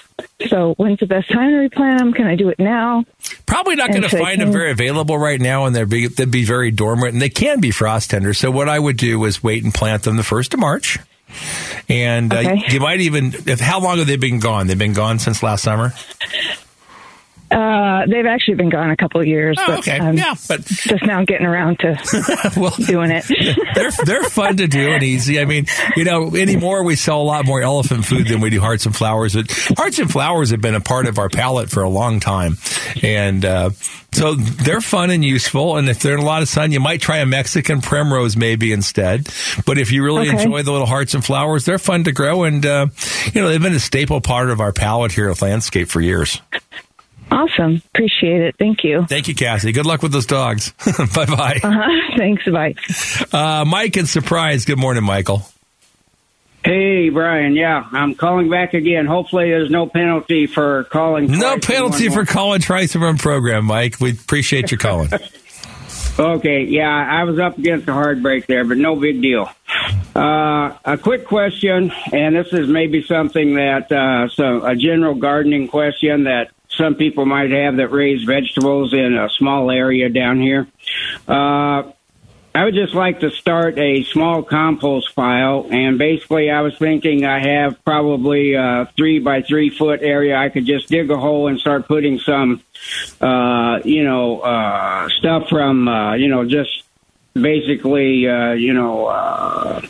So 0.49 0.75
when's 0.76 0.99
the 0.99 1.06
best 1.06 1.30
time 1.30 1.50
to 1.50 1.56
replant 1.56 1.99
them? 2.00 2.12
Can 2.12 2.26
I 2.26 2.34
do 2.34 2.49
it 2.49 2.58
now? 2.58 3.04
Probably 3.46 3.76
not 3.76 3.90
going 3.90 4.02
to 4.02 4.08
find 4.08 4.40
them 4.40 4.50
very 4.52 4.70
available 4.73 5.16
right 5.16 5.40
now, 5.40 5.66
and 5.66 5.75
they'd 5.76 5.88
be, 5.88 6.08
they'd 6.08 6.30
be 6.30 6.44
very 6.44 6.70
dormant, 6.73 7.12
and 7.12 7.23
they 7.23 7.28
can 7.28 7.61
be 7.61 7.70
frost 7.70 8.11
tender. 8.11 8.34
So 8.34 8.50
what 8.50 8.68
I 8.68 8.78
would 8.78 8.96
do 8.96 9.25
is 9.25 9.42
wait 9.42 9.62
and 9.62 9.73
plant 9.73 10.02
them 10.02 10.16
the 10.16 10.25
first 10.25 10.52
of 10.54 10.61
March. 10.61 10.99
And 11.88 12.32
uh, 12.32 12.38
Okay. 12.38 12.64
you 12.68 12.80
might 12.80 13.00
even, 13.00 13.32
if, 13.46 13.61
how 13.61 13.80
long 13.80 13.99
have 13.99 14.06
they 14.06 14.16
been 14.16 14.40
gone? 14.40 14.66
They've 14.66 14.78
been 14.78 14.92
gone 14.92 15.18
since 15.18 15.42
last 15.42 15.62
summer? 15.62 15.92
Uh, 17.54 18.04
they've 18.08 18.26
actually 18.26 18.54
been 18.56 18.68
gone 18.68 18.90
a 18.90 18.96
couple 18.96 19.20
of 19.20 19.26
years, 19.28 19.56
Oh, 19.61 19.64
but 19.66 19.78
okay. 19.80 19.99
I'm 19.99 20.16
Yeah, 20.18 20.34
but 20.49 20.64
just 20.64 21.04
now 21.06 21.25
getting 21.25 21.46
around 21.46 21.78
to 21.80 21.96
well, 22.56 22.75
doing 22.87 23.11
it. 23.12 23.25
they're 23.75 23.90
they're 24.04 24.25
fun 24.25 24.56
to 24.56 24.66
do 24.66 24.90
and 24.92 25.02
easy. 25.04 25.38
I 25.38 25.44
mean, 25.44 25.66
you 25.96 26.04
know, 26.04 26.34
anymore 26.34 26.82
we 26.82 26.96
sell 26.96 27.20
a 27.20 27.23
lot 27.23 27.46
more 27.46 27.62
elephant 27.62 28.04
food 28.06 28.26
than 28.26 28.40
we 28.40 28.50
do 28.50 28.61
hearts 28.61 28.87
and 28.87 28.94
flowers. 28.96 29.34
But 29.34 29.50
hearts 29.76 29.99
and 30.00 30.11
flowers 30.11 30.50
have 30.50 30.61
been 30.61 30.75
a 30.75 30.80
part 30.80 31.06
of 31.06 31.18
our 31.18 31.28
palette 31.28 31.70
for 31.70 31.82
a 31.84 31.88
long 31.88 32.18
time, 32.18 32.56
and 33.02 33.44
uh, 33.44 33.70
so 34.12 34.34
they're 34.34 34.80
fun 34.80 35.11
and 35.11 35.25
useful. 35.25 35.76
And 35.76 35.88
if 35.88 36.00
they're 36.00 36.14
in 36.14 36.20
a 36.20 36.25
lot 36.25 36.42
of 36.42 36.49
sun, 36.49 36.73
you 36.73 36.80
might 36.80 37.00
try 37.00 37.18
a 37.18 37.26
Mexican 37.26 37.80
primrose 37.80 38.37
maybe 38.37 38.73
instead. 38.73 39.28
But 39.64 39.78
if 39.78 39.92
you 39.92 40.02
really 40.02 40.28
Okay. 40.28 40.42
enjoy 40.42 40.62
the 40.62 40.73
little 40.73 40.87
hearts 40.87 41.14
and 41.14 41.25
flowers, 41.25 41.64
they're 41.64 41.78
fun 41.78 42.04
to 42.04 42.12
grow, 42.12 42.42
and 42.44 42.64
uh, 42.66 42.87
you 43.32 43.40
know 43.40 43.49
they've 43.49 43.62
been 43.62 43.75
a 43.75 43.80
staple 43.80 44.20
part 44.20 44.50
of 44.50 44.61
our 44.61 44.73
palette 44.73 45.12
here 45.12 45.30
at 45.30 45.40
Landscape 45.40 45.88
for 45.88 46.00
years. 46.00 46.40
Awesome. 47.31 47.83
Appreciate 47.95 48.43
it. 48.43 48.57
Thank 48.59 48.85
you. 48.85 49.07
Thank 49.07 49.28
you, 49.28 49.35
Cassie. 49.35 49.73
Good 49.73 49.87
luck 49.87 50.02
with 50.02 50.12
those 50.12 50.26
dogs. 50.26 50.73
bye 51.14 51.26
bye. 51.26 51.61
Uh-huh. 51.62 51.90
Thanks. 52.16 52.45
Bye. 52.49 52.75
Uh, 53.33 53.64
Mike 53.64 53.97
and 53.97 54.09
Surprise. 54.09 54.64
Good 54.64 54.78
morning, 54.78 55.04
Michael. 55.04 55.43
Hey, 56.64 57.11
Brian. 57.11 57.54
Yeah, 57.54 57.87
I'm 57.93 58.14
calling 58.14 58.49
back 58.49 58.73
again. 58.73 59.04
Hopefully, 59.04 59.50
there's 59.50 59.71
no 59.71 59.87
penalty 59.87 60.47
for 60.47 60.85
calling. 60.85 61.31
No 61.31 61.59
twice 61.59 61.66
penalty 61.66 62.09
for 62.09 62.25
calling 62.25 62.62
twice 62.62 62.95
in 62.95 63.02
one 63.02 63.19
program, 63.19 63.66
Mike. 63.66 64.00
We 64.00 64.12
appreciate 64.12 64.73
you 64.73 64.78
calling. 64.78 65.11
Okay, 66.16 66.62
yeah, 66.62 66.88
I 66.88 67.25
was 67.25 67.40
up 67.40 67.59
against 67.59 67.88
a 67.88 67.93
hard 67.93 68.23
break 68.23 68.47
there, 68.47 68.64
but 68.64 68.76
no 68.76 68.95
big 68.95 69.21
deal. 69.21 69.50
Uh, 70.14 70.76
a 70.85 70.97
quick 70.97 71.26
question, 71.26 71.90
and 72.12 72.37
this 72.37 72.52
is 72.52 72.69
maybe 72.69 73.02
something 73.02 73.57
that 73.57 73.90
uh, 73.90 74.28
so 74.28 74.64
a 74.64 74.76
general 74.76 75.16
gardening 75.16 75.66
question 75.66 76.25
that 76.25 76.52
some 76.76 76.95
people 76.95 77.26
might 77.26 77.50
have 77.50 77.76
that 77.76 77.89
raise 77.89 78.25
vegetables 78.25 78.93
in 78.93 79.17
a 79.17 79.28
small 79.30 79.71
area 79.71 80.08
down 80.08 80.41
here. 80.41 80.67
Uh, 81.28 81.93
I 82.56 82.65
would 82.65 82.75
just 82.75 82.95
like 82.95 83.19
to 83.21 83.30
start 83.30 83.78
a 83.78 84.04
small 84.04 84.45
compost 84.45 85.17
pile, 85.17 85.67
and 85.73 85.99
basically, 85.99 86.52
I 86.52 86.60
was 86.60 86.76
thinking 86.78 87.25
I 87.25 87.45
have 87.45 87.84
probably 87.84 88.54
a 88.54 88.89
three 88.97 89.19
by 89.19 89.43
three 89.43 89.71
foot 89.71 90.02
area. 90.02 90.37
I 90.37 90.50
could 90.50 90.65
just 90.65 90.89
dig 90.89 91.10
a 91.10 91.17
hole 91.17 91.49
and 91.49 91.58
start 91.58 91.89
putting 91.89 92.21
some, 92.21 92.63
uh, 93.21 93.80
you 93.84 94.04
know, 94.04 94.39
uh, 94.39 95.08
stuff 95.19 95.49
from, 95.49 95.89
uh, 95.89 96.15
you 96.15 96.28
know, 96.28 96.45
just 96.45 96.84
basically, 97.34 98.28
uh, 98.28 98.52
you 98.52 98.73
know, 98.73 99.06
uh, 99.06 99.80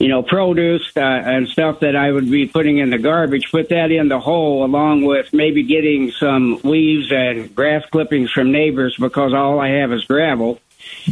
you 0.00 0.08
know, 0.08 0.22
produce 0.22 0.90
uh, 0.96 1.00
and 1.00 1.48
stuff 1.48 1.80
that 1.80 1.96
I 1.96 2.10
would 2.10 2.30
be 2.30 2.46
putting 2.46 2.78
in 2.78 2.90
the 2.90 2.98
garbage. 2.98 3.50
Put 3.50 3.68
that 3.70 3.90
in 3.90 4.08
the 4.08 4.20
hole, 4.20 4.64
along 4.64 5.04
with 5.04 5.32
maybe 5.32 5.62
getting 5.62 6.10
some 6.12 6.60
leaves 6.64 7.10
and 7.10 7.54
grass 7.54 7.84
clippings 7.90 8.30
from 8.30 8.52
neighbors, 8.52 8.96
because 8.98 9.32
all 9.34 9.60
I 9.60 9.80
have 9.80 9.92
is 9.92 10.04
gravel. 10.04 10.60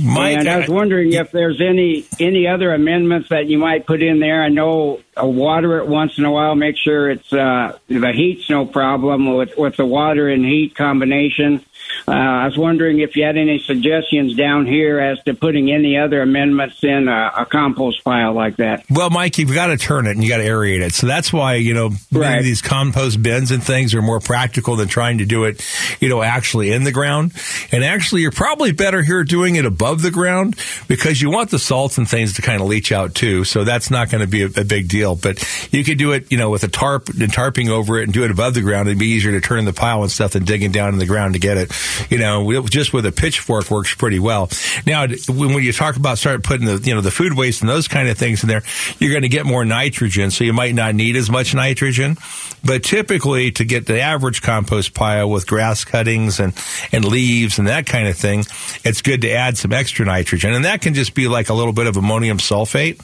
Mike, 0.02 0.38
and 0.38 0.48
I 0.48 0.58
was 0.58 0.68
wondering 0.68 1.12
if 1.12 1.30
there's 1.32 1.60
any 1.60 2.06
any 2.18 2.46
other 2.46 2.72
amendments 2.72 3.28
that 3.30 3.46
you 3.46 3.58
might 3.58 3.86
put 3.86 4.02
in 4.02 4.20
there. 4.20 4.42
I 4.42 4.48
know 4.48 5.00
uh, 5.20 5.26
water 5.26 5.78
it 5.78 5.86
once 5.86 6.18
in 6.18 6.24
a 6.24 6.30
while. 6.30 6.54
Make 6.54 6.76
sure 6.76 7.10
it's 7.10 7.32
uh, 7.32 7.78
the 7.88 8.12
heat's 8.12 8.48
no 8.50 8.66
problem 8.66 9.34
with 9.34 9.56
with 9.56 9.76
the 9.76 9.86
water 9.86 10.28
and 10.28 10.44
heat 10.44 10.74
combination. 10.74 11.64
Uh, 12.08 12.12
I 12.12 12.46
was 12.46 12.56
wondering 12.58 13.00
if 13.00 13.14
you 13.16 13.24
had 13.24 13.36
any 13.36 13.58
suggestions 13.60 14.34
down 14.34 14.66
here 14.66 14.98
as 14.98 15.22
to 15.24 15.34
putting 15.34 15.70
any 15.70 15.96
other 15.98 16.22
amendments 16.22 16.82
in 16.82 17.08
a, 17.08 17.32
a 17.38 17.46
compost 17.46 18.02
pile 18.04 18.32
like 18.32 18.56
that. 18.56 18.84
Well, 18.90 19.10
Mike, 19.10 19.38
you've 19.38 19.54
got 19.54 19.68
to 19.68 19.76
turn 19.76 20.06
it 20.06 20.12
and 20.12 20.22
you 20.22 20.28
got 20.28 20.38
to 20.38 20.44
aerate 20.44 20.80
it. 20.80 20.92
So 20.92 21.06
that's 21.06 21.32
why, 21.32 21.54
you 21.56 21.74
know, 21.74 21.90
Right. 22.12 22.42
these 22.42 22.62
compost 22.62 23.22
bins 23.22 23.50
and 23.50 23.62
things 23.62 23.94
are 23.94 24.02
more 24.02 24.20
practical 24.20 24.76
than 24.76 24.88
trying 24.88 25.18
to 25.18 25.24
do 25.26 25.44
it, 25.44 25.64
you 26.00 26.08
know, 26.08 26.22
actually 26.22 26.72
in 26.72 26.84
the 26.84 26.92
ground. 26.92 27.32
And 27.72 27.84
actually, 27.84 28.22
you're 28.22 28.30
probably 28.32 28.72
better 28.72 29.02
here 29.02 29.22
doing 29.24 29.56
it 29.56 29.64
above 29.64 30.02
the 30.02 30.10
ground 30.10 30.56
because 30.88 31.20
you 31.22 31.30
want 31.30 31.50
the 31.50 31.58
salts 31.58 31.98
and 31.98 32.08
things 32.08 32.34
to 32.34 32.42
kind 32.42 32.60
of 32.60 32.66
leach 32.68 32.92
out 32.92 33.14
too. 33.14 33.44
So 33.44 33.64
that's 33.64 33.90
not 33.90 34.10
going 34.10 34.22
to 34.22 34.26
be 34.26 34.42
a, 34.42 34.46
a 34.60 34.64
big 34.64 34.88
deal. 34.88 35.16
But 35.16 35.44
you 35.72 35.84
could 35.84 35.98
do 35.98 36.12
it, 36.12 36.30
you 36.32 36.38
know, 36.38 36.50
with 36.50 36.64
a 36.64 36.68
tarp 36.68 37.08
and 37.08 37.32
tarping 37.32 37.68
over 37.68 37.98
it 38.00 38.04
and 38.04 38.12
do 38.12 38.24
it 38.24 38.30
above 38.30 38.54
the 38.54 38.62
ground. 38.62 38.88
It'd 38.88 38.98
be 38.98 39.06
easier 39.06 39.32
to 39.32 39.40
turn 39.40 39.64
the 39.64 39.72
pile 39.72 40.02
and 40.02 40.10
stuff 40.10 40.32
than 40.32 40.44
digging 40.44 40.72
down 40.72 40.92
in 40.92 40.98
the 40.98 41.06
ground 41.06 41.34
to 41.34 41.40
get 41.40 41.56
it. 41.56 41.70
You 42.08 42.18
know, 42.18 42.66
just 42.66 42.92
with 42.92 43.06
a 43.06 43.12
pitchfork 43.12 43.70
works 43.70 43.94
pretty 43.94 44.18
well. 44.18 44.48
Now, 44.86 45.06
when, 45.28 45.62
you 45.62 45.72
talk 45.72 45.96
about 45.96 46.18
start 46.18 46.42
putting 46.42 46.66
the, 46.66 46.78
you 46.78 46.94
know, 46.94 47.00
the 47.00 47.10
food 47.10 47.36
waste 47.36 47.60
and 47.60 47.68
those 47.68 47.88
kind 47.88 48.08
of 48.08 48.16
things 48.16 48.42
in 48.42 48.48
there, 48.48 48.62
you're 48.98 49.10
going 49.10 49.22
to 49.22 49.28
get 49.28 49.46
more 49.46 49.64
nitrogen. 49.64 50.30
So 50.30 50.44
you 50.44 50.52
might 50.52 50.74
not 50.74 50.94
need 50.94 51.16
as 51.16 51.30
much 51.30 51.54
nitrogen. 51.54 52.16
But 52.64 52.82
typically 52.82 53.52
to 53.52 53.64
get 53.64 53.86
the 53.86 54.00
average 54.00 54.42
compost 54.42 54.94
pile 54.94 55.30
with 55.30 55.46
grass 55.46 55.84
cuttings 55.84 56.40
and, 56.40 56.54
and 56.92 57.04
leaves 57.04 57.58
and 57.58 57.68
that 57.68 57.86
kind 57.86 58.08
of 58.08 58.16
thing, 58.16 58.44
it's 58.84 59.02
good 59.02 59.22
to 59.22 59.30
add 59.30 59.56
some 59.56 59.72
extra 59.72 60.04
nitrogen. 60.04 60.52
And 60.52 60.64
that 60.64 60.82
can 60.82 60.94
just 60.94 61.14
be 61.14 61.28
like 61.28 61.48
a 61.48 61.54
little 61.54 61.72
bit 61.72 61.86
of 61.86 61.96
ammonium 61.96 62.38
sulfate 62.38 63.00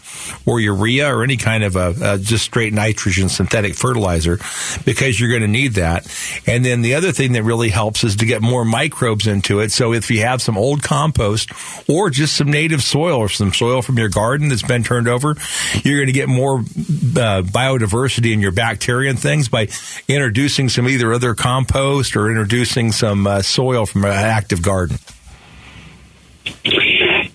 or 0.46 0.60
urea 0.60 1.14
or 1.14 1.22
any 1.22 1.36
kind 1.36 1.64
of 1.64 1.76
a, 1.76 1.94
a 2.02 2.18
just 2.18 2.44
straight 2.44 2.72
nitrogen 2.72 3.28
synthetic 3.28 3.74
fertilizer 3.74 4.38
because 4.84 5.18
you're 5.18 5.30
going 5.30 5.42
to 5.42 5.48
need 5.48 5.74
that. 5.74 6.06
And 6.46 6.64
then 6.64 6.82
the 6.82 6.94
other 6.94 7.12
thing 7.12 7.32
that 7.32 7.42
really 7.42 7.70
helps 7.70 8.04
is 8.04 8.16
to 8.16 8.26
get 8.26 8.42
more 8.42 8.64
microbes 8.66 9.26
into 9.26 9.60
it. 9.60 9.72
So 9.72 9.92
if 9.92 10.10
you 10.10 10.20
have 10.20 10.42
some 10.42 10.58
old 10.58 10.82
compost 10.82 11.50
or 11.88 12.10
just 12.10 12.36
some 12.36 12.50
native 12.50 12.82
soil 12.82 13.18
or 13.18 13.28
some 13.28 13.52
soil 13.52 13.82
from 13.82 13.98
your 13.98 14.08
garden 14.08 14.48
that's 14.48 14.62
been 14.62 14.84
turned 14.84 15.08
over, 15.08 15.36
you're 15.82 15.98
going 15.98 16.06
to 16.06 16.12
get 16.12 16.28
more 16.28 16.58
uh, 16.58 17.42
biodiversity 17.42 18.32
in 18.32 18.40
your 18.40 18.52
bacteria 18.52 19.10
and 19.10 19.18
things 19.18 19.48
by 19.48 19.68
introducing 20.08 20.68
some 20.68 20.88
either 20.88 21.12
other 21.12 21.34
compost 21.34 22.16
or 22.16 22.28
introducing 22.28 22.92
some 22.92 23.26
uh, 23.26 23.42
soil 23.42 23.86
from 23.86 24.04
an 24.04 24.12
active 24.12 24.62
garden. 24.62 24.98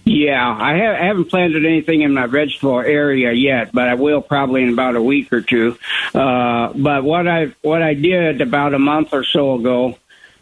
Yeah, 0.03 0.47
I, 0.47 0.77
ha- 0.77 0.97
I 1.01 1.05
haven't 1.05 1.29
planted 1.29 1.65
anything 1.65 2.01
in 2.01 2.13
my 2.13 2.27
vegetable 2.27 2.79
area 2.79 3.31
yet, 3.31 3.71
but 3.71 3.87
I 3.87 3.95
will 3.95 4.21
probably 4.21 4.63
in 4.63 4.69
about 4.69 4.95
a 4.95 5.01
week 5.01 5.31
or 5.31 5.41
two. 5.41 5.77
Uh, 6.13 6.73
but 6.73 7.03
what 7.03 7.27
I 7.27 7.53
what 7.61 7.81
I 7.81 7.93
did 7.93 8.41
about 8.41 8.73
a 8.73 8.79
month 8.79 9.13
or 9.13 9.23
so 9.23 9.55
ago, 9.55 9.97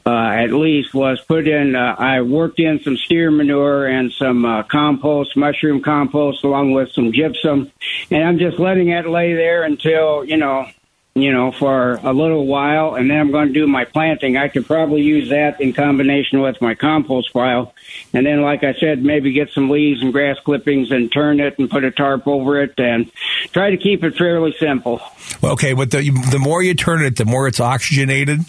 uh, 0.05 0.29
at 0.29 0.51
least, 0.51 0.93
was 0.93 1.19
put 1.21 1.47
in. 1.47 1.75
Uh, 1.75 1.95
I 1.97 2.21
worked 2.21 2.59
in 2.59 2.79
some 2.81 2.97
steer 2.97 3.31
manure 3.31 3.87
and 3.87 4.11
some 4.11 4.45
uh, 4.45 4.63
compost, 4.63 5.35
mushroom 5.35 5.81
compost, 5.81 6.43
along 6.43 6.71
with 6.71 6.91
some 6.91 7.11
gypsum, 7.11 7.71
and 8.09 8.23
I'm 8.23 8.39
just 8.39 8.59
letting 8.59 8.89
it 8.89 9.07
lay 9.07 9.33
there 9.33 9.63
until 9.63 10.23
you 10.25 10.37
know 10.37 10.67
you 11.15 11.33
know, 11.33 11.51
for 11.51 11.95
a 11.95 12.13
little 12.13 12.45
while, 12.45 12.95
and 12.95 13.09
then 13.09 13.17
I'm 13.17 13.31
going 13.31 13.47
to 13.47 13.53
do 13.53 13.67
my 13.67 13.85
planting. 13.85 14.37
I 14.37 14.47
could 14.47 14.65
probably 14.65 15.01
use 15.01 15.29
that 15.29 15.59
in 15.59 15.73
combination 15.73 16.41
with 16.41 16.61
my 16.61 16.75
compost 16.75 17.33
pile, 17.33 17.73
and 18.13 18.25
then, 18.25 18.41
like 18.41 18.63
I 18.63 18.73
said, 18.73 19.03
maybe 19.03 19.33
get 19.33 19.49
some 19.51 19.69
leaves 19.69 20.01
and 20.01 20.13
grass 20.13 20.37
clippings 20.43 20.91
and 20.91 21.11
turn 21.11 21.39
it 21.39 21.57
and 21.59 21.69
put 21.69 21.83
a 21.83 21.91
tarp 21.91 22.27
over 22.27 22.61
it, 22.61 22.75
and 22.77 23.11
try 23.51 23.71
to 23.71 23.77
keep 23.77 24.03
it 24.03 24.15
fairly 24.15 24.55
simple. 24.59 25.01
Okay, 25.43 25.73
but 25.73 25.91
the 25.91 26.09
the 26.31 26.39
more 26.39 26.61
you 26.61 26.73
turn 26.73 27.03
it, 27.03 27.17
the 27.17 27.25
more 27.25 27.47
it's 27.47 27.59
oxygenated. 27.59 28.41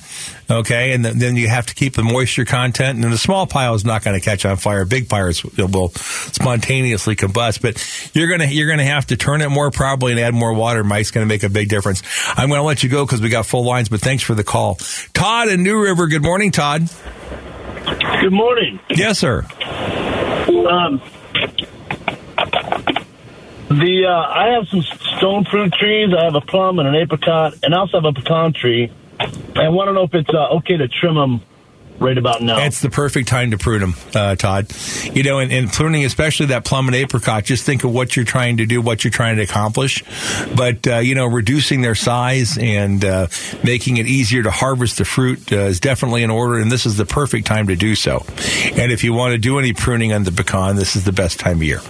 Okay, 0.51 0.93
and 0.93 1.05
then 1.05 1.37
you 1.37 1.49
have 1.49 1.67
to 1.67 1.75
keep 1.75 1.95
the 1.95 2.03
moisture 2.03 2.45
content. 2.45 3.03
And 3.03 3.13
the 3.13 3.19
small 3.19 3.47
pile 3.47 3.75
is 3.75 3.85
not 3.85 4.03
going 4.03 4.19
to 4.19 4.25
catch 4.25 4.45
on 4.45 4.57
fire. 4.57 4.85
Big 4.85 5.09
piles 5.09 5.45
will 5.45 5.91
spontaneously 5.91 7.15
combust. 7.15 7.63
But 7.63 7.81
you're 8.15 8.29
gonna 8.29 8.47
you're 8.47 8.69
gonna 8.69 8.85
have 8.85 9.07
to 9.07 9.17
turn 9.17 9.43
it 9.43 9.49
more 9.49 9.71
probably 9.71 10.13
and 10.13 10.21
add 10.21 10.35
more 10.35 10.53
water. 10.53 10.83
Mike's 10.83 11.13
going 11.13 11.25
to 11.25 11.29
make 11.29 11.45
a 11.45 11.49
big 11.49 11.69
difference. 11.69 12.03
I'm 12.37 12.49
going 12.49 12.59
to 12.59 12.65
let 12.65 12.83
you 12.83 12.89
go 12.89 13.07
because 13.07 13.21
we 13.21 13.29
got 13.29 13.47
full 13.47 13.65
lines. 13.65 13.89
But 13.89 14.01
thanks 14.01 14.25
for 14.25 14.35
the 14.35 14.45
call, 14.45 14.77
Todd 15.15 15.49
in 15.49 15.63
New 15.63 15.81
River. 15.81 16.09
Good 16.09 16.23
morning, 16.23 16.51
Todd. 16.51 16.89
Good 18.21 18.33
morning. 18.33 18.81
Yes, 18.91 19.19
sir. 19.19 19.47
Um, 20.49 21.01
the 23.69 24.07
uh, 24.07 24.13
I 24.13 24.49
have 24.55 24.67
some 24.69 24.83
stone 24.83 25.45
fruit 25.45 25.73
trees. 25.73 26.13
I 26.13 26.25
have 26.25 26.35
a 26.35 26.41
plum 26.41 26.81
and 26.81 26.89
an 26.89 26.97
apricot, 26.97 27.55
and 27.63 27.73
I 27.73 27.79
also 27.79 28.01
have 28.01 28.05
a 28.05 28.13
pecan 28.13 28.53
tree. 28.53 28.91
I 29.21 29.69
want 29.69 29.89
to 29.89 29.93
know 29.93 30.05
if 30.05 30.15
it's 30.15 30.31
uh, 30.31 30.57
okay 30.57 30.77
to 30.77 30.89
trim 30.89 31.15
them 31.15 31.41
right 32.01 32.17
about 32.17 32.43
now. 32.43 32.65
It's 32.65 32.81
the 32.81 32.91
perfect 32.91 33.29
time 33.29 33.51
to 33.51 33.59
prune 33.59 33.81
them, 33.81 33.95
uh, 34.15 34.35
Todd. 34.35 34.73
You 35.13 35.23
know, 35.23 35.39
and, 35.39 35.53
and, 35.53 35.71
pruning, 35.71 36.05
especially 36.05 36.47
that 36.47 36.65
plum 36.65 36.89
and 36.89 36.97
apricot, 36.97 37.45
just 37.45 37.65
think 37.65 37.85
of 37.85 37.93
what 37.93 38.17
you're 38.17 38.25
trying 38.25 38.57
to 38.57 38.67
do, 38.67 38.81
what 38.81 39.05
you're 39.05 39.11
trying 39.11 39.37
to 39.37 39.43
accomplish. 39.43 40.03
But, 40.57 40.87
uh, 40.87 40.99
you 40.99 41.15
know, 41.15 41.27
reducing 41.27 41.83
their 41.83 41.95
size 41.95 42.59
and 42.59 43.05
uh, 43.05 43.27
making 43.63 43.99
it 43.99 44.07
easier 44.07 44.43
to 44.43 44.51
harvest 44.51 44.99
the 44.99 45.05
fruit 45.05 45.53
uh, 45.53 45.57
is 45.57 45.79
definitely 45.79 46.23
in 46.23 46.31
order, 46.31 46.59
and 46.59 46.73
this 46.73 46.87
is 46.87 46.97
the 46.97 47.07
perfect 47.07 47.47
time 47.47 47.69
to 47.69 47.77
do 47.77 47.95
so. 47.95 48.25
And 48.75 48.91
if 48.91 49.05
you 49.05 49.13
want 49.13 49.33
to 49.33 49.39
do 49.39 49.59
any 49.59 49.73
pruning 49.73 50.13
on 50.13 50.25
the 50.25 50.33
pecan, 50.33 50.77
this 50.77 50.97
is 50.97 51.05
the 51.05 51.13
best 51.13 51.39
time 51.39 51.59
of 51.59 51.63
year. 51.63 51.81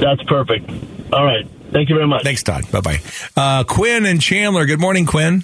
That's 0.00 0.22
perfect. 0.22 0.70
All 1.12 1.24
right. 1.24 1.46
Thank 1.70 1.88
you 1.88 1.94
very 1.94 2.06
much. 2.06 2.24
Thanks, 2.24 2.42
Todd. 2.42 2.70
Bye 2.70 2.80
bye. 2.80 3.00
Uh, 3.36 3.64
Quinn 3.64 4.06
and 4.06 4.20
Chandler. 4.20 4.66
Good 4.66 4.80
morning, 4.80 5.06
Quinn. 5.06 5.42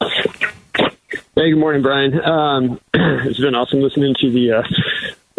Hey, 0.00 1.50
good 1.50 1.58
morning, 1.58 1.82
Brian. 1.82 2.20
Um, 2.22 2.80
it's 2.94 3.40
been 3.40 3.54
awesome 3.54 3.80
listening 3.80 4.14
to 4.20 4.30
the 4.30 4.52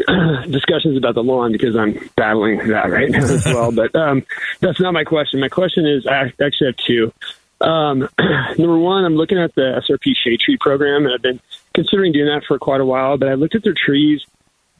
uh, 0.07 0.45
discussions 0.49 0.97
about 0.97 1.15
the 1.15 1.23
lawn 1.23 1.51
because 1.51 1.75
I'm 1.75 1.99
battling 2.15 2.67
that 2.69 2.89
right 2.89 3.09
now 3.09 3.19
as 3.19 3.45
well. 3.45 3.71
but 3.71 3.95
um, 3.95 4.25
that's 4.59 4.79
not 4.79 4.93
my 4.93 5.03
question. 5.03 5.39
My 5.39 5.49
question 5.49 5.85
is 5.85 6.07
I 6.07 6.33
actually 6.43 6.67
have 6.67 6.77
two. 6.77 7.13
Um, 7.61 8.09
number 8.57 8.77
one, 8.77 9.05
I'm 9.05 9.15
looking 9.15 9.37
at 9.37 9.53
the 9.55 9.81
SRP 9.87 10.15
shade 10.15 10.39
tree 10.39 10.57
program, 10.57 11.05
and 11.05 11.13
I've 11.13 11.21
been 11.21 11.39
considering 11.75 12.11
doing 12.11 12.25
that 12.25 12.43
for 12.47 12.57
quite 12.57 12.81
a 12.81 12.85
while. 12.85 13.17
But 13.17 13.29
I 13.29 13.35
looked 13.35 13.55
at 13.55 13.63
their 13.63 13.75
trees, 13.75 14.25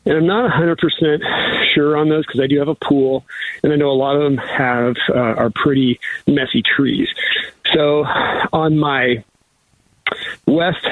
and 0.06 0.18
I'm 0.18 0.28
not 0.28 0.52
100% 0.52 1.74
sure 1.74 1.98
on 1.98 2.10
those 2.10 2.26
because 2.26 2.42
I 2.42 2.48
do 2.48 2.60
have 2.60 2.68
a 2.68 2.76
pool, 2.76 3.26
and 3.64 3.72
I 3.72 3.76
know 3.76 3.90
a 3.90 3.94
lot 3.94 4.16
of 4.16 4.24
them 4.24 4.38
have 4.38 4.96
uh, 5.10 5.14
are 5.14 5.52
pretty 5.52 6.00
messy 6.28 6.62
trees. 6.62 7.08
So 7.74 8.06
on 8.52 8.78
my 8.78 9.24
west 10.46 10.86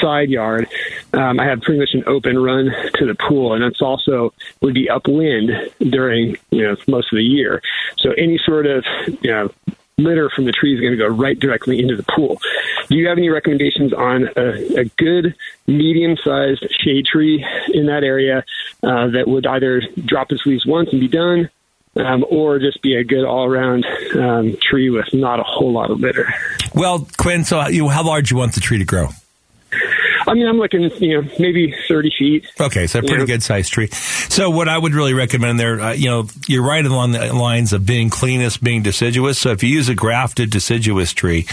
side 0.00 0.30
yard, 0.30 0.68
um, 1.12 1.40
I 1.40 1.46
have 1.46 1.60
pretty 1.62 1.80
much 1.80 1.94
an 1.94 2.04
open 2.06 2.38
run 2.38 2.70
to 2.94 3.06
the 3.06 3.14
pool, 3.14 3.54
and 3.54 3.64
it's 3.64 3.80
also 3.80 4.32
would 4.60 4.74
be 4.74 4.90
upwind 4.90 5.50
during 5.78 6.36
you 6.50 6.62
know 6.62 6.76
most 6.86 7.12
of 7.12 7.16
the 7.16 7.24
year. 7.24 7.62
So 7.98 8.12
any 8.12 8.38
sort 8.44 8.66
of 8.66 8.84
you 9.22 9.30
know 9.30 9.50
litter 10.02 10.30
from 10.30 10.44
the 10.44 10.52
tree 10.52 10.74
is 10.74 10.80
going 10.80 10.92
to 10.92 10.98
go 10.98 11.06
right 11.06 11.38
directly 11.38 11.78
into 11.78 11.96
the 11.96 12.02
pool. 12.04 12.40
Do 12.88 12.96
you 12.96 13.08
have 13.08 13.18
any 13.18 13.28
recommendations 13.28 13.92
on 13.92 14.28
a, 14.36 14.80
a 14.80 14.84
good 14.96 15.34
medium-sized 15.66 16.66
shade 16.82 17.06
tree 17.06 17.44
in 17.72 17.86
that 17.86 18.02
area 18.02 18.44
uh, 18.82 19.08
that 19.08 19.24
would 19.26 19.46
either 19.46 19.82
drop 20.04 20.32
its 20.32 20.44
leaves 20.46 20.66
once 20.66 20.90
and 20.90 21.00
be 21.00 21.08
done, 21.08 21.50
um, 21.96 22.24
or 22.28 22.58
just 22.58 22.82
be 22.82 22.96
a 22.96 23.04
good 23.04 23.24
all-around 23.24 23.84
um, 24.14 24.56
tree 24.60 24.90
with 24.90 25.12
not 25.12 25.40
a 25.40 25.44
whole 25.44 25.72
lot 25.72 25.90
of 25.90 26.00
litter? 26.00 26.32
Well, 26.74 27.08
Quinn, 27.16 27.44
so 27.44 27.66
you, 27.68 27.88
how 27.88 28.04
large 28.04 28.30
you 28.30 28.36
want 28.36 28.54
the 28.54 28.60
tree 28.60 28.78
to 28.78 28.84
grow? 28.84 29.08
I 30.26 30.34
mean, 30.34 30.46
I'm 30.46 30.58
looking, 30.58 30.82
you 30.82 31.22
know, 31.22 31.28
maybe 31.38 31.74
30 31.88 32.12
feet. 32.18 32.46
Okay, 32.60 32.86
so 32.86 32.98
a 32.98 33.02
pretty 33.02 33.26
good 33.26 33.42
sized 33.42 33.72
tree. 33.72 33.88
So 33.88 34.50
what 34.50 34.68
I 34.68 34.76
would 34.76 34.94
really 34.94 35.14
recommend 35.14 35.58
there, 35.58 35.80
uh, 35.80 35.92
you 35.92 36.08
know, 36.08 36.28
you're 36.46 36.66
right 36.66 36.84
along 36.84 37.12
the 37.12 37.32
lines 37.32 37.72
of 37.72 37.86
being 37.86 38.10
cleanest, 38.10 38.62
being 38.62 38.82
deciduous. 38.82 39.38
So 39.38 39.50
if 39.50 39.62
you 39.62 39.70
use 39.70 39.88
a 39.88 39.94
grafted 39.94 40.50
deciduous 40.50 41.12
tree, 41.12 41.46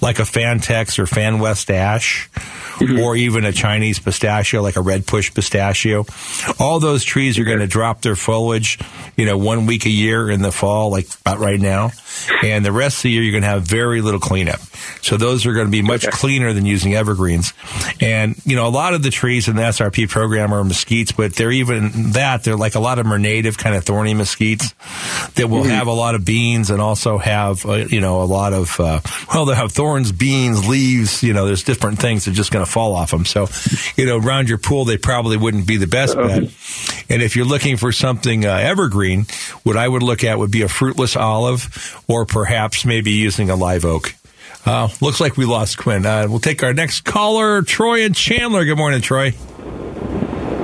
like 0.00 0.18
a 0.18 0.22
Fantex 0.22 0.98
or 0.98 1.06
Fan 1.06 1.38
West 1.38 1.70
ash, 1.70 2.28
mm-hmm. 2.34 3.00
or 3.00 3.16
even 3.16 3.44
a 3.44 3.52
Chinese 3.52 3.98
pistachio, 3.98 4.62
like 4.62 4.76
a 4.76 4.80
red 4.80 5.06
push 5.06 5.32
pistachio, 5.32 6.04
all 6.58 6.80
those 6.80 7.04
trees 7.04 7.38
are 7.38 7.44
going 7.44 7.58
to 7.58 7.66
drop 7.66 8.02
their 8.02 8.16
foliage, 8.16 8.78
you 9.16 9.26
know, 9.26 9.38
one 9.38 9.66
week 9.66 9.86
a 9.86 9.90
year 9.90 10.30
in 10.30 10.42
the 10.42 10.52
fall, 10.52 10.90
like 10.90 11.06
about 11.22 11.38
right 11.38 11.60
now. 11.60 11.90
And 12.42 12.64
the 12.64 12.72
rest 12.72 12.98
of 12.98 13.02
the 13.04 13.10
year, 13.10 13.22
you're 13.22 13.32
going 13.32 13.42
to 13.42 13.48
have 13.48 13.62
very 13.62 14.00
little 14.00 14.20
cleanup. 14.20 14.60
So 15.02 15.16
those 15.16 15.46
are 15.46 15.52
going 15.52 15.66
to 15.66 15.70
be 15.70 15.82
much 15.82 16.04
okay. 16.04 16.16
cleaner 16.16 16.52
than 16.52 16.66
using 16.66 16.94
evergreens. 16.94 17.52
And, 18.00 18.19
you 18.44 18.56
know, 18.56 18.66
a 18.66 18.70
lot 18.70 18.94
of 18.94 19.02
the 19.02 19.10
trees 19.10 19.48
in 19.48 19.56
the 19.56 19.62
SRP 19.62 20.08
program 20.08 20.52
are 20.52 20.62
mesquites, 20.62 21.16
but 21.16 21.34
they're 21.34 21.52
even 21.52 22.12
that, 22.12 22.44
they're 22.44 22.56
like 22.56 22.74
a 22.74 22.80
lot 22.80 22.98
of 22.98 23.04
them 23.04 23.12
are 23.12 23.18
native 23.18 23.58
kind 23.58 23.74
of 23.74 23.84
thorny 23.84 24.14
mesquites 24.14 24.74
that 25.34 25.48
will 25.48 25.62
mm-hmm. 25.62 25.70
have 25.70 25.86
a 25.86 25.92
lot 25.92 26.14
of 26.14 26.24
beans 26.24 26.70
and 26.70 26.80
also 26.80 27.18
have, 27.18 27.64
uh, 27.66 27.74
you 27.74 28.00
know, 28.00 28.22
a 28.22 28.24
lot 28.24 28.52
of, 28.52 28.78
uh, 28.80 29.00
well, 29.32 29.44
they 29.44 29.54
have 29.54 29.72
thorns, 29.72 30.12
beans, 30.12 30.68
leaves, 30.68 31.22
you 31.22 31.32
know, 31.32 31.46
there's 31.46 31.64
different 31.64 31.98
things 31.98 32.24
that 32.24 32.32
are 32.32 32.34
just 32.34 32.52
going 32.52 32.64
to 32.64 32.70
fall 32.70 32.94
off 32.94 33.10
them. 33.10 33.24
So, 33.24 33.48
you 33.96 34.06
know, 34.06 34.18
around 34.18 34.48
your 34.48 34.58
pool, 34.58 34.84
they 34.84 34.98
probably 34.98 35.36
wouldn't 35.36 35.66
be 35.66 35.76
the 35.76 35.86
best 35.86 36.16
bet. 36.16 36.42
And 37.08 37.22
if 37.22 37.36
you're 37.36 37.46
looking 37.46 37.76
for 37.76 37.92
something 37.92 38.44
uh, 38.44 38.54
evergreen, 38.54 39.26
what 39.62 39.76
I 39.76 39.86
would 39.86 40.02
look 40.02 40.24
at 40.24 40.38
would 40.38 40.50
be 40.50 40.62
a 40.62 40.68
fruitless 40.68 41.16
olive 41.16 42.02
or 42.08 42.26
perhaps 42.26 42.84
maybe 42.84 43.12
using 43.12 43.50
a 43.50 43.56
live 43.56 43.84
oak. 43.84 44.14
Uh, 44.64 44.88
looks 45.00 45.20
like 45.20 45.36
we 45.36 45.44
lost 45.44 45.78
Quinn. 45.78 46.04
Uh, 46.04 46.26
we'll 46.28 46.38
take 46.38 46.62
our 46.62 46.74
next 46.74 47.02
caller, 47.02 47.62
Troy 47.62 48.04
and 48.04 48.14
Chandler. 48.14 48.64
Good 48.64 48.78
morning, 48.78 49.00
Troy. 49.00 49.34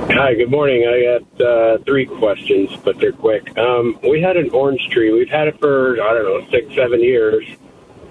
Hi, 0.09 0.33
good 0.35 0.49
morning. 0.49 0.87
I 0.87 1.19
got 1.19 1.41
uh, 1.41 1.77
three 1.83 2.05
questions, 2.05 2.75
but 2.83 2.99
they're 2.99 3.11
quick. 3.11 3.57
Um, 3.57 3.99
we 4.07 4.21
had 4.21 4.37
an 4.37 4.49
orange 4.51 4.87
tree. 4.89 5.11
We've 5.11 5.29
had 5.29 5.47
it 5.47 5.59
for, 5.59 6.01
I 6.01 6.13
don't 6.13 6.23
know, 6.23 6.49
six, 6.49 6.73
seven 6.75 7.01
years, 7.01 7.45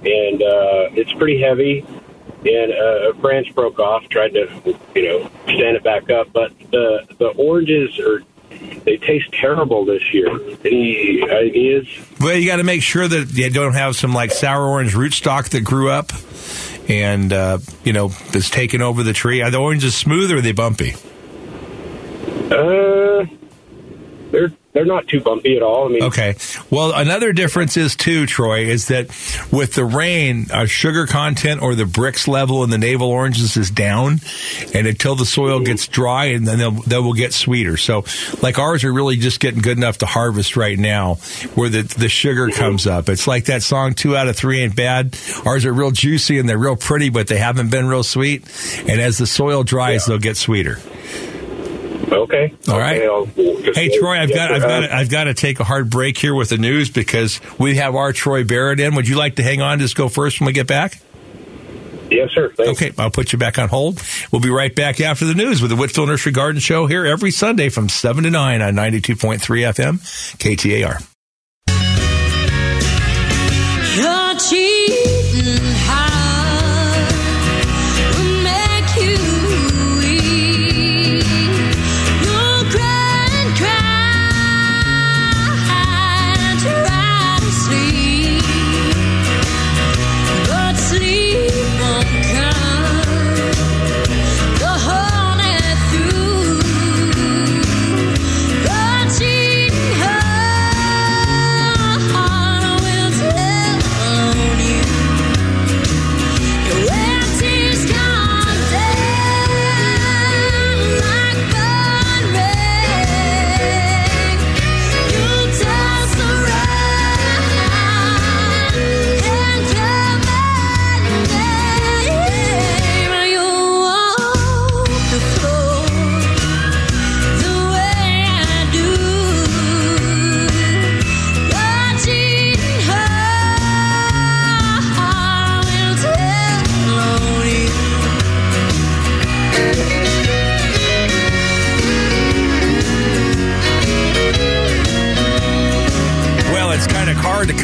and 0.03 0.42
uh, 0.42 0.90
it's 0.92 1.12
pretty 1.14 1.40
heavy. 1.40 1.85
And 2.44 2.72
uh, 2.72 3.11
a 3.11 3.14
branch 3.14 3.55
broke 3.55 3.79
off, 3.79 4.09
tried 4.09 4.35
to, 4.35 4.79
you 4.94 5.03
know, 5.03 5.31
stand 5.44 5.77
it 5.77 5.83
back 5.83 6.11
up, 6.11 6.33
but 6.33 6.53
the, 6.70 7.07
the 7.18 7.29
oranges 7.29 7.99
are 7.99 8.22
they 8.85 8.97
taste 8.97 9.33
terrible 9.33 9.85
this 9.85 10.03
year. 10.13 10.29
Any 10.65 11.23
ideas? 11.29 11.87
Well, 12.21 12.37
you 12.37 12.47
got 12.47 12.57
to 12.57 12.65
make 12.65 12.83
sure 12.83 13.07
that 13.07 13.33
you 13.33 13.51
don't 13.51 13.75
have 13.75 13.97
some 13.97 14.13
like 14.13 14.31
sour 14.33 14.67
orange 14.67 14.95
rootstock 14.95 15.51
that 15.51 15.63
grew 15.63 15.91
up 15.91 16.13
and 16.89 17.33
uh, 17.33 17.59
you 17.85 17.93
know 17.93 18.13
is 18.33 18.51
taking 18.51 18.81
over 18.81 19.03
the 19.03 19.13
tree. 19.13 19.43
Are 19.43 19.51
the 19.51 19.59
oranges 19.59 19.95
smooth 19.95 20.31
or 20.31 20.37
are 20.37 20.41
they 20.41 20.53
bumpy? 20.53 20.95
Uh, 22.51 23.27
they're 24.31 24.53
they're 24.77 24.85
not 24.85 25.09
too 25.09 25.21
bumpy 25.21 25.57
at 25.57 25.62
all. 25.62 25.87
I 25.87 25.89
mean, 25.89 26.03
okay. 26.05 26.37
Well, 26.71 26.93
another 26.93 27.33
difference 27.33 27.77
is 27.77 27.97
too, 27.97 28.27
Troy, 28.27 28.67
is 28.67 28.89
that 28.89 29.07
with 29.53 29.75
the 29.75 29.85
rain, 29.85 30.47
our 30.53 30.67
sugar 30.67 31.07
content 31.07 31.62
or 31.62 31.75
the 31.75 31.85
Brix 31.85 32.29
level 32.29 32.62
in 32.65 32.71
the 32.71 32.79
navel 32.79 33.09
oranges 33.09 33.57
is 33.57 33.71
down, 33.71 34.21
and 34.75 34.87
until 34.87 35.17
the 35.17 35.27
soil 35.27 35.61
gets 35.61 35.89
dry, 35.89 36.27
and 36.27 36.47
then 36.47 36.59
they'll, 36.59 36.71
they 36.73 36.99
will 36.99 37.15
get 37.15 37.33
sweeter. 37.33 37.77
So, 37.77 38.05
like 38.43 38.59
ours 38.59 38.85
are 38.85 38.93
really 38.93 39.17
just 39.17 39.41
getting 39.41 39.61
good 39.61 39.77
enough 39.77 39.99
to 39.99 40.07
harvest 40.07 40.57
right 40.57 40.79
now, 40.79 41.15
where 41.55 41.69
the 41.69 41.83
the 41.83 42.09
sugar 42.09 42.51
comes 42.51 42.87
up. 42.87 43.09
It's 43.09 43.27
like 43.27 43.47
that 43.47 43.62
song, 43.62 43.95
two 43.95 44.17
out 44.17 44.29
of 44.29 44.37
three 44.37 44.61
ain't 44.61 44.77
bad. 44.77 45.17
Ours 45.45 45.65
are 45.65 45.73
real 45.73 45.91
juicy 45.91 46.39
and 46.39 46.49
they're 46.49 46.59
real 46.59 46.77
pretty, 46.77 47.09
but 47.09 47.27
they 47.27 47.39
haven't 47.39 47.71
been 47.71 47.87
real 47.87 48.03
sweet. 48.03 48.45
And 48.89 49.01
as 49.01 49.19
the 49.19 49.27
soil 49.27 49.65
dries, 49.65 50.03
yeah. 50.03 50.12
they'll 50.12 50.21
get 50.21 50.37
sweeter. 50.37 50.79
Okay. 52.11 52.55
All 52.69 52.79
right. 52.79 53.03
Okay, 53.03 53.73
hey 53.75 53.99
Troy, 53.99 54.19
I've 54.19 54.33
got 54.33 54.53
I've 54.53 54.62
got 54.62 54.81
to, 54.81 54.95
I've 54.95 55.11
got 55.11 55.25
to 55.25 55.35
take 55.35 55.61
a 55.61 55.64
hard 55.64 55.90
break 55.90 56.16
here 56.16 56.35
with 56.35 56.51
the 56.51 56.59
news 56.59 56.90
because 56.90 57.40
we 57.59 57.77
have 57.77 57.95
our 57.95 58.12
Troy 58.12 58.45
Barrett 58.45 58.81
in. 58.81 58.95
Would 58.95 59.09
you 59.09 59.16
like 59.16 59.37
to 59.37 59.42
hang 59.42 59.61
on? 59.61 59.81
Just 59.81 59.97
go 59.97 60.09
first 60.09 60.40
when 60.40 60.47
we 60.47 60.53
get 60.53 60.66
back. 60.66 61.01
Yes, 62.11 62.31
sir. 62.33 62.53
Thanks. 62.53 62.81
Okay, 62.81 62.92
I'll 62.99 63.11
put 63.11 63.33
you 63.33 63.38
back 63.38 63.59
on 63.59 63.69
hold. 63.69 64.01
We'll 64.31 64.40
be 64.40 64.51
right 64.51 64.75
back 64.75 65.01
after 65.01 65.25
the 65.25 65.35
news 65.35 65.61
with 65.61 65.71
the 65.71 65.77
Whitfill 65.77 66.07
Nursery 66.07 66.33
Garden 66.33 66.61
Show 66.61 66.87
here 66.87 67.05
every 67.05 67.33
Sunday 67.33 67.69
from 67.69 67.88
7 67.88 68.23
to 68.25 68.31
9 68.31 68.62
on 68.62 68.75
92.3 68.75 69.38
FM, 69.38 69.99
KTAR. 70.38 71.05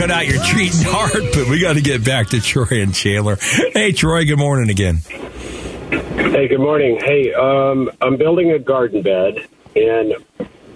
Cut 0.02 0.10
out 0.10 0.26
your 0.26 0.42
treat 0.42 0.72
hard, 0.84 1.32
but 1.32 1.48
we 1.48 1.60
got 1.60 1.74
to 1.74 1.80
get 1.80 2.04
back 2.04 2.28
to 2.28 2.40
Troy 2.40 2.82
and 2.82 2.92
Chandler. 2.92 3.36
Hey, 3.72 3.92
Troy, 3.92 4.24
good 4.24 4.38
morning 4.38 4.68
again. 4.68 4.96
Hey, 4.96 6.48
good 6.48 6.58
morning. 6.58 6.98
Hey, 7.00 7.32
um, 7.32 7.88
I'm 8.00 8.16
building 8.16 8.50
a 8.50 8.58
garden 8.58 9.02
bed 9.02 9.46
and 9.76 10.14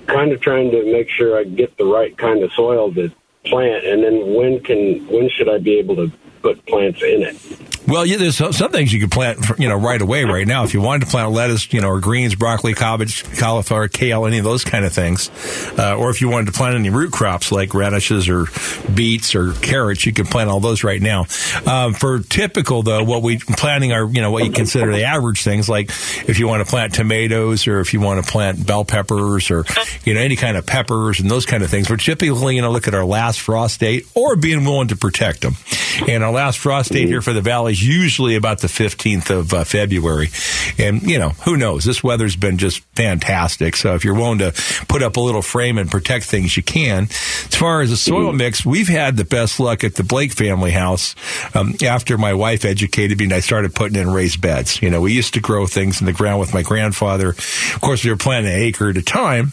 kind 0.07 0.31
of 0.31 0.41
trying 0.41 0.71
to 0.71 0.93
make 0.93 1.11
sure 1.11 1.37
I 1.37 1.43
get 1.43 1.77
the 1.77 1.87
right 1.87 2.17
kind 2.17 2.45
of 2.45 2.53
soil 2.53 2.95
to 2.95 3.11
plant. 3.45 3.85
And 3.85 4.05
then 4.05 4.35
when 4.35 4.61
can 4.61 5.05
when 5.09 5.29
should 5.29 5.49
I 5.49 5.59
be 5.59 5.79
able 5.81 5.97
to 5.97 6.13
put 6.43 6.65
plants 6.65 7.03
in 7.03 7.23
it? 7.23 7.76
Well, 7.87 8.05
yeah, 8.05 8.17
there's 8.17 8.37
some 8.37 8.73
things 8.73 8.93
you 8.93 9.01
could 9.01 9.13
plant, 9.13 9.39
you 9.59 9.69
know, 9.69 9.77
right 9.77 10.01
away, 10.01 10.25
right 10.25 10.47
now. 10.47 10.65
If 10.65 10.75
you 10.75 10.81
wanted 10.81 11.05
to 11.05 11.11
plant 11.11 11.31
lettuce, 11.31 11.73
you 11.73 11.81
know, 11.81 11.89
or 11.89 12.01
greens, 12.01 12.35
broccoli, 12.35 12.75
cabbage, 12.75 13.23
cauliflower, 13.39 13.87
kale, 13.87 14.27
any 14.27 14.39
of 14.39 14.45
those 14.45 14.65
kind 14.65 14.85
of 14.85 14.93
things, 14.93 15.31
uh, 15.79 15.97
or 15.97 16.11
if 16.11 16.21
you 16.21 16.29
wanted 16.29 16.47
to 16.47 16.53
plant 16.53 16.75
any 16.75 16.91
root 16.91 17.13
crops 17.13 17.53
like 17.53 17.75
radishes 17.75 18.29
or 18.29 18.47
beets 18.93 19.37
or 19.37 19.53
carrots, 19.53 20.05
you 20.05 20.13
can 20.13 20.27
plant 20.27 20.51
all 20.51 20.59
those 20.59 20.83
right 20.83 21.01
now. 21.01 21.27
Um, 21.65 21.95
for 21.95 22.19
typical 22.19 22.83
though, 22.83 23.05
what 23.05 23.23
we 23.23 23.39
planting 23.39 23.93
are, 23.93 24.05
you 24.05 24.21
know, 24.21 24.33
what 24.33 24.45
you 24.45 24.51
consider 24.51 24.93
the 24.93 25.05
average 25.05 25.45
things, 25.45 25.69
like 25.69 25.91
if 26.29 26.41
you 26.41 26.49
want 26.49 26.65
to 26.65 26.69
plant 26.69 26.95
tomatoes 26.95 27.69
or 27.69 27.79
if 27.79 27.95
you 27.95 28.01
want 28.01 28.25
to 28.25 28.31
plant 28.31 28.67
bell 28.67 28.85
peppers 28.85 29.51
or 29.51 29.65
you 30.05 30.15
know 30.15 30.21
any 30.21 30.35
kind 30.35 30.57
of 30.57 30.67
peppers 30.67 31.21
and 31.21 31.31
those 31.31 31.47
kind 31.47 31.63
of 31.63 31.71
things. 31.71 31.89
We're 31.89 31.99
typically, 31.99 32.27
going 32.37 32.63
to 32.63 32.71
look 32.71 32.89
at 32.89 32.95
our 32.95 33.05
last 33.05 33.41
frost 33.41 33.79
date 33.79 34.07
or 34.15 34.35
being 34.35 34.65
willing 34.65 34.89
to 34.89 34.97
protect 34.97 35.43
them. 35.43 35.55
And 36.09 36.25
our 36.25 36.33
last 36.33 36.59
frost 36.59 36.93
date 36.93 37.07
here 37.07 37.23
for 37.23 37.33
the 37.33 37.41
valley 37.41 37.76
is 37.77 37.87
usually 37.87 38.37
about 38.37 38.61
the 38.61 38.69
15th 38.69 39.31
of 39.31 39.53
uh, 39.53 39.65
February. 39.65 40.29
And, 40.79 41.03
you 41.03 41.19
know, 41.19 41.31
who 41.31 41.57
knows? 41.57 41.85
This 41.85 42.03
weather's 42.03 42.37
been 42.37 42.59
just 42.59 42.81
fantastic. 42.95 43.77
So 43.77 43.95
if 43.95 44.05
you're 44.05 44.15
willing 44.15 44.39
to 44.39 44.53
put 44.89 45.03
up 45.03 45.17
a 45.17 45.21
little 45.21 45.43
frame 45.43 45.79
and 45.79 45.91
protect 45.91 46.25
things, 46.25 46.57
you 46.57 46.63
can. 46.63 47.05
As 47.05 47.55
far 47.55 47.83
as 47.83 47.91
the 47.91 47.97
soil 47.97 48.33
mix, 48.33 48.65
we've 48.65 48.89
had 48.89 49.17
the 49.17 49.25
best 49.25 49.61
luck 49.61 49.85
at 49.85 49.95
the 49.95 50.05
Blake 50.05 50.33
family 50.33 50.71
house. 50.71 51.15
Um, 51.55 51.75
after 51.85 52.17
my 52.19 52.35
wife 52.35 52.65
educated 52.65 53.19
me 53.19 53.25
and 53.25 53.33
I 53.33 53.41
started 53.41 53.75
putting 53.75 54.01
in 54.01 54.11
raised 54.11 54.41
beds. 54.41 54.81
You 54.81 54.91
know, 54.91 55.01
we 55.01 55.13
used 55.13 55.35
to 55.35 55.41
grow 55.41 55.67
things 55.67 56.01
in 56.01 56.07
the 56.07 56.13
ground 56.13 56.41
with 56.41 56.55
my 56.55 56.63
grandfather. 56.63 57.31
Of 57.31 57.79
course, 57.81 58.05
we 58.05 58.11
were 58.11 58.17
planting 58.17 58.53
an 58.53 58.59
acre 58.59 58.91
at 58.91 58.97
a 58.97 59.03
time. 59.03 59.53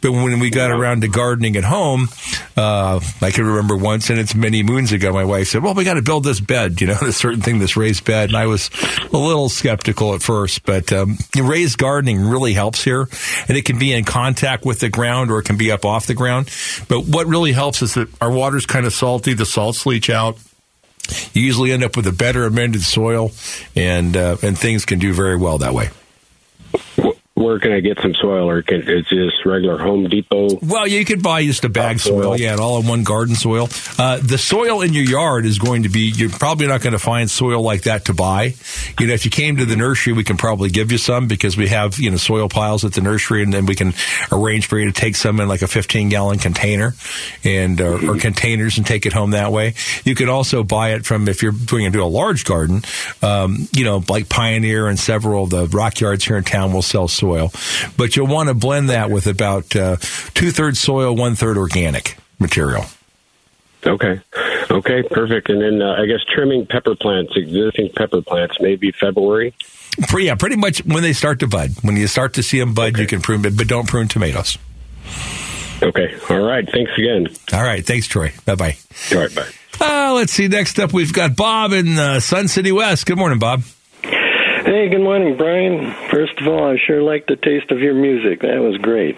But 0.00 0.12
when 0.12 0.38
we 0.38 0.50
got 0.50 0.70
around 0.70 1.00
to 1.00 1.08
gardening 1.08 1.56
at 1.56 1.64
home, 1.64 2.08
uh, 2.56 3.00
I 3.20 3.30
can 3.30 3.46
remember 3.46 3.76
once, 3.76 4.10
and 4.10 4.18
it's 4.18 4.34
many 4.34 4.62
moons 4.62 4.92
ago, 4.92 5.12
my 5.12 5.24
wife 5.24 5.48
said, 5.48 5.62
well, 5.62 5.74
we 5.74 5.84
got 5.84 5.94
to 5.94 6.02
build 6.02 6.24
this 6.24 6.40
bed, 6.40 6.80
you 6.80 6.86
know, 6.86 6.94
this 7.00 7.16
certain 7.16 7.40
thing, 7.40 7.58
this 7.64 7.76
raised 7.76 8.04
bed. 8.04 8.28
And 8.28 8.36
I 8.36 8.46
was 8.46 8.70
a 9.12 9.16
little 9.16 9.48
skeptical 9.48 10.14
at 10.14 10.22
first, 10.22 10.64
but 10.64 10.92
um, 10.92 11.16
raised 11.34 11.78
gardening 11.78 12.20
really 12.20 12.52
helps 12.52 12.84
here. 12.84 13.08
And 13.48 13.56
it 13.56 13.64
can 13.64 13.78
be 13.78 13.92
in 13.92 14.04
contact 14.04 14.66
with 14.66 14.80
the 14.80 14.90
ground 14.90 15.30
or 15.30 15.38
it 15.38 15.44
can 15.44 15.56
be 15.56 15.72
up 15.72 15.86
off 15.86 16.06
the 16.06 16.14
ground. 16.14 16.50
But 16.88 17.06
what 17.06 17.26
really 17.26 17.52
helps 17.52 17.80
is 17.80 17.94
that 17.94 18.08
our 18.22 18.30
water's 18.30 18.66
kind 18.66 18.84
of 18.84 18.92
salty, 18.92 19.32
the 19.32 19.46
salts 19.46 19.86
leach 19.86 20.10
out. 20.10 20.36
You 21.32 21.42
usually 21.42 21.72
end 21.72 21.82
up 21.82 21.96
with 21.96 22.06
a 22.06 22.12
better 22.12 22.44
amended 22.44 22.82
soil, 22.82 23.30
and 23.76 24.16
uh, 24.16 24.38
and 24.42 24.58
things 24.58 24.86
can 24.86 24.98
do 24.98 25.12
very 25.12 25.36
well 25.36 25.58
that 25.58 25.74
way 25.74 25.90
where 27.44 27.58
can 27.58 27.72
I 27.72 27.80
get 27.80 27.98
some 28.00 28.14
soil, 28.14 28.48
or 28.48 28.62
can, 28.62 28.88
is 28.88 29.06
this 29.10 29.44
regular 29.44 29.78
Home 29.78 30.08
Depot? 30.08 30.48
Well, 30.62 30.88
you 30.88 31.04
could 31.04 31.22
buy 31.22 31.44
just 31.44 31.64
a 31.64 31.68
bag 31.68 32.00
soil. 32.00 32.22
soil, 32.22 32.40
yeah, 32.40 32.56
all 32.56 32.80
in 32.80 32.86
one 32.86 33.04
garden 33.04 33.34
soil. 33.34 33.68
Uh, 33.98 34.18
the 34.22 34.38
soil 34.38 34.80
in 34.80 34.94
your 34.94 35.04
yard 35.04 35.44
is 35.44 35.58
going 35.58 35.82
to 35.82 35.90
be. 35.90 36.10
You're 36.14 36.30
probably 36.30 36.66
not 36.66 36.80
going 36.80 36.94
to 36.94 36.98
find 36.98 37.30
soil 37.30 37.60
like 37.60 37.82
that 37.82 38.06
to 38.06 38.14
buy. 38.14 38.54
You 38.98 39.06
know, 39.06 39.12
if 39.12 39.26
you 39.26 39.30
came 39.30 39.58
to 39.58 39.66
the 39.66 39.76
nursery, 39.76 40.14
we 40.14 40.24
can 40.24 40.38
probably 40.38 40.70
give 40.70 40.90
you 40.90 40.96
some 40.96 41.28
because 41.28 41.56
we 41.56 41.68
have 41.68 41.98
you 41.98 42.10
know 42.10 42.16
soil 42.16 42.48
piles 42.48 42.84
at 42.84 42.94
the 42.94 43.02
nursery, 43.02 43.42
and 43.42 43.52
then 43.52 43.66
we 43.66 43.74
can 43.74 43.92
arrange 44.32 44.66
for 44.66 44.78
you 44.78 44.86
to 44.86 44.92
take 44.92 45.14
some 45.14 45.38
in 45.38 45.46
like 45.46 45.62
a 45.62 45.68
15 45.68 46.08
gallon 46.08 46.38
container, 46.38 46.94
and 47.44 47.80
uh, 47.80 48.08
or 48.08 48.16
containers, 48.16 48.78
and 48.78 48.86
take 48.86 49.04
it 49.04 49.12
home 49.12 49.32
that 49.32 49.52
way. 49.52 49.74
You 50.04 50.14
could 50.14 50.30
also 50.30 50.64
buy 50.64 50.94
it 50.94 51.04
from 51.04 51.28
if 51.28 51.42
you're 51.42 51.52
going 51.52 51.84
to 51.84 51.90
do 51.90 52.02
a 52.02 52.06
large 52.06 52.46
garden. 52.46 52.82
Um, 53.22 53.68
you 53.72 53.84
know, 53.84 54.02
like 54.08 54.30
Pioneer 54.30 54.88
and 54.88 54.98
several 54.98 55.44
of 55.44 55.50
the 55.50 55.66
rock 55.66 56.00
yards 56.00 56.24
here 56.24 56.38
in 56.38 56.44
town 56.44 56.72
will 56.72 56.80
sell 56.80 57.06
soil 57.06 57.33
soil. 57.34 57.52
But 57.96 58.16
you'll 58.16 58.26
want 58.26 58.48
to 58.48 58.54
blend 58.54 58.90
that 58.90 59.10
with 59.10 59.26
about 59.26 59.74
uh, 59.76 59.96
two 60.34 60.50
thirds 60.50 60.80
soil, 60.80 61.14
one 61.14 61.34
third 61.34 61.56
organic 61.56 62.16
material. 62.38 62.84
Okay. 63.86 64.20
Okay, 64.70 65.02
perfect. 65.02 65.50
And 65.50 65.60
then 65.60 65.82
uh, 65.82 65.96
I 65.98 66.06
guess 66.06 66.20
trimming 66.34 66.66
pepper 66.66 66.94
plants, 66.94 67.32
existing 67.36 67.90
pepper 67.94 68.22
plants, 68.22 68.56
maybe 68.60 68.92
February. 68.92 69.54
Yeah, 70.16 70.34
pretty 70.36 70.56
much 70.56 70.84
when 70.86 71.02
they 71.02 71.12
start 71.12 71.40
to 71.40 71.46
bud. 71.46 71.70
When 71.82 71.96
you 71.96 72.06
start 72.06 72.34
to 72.34 72.42
see 72.42 72.58
them 72.58 72.74
bud, 72.74 72.94
okay. 72.94 73.02
you 73.02 73.06
can 73.06 73.20
prune, 73.20 73.42
but, 73.42 73.56
but 73.56 73.68
don't 73.68 73.86
prune 73.86 74.08
tomatoes. 74.08 74.56
Okay. 75.82 76.14
All 76.30 76.40
right. 76.40 76.68
Thanks 76.68 76.92
again. 76.96 77.28
All 77.52 77.62
right. 77.62 77.84
Thanks, 77.84 78.06
Troy. 78.06 78.32
Bye 78.46 78.54
bye. 78.54 78.76
All 79.12 79.18
right. 79.18 79.34
Bye. 79.34 79.48
Uh, 79.80 80.14
let's 80.14 80.32
see. 80.32 80.48
Next 80.48 80.78
up, 80.78 80.92
we've 80.92 81.12
got 81.12 81.36
Bob 81.36 81.72
in 81.72 81.98
uh, 81.98 82.20
Sun 82.20 82.48
City 82.48 82.72
West. 82.72 83.06
Good 83.06 83.18
morning, 83.18 83.38
Bob. 83.38 83.64
Hey, 84.64 84.88
good 84.88 85.02
morning, 85.02 85.36
Brian. 85.36 85.92
First 86.10 86.40
of 86.40 86.48
all, 86.48 86.64
I 86.64 86.78
sure 86.78 87.02
like 87.02 87.26
the 87.26 87.36
taste 87.36 87.70
of 87.70 87.80
your 87.80 87.92
music. 87.92 88.40
That 88.40 88.62
was 88.62 88.78
great. 88.78 89.14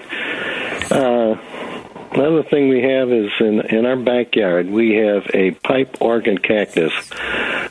Uh, 0.90 1.36
another 2.10 2.42
thing 2.42 2.68
we 2.68 2.82
have 2.82 3.12
is 3.12 3.30
in 3.38 3.60
in 3.60 3.86
our 3.86 3.94
backyard 3.94 4.68
we 4.68 4.96
have 4.96 5.30
a 5.32 5.52
pipe 5.52 6.02
organ 6.02 6.38
cactus, 6.38 6.92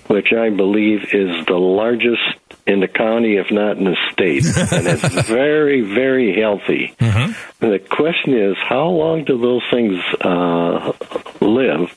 which 0.08 0.32
I 0.32 0.52
believe 0.52 1.14
is 1.14 1.46
the 1.48 1.58
largest 1.58 2.22
in 2.66 2.80
the 2.80 2.88
county, 2.88 3.36
if 3.36 3.52
not 3.52 3.76
in 3.76 3.84
the 3.84 3.98
state, 4.14 4.46
and 4.72 4.88
it's 4.88 5.28
very, 5.28 5.82
very 5.82 6.40
healthy. 6.40 6.96
Mm-hmm. 6.98 7.34
The 7.60 7.80
question 7.80 8.36
is, 8.36 8.56
how 8.58 8.88
long 8.88 9.26
do 9.26 9.38
those 9.38 9.64
things 9.70 10.00
uh, 10.22 10.94
live? 11.42 11.94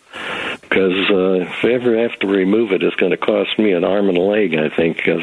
because 0.68 1.10
uh, 1.10 1.32
if 1.40 1.64
I 1.64 1.72
ever 1.72 2.02
have 2.02 2.18
to 2.20 2.26
remove 2.26 2.72
it, 2.72 2.82
it's 2.82 2.96
going 2.96 3.12
to 3.12 3.16
cost 3.16 3.58
me 3.58 3.72
an 3.72 3.84
arm 3.84 4.08
and 4.08 4.18
a 4.18 4.22
leg, 4.22 4.54
I 4.54 4.68
think, 4.74 4.96
because 4.96 5.22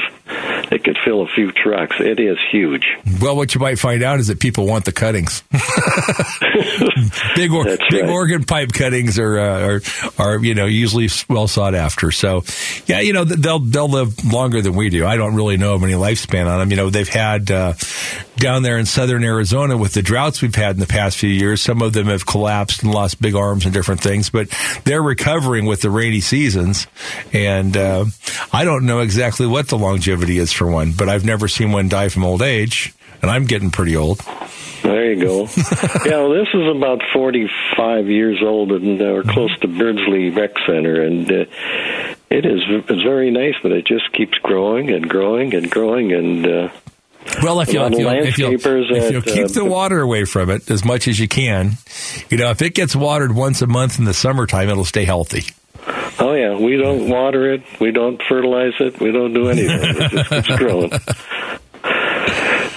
it 0.71 0.84
could 0.84 0.97
fill 1.04 1.21
a 1.21 1.28
few 1.28 1.51
trucks. 1.51 1.95
It 1.99 2.19
is 2.19 2.38
huge. 2.51 2.86
Well, 3.21 3.36
what 3.36 3.54
you 3.56 3.62
might 3.62 3.80
find 3.80 4.04
out 4.04 4.19
is 4.19 4.28
that 4.28 4.39
people 4.39 4.65
want 4.67 4.86
the 4.86 4.91
cuttings. 4.91 5.43
big 7.36 7.51
or, 7.51 7.63
big 7.63 7.80
right. 7.91 8.10
organ 8.10 8.43
pipe 8.43 8.71
cuttings 8.71 9.19
are, 9.19 9.39
uh, 9.39 9.67
are 9.67 9.82
are 10.17 10.43
you 10.43 10.56
know 10.56 10.65
usually 10.65 11.10
well 11.30 11.47
sought 11.47 11.75
after. 11.75 12.12
So, 12.12 12.43
yeah, 12.86 12.99
you 12.99 13.13
know 13.13 13.23
they'll 13.23 13.60
they'll 13.60 13.89
live 13.89 14.25
longer 14.25 14.62
than 14.62 14.75
we 14.75 14.89
do. 14.89 15.06
I 15.06 15.17
don't 15.17 15.36
really 15.36 15.58
know 15.58 15.75
of 15.75 15.84
any 15.84 15.93
lifespan 15.93 16.47
on 16.47 16.60
them. 16.60 16.71
You 16.71 16.78
know, 16.78 16.89
they've 16.89 17.08
had 17.08 17.51
uh, 17.51 17.73
down 18.38 18.63
there 18.63 18.78
in 18.78 18.86
southern 18.86 19.23
Arizona 19.23 19.78
with 19.78 19.93
the 19.93 20.01
droughts 20.01 20.41
we've 20.41 20.56
had 20.56 20.75
in 20.75 20.80
the 20.80 20.88
past 20.88 21.17
few 21.17 21.30
years. 21.30 21.62
Some 21.62 21.82
of 21.82 21.93
them 21.93 22.08
have 22.08 22.25
collapsed 22.25 22.84
and 22.84 22.93
lost 22.93 23.21
big 23.21 23.36
arms 23.36 23.65
and 23.65 23.73
different 23.73 24.01
things, 24.01 24.30
but 24.30 24.49
they're 24.84 25.01
recovering 25.01 25.65
with 25.65 25.82
the 25.82 25.89
rainy 25.89 26.21
seasons. 26.21 26.88
And 27.34 27.75
uh, 27.75 28.06
I 28.51 28.65
don't 28.65 28.86
know 28.86 28.99
exactly 28.99 29.47
what 29.47 29.67
the 29.67 29.78
longevity 29.78 30.38
is 30.38 30.51
for 30.55 30.69
one, 30.69 30.91
but 30.91 31.09
I've 31.09 31.25
never 31.25 31.47
seen 31.47 31.71
one 31.71 31.89
die 31.89 32.09
from 32.09 32.23
old 32.23 32.41
age, 32.41 32.93
and 33.21 33.29
I'm 33.31 33.45
getting 33.45 33.71
pretty 33.71 33.95
old. 33.95 34.21
There 34.81 35.13
you 35.13 35.19
go. 35.19 35.41
yeah, 36.05 36.17
well, 36.17 36.29
this 36.29 36.47
is 36.53 36.75
about 36.75 37.01
45 37.11 38.07
years 38.07 38.37
old, 38.43 38.71
and 38.71 39.01
uh, 39.01 39.05
we're 39.05 39.23
close 39.23 39.57
to 39.59 39.67
Beardsley 39.67 40.29
Rec 40.29 40.51
Center, 40.67 41.01
and 41.01 41.31
uh, 41.31 41.45
it 42.29 42.45
is 42.45 42.61
it's 42.67 43.01
very 43.01 43.31
nice, 43.31 43.55
but 43.63 43.71
it 43.71 43.87
just 43.87 44.11
keeps 44.13 44.37
growing 44.43 44.91
and 44.91 45.09
growing 45.09 45.55
and 45.55 45.69
growing, 45.71 46.13
and 46.13 46.45
uh, 46.45 46.69
well, 47.41 47.59
if 47.61 47.73
you 47.73 47.83
if 47.83 47.97
you 47.97 48.09
if 48.09 48.37
you 48.37 48.51
if 48.53 49.11
you 49.11 49.21
keep 49.21 49.47
the 49.47 49.65
water 49.65 49.99
away 49.99 50.25
from 50.25 50.49
it 50.51 50.69
as 50.69 50.85
much 50.85 51.07
as 51.07 51.19
you 51.19 51.27
can, 51.27 51.77
you 52.29 52.37
know, 52.37 52.51
if 52.51 52.61
it 52.61 52.75
gets 52.75 52.95
watered 52.95 53.31
once 53.33 53.61
a 53.61 53.67
month 53.67 53.97
in 53.97 54.05
the 54.05 54.13
summertime, 54.13 54.69
it'll 54.69 54.85
stay 54.85 55.05
healthy. 55.05 55.45
Oh 56.19 56.33
yeah, 56.33 56.55
we 56.57 56.77
don't 56.77 57.09
water 57.09 57.53
it, 57.53 57.63
we 57.79 57.91
don't 57.91 58.21
fertilize 58.23 58.73
it, 58.79 58.99
we 58.99 59.11
don't 59.11 59.33
do 59.33 59.49
anything. 59.49 59.79
it 59.83 60.11
just 60.11 60.29
keeps 60.29 60.47
growing. 60.57 60.91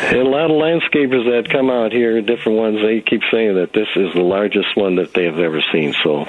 And 0.08 0.16
a 0.16 0.24
lot 0.24 0.50
of 0.50 0.52
landscapers 0.52 1.24
that 1.30 1.50
come 1.50 1.70
out 1.70 1.92
here, 1.92 2.20
different 2.22 2.58
ones, 2.58 2.80
they 2.80 3.00
keep 3.00 3.22
saying 3.30 3.56
that 3.56 3.72
this 3.72 3.88
is 3.94 4.12
the 4.14 4.22
largest 4.22 4.74
one 4.74 4.96
that 4.96 5.12
they 5.12 5.24
have 5.24 5.38
ever 5.38 5.62
seen. 5.72 5.94
So 6.02 6.26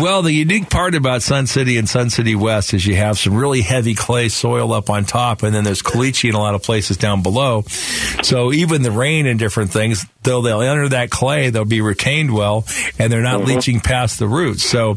well, 0.00 0.22
the 0.22 0.32
unique 0.32 0.68
part 0.68 0.94
about 0.94 1.22
Sun 1.22 1.46
City 1.46 1.78
and 1.78 1.88
Sun 1.88 2.10
City 2.10 2.34
West 2.34 2.74
is 2.74 2.86
you 2.86 2.96
have 2.96 3.18
some 3.18 3.34
really 3.34 3.62
heavy 3.62 3.94
clay 3.94 4.28
soil 4.28 4.72
up 4.72 4.90
on 4.90 5.04
top, 5.04 5.42
and 5.42 5.54
then 5.54 5.64
there's 5.64 5.82
caliche 5.82 6.28
in 6.28 6.34
a 6.34 6.38
lot 6.38 6.54
of 6.54 6.62
places 6.62 6.96
down 6.96 7.22
below. 7.22 7.62
So 8.22 8.52
even 8.52 8.82
the 8.82 8.90
rain 8.90 9.26
and 9.26 9.38
different 9.38 9.70
things, 9.70 10.04
though 10.22 10.42
they'll 10.42 10.60
enter 10.60 10.88
that 10.90 11.10
clay, 11.10 11.50
they'll 11.50 11.64
be 11.64 11.80
retained 11.80 12.32
well, 12.32 12.66
and 12.98 13.12
they're 13.12 13.22
not 13.22 13.40
mm-hmm. 13.40 13.54
leaching 13.54 13.80
past 13.80 14.18
the 14.18 14.28
roots. 14.28 14.64
So 14.64 14.94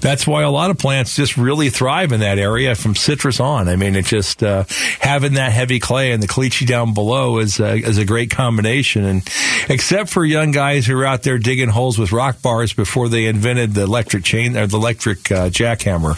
that's 0.00 0.26
why 0.26 0.42
a 0.42 0.50
lot 0.50 0.70
of 0.70 0.78
plants 0.78 1.14
just 1.14 1.36
really 1.36 1.70
thrive 1.70 2.12
in 2.12 2.20
that 2.20 2.38
area 2.38 2.74
from 2.74 2.94
citrus 2.94 3.40
on. 3.40 3.68
I 3.68 3.76
mean, 3.76 3.94
it's 3.94 4.08
just 4.08 4.42
uh, 4.42 4.64
having 5.00 5.34
that 5.34 5.52
heavy 5.52 5.78
clay 5.80 6.12
and 6.12 6.22
the 6.22 6.28
caliche 6.28 6.66
down 6.66 6.94
below 6.94 7.38
is 7.38 7.60
uh, 7.60 7.76
is 7.76 7.98
a 7.98 8.04
great 8.04 8.30
combination. 8.30 9.04
And 9.04 9.28
except 9.68 10.10
for 10.10 10.24
young 10.24 10.50
guys 10.50 10.86
who 10.86 10.98
are 10.98 11.06
out 11.06 11.22
there 11.22 11.38
digging 11.38 11.68
holes 11.68 11.98
with 11.98 12.12
rock 12.12 12.42
bars 12.42 12.72
before 12.72 13.08
they 13.08 13.26
invented 13.26 13.74
the 13.74 13.86
electric 13.90 14.24
chain 14.24 14.56
or 14.56 14.66
the 14.66 14.76
electric 14.76 15.30
uh, 15.30 15.50
jackhammer. 15.50 16.16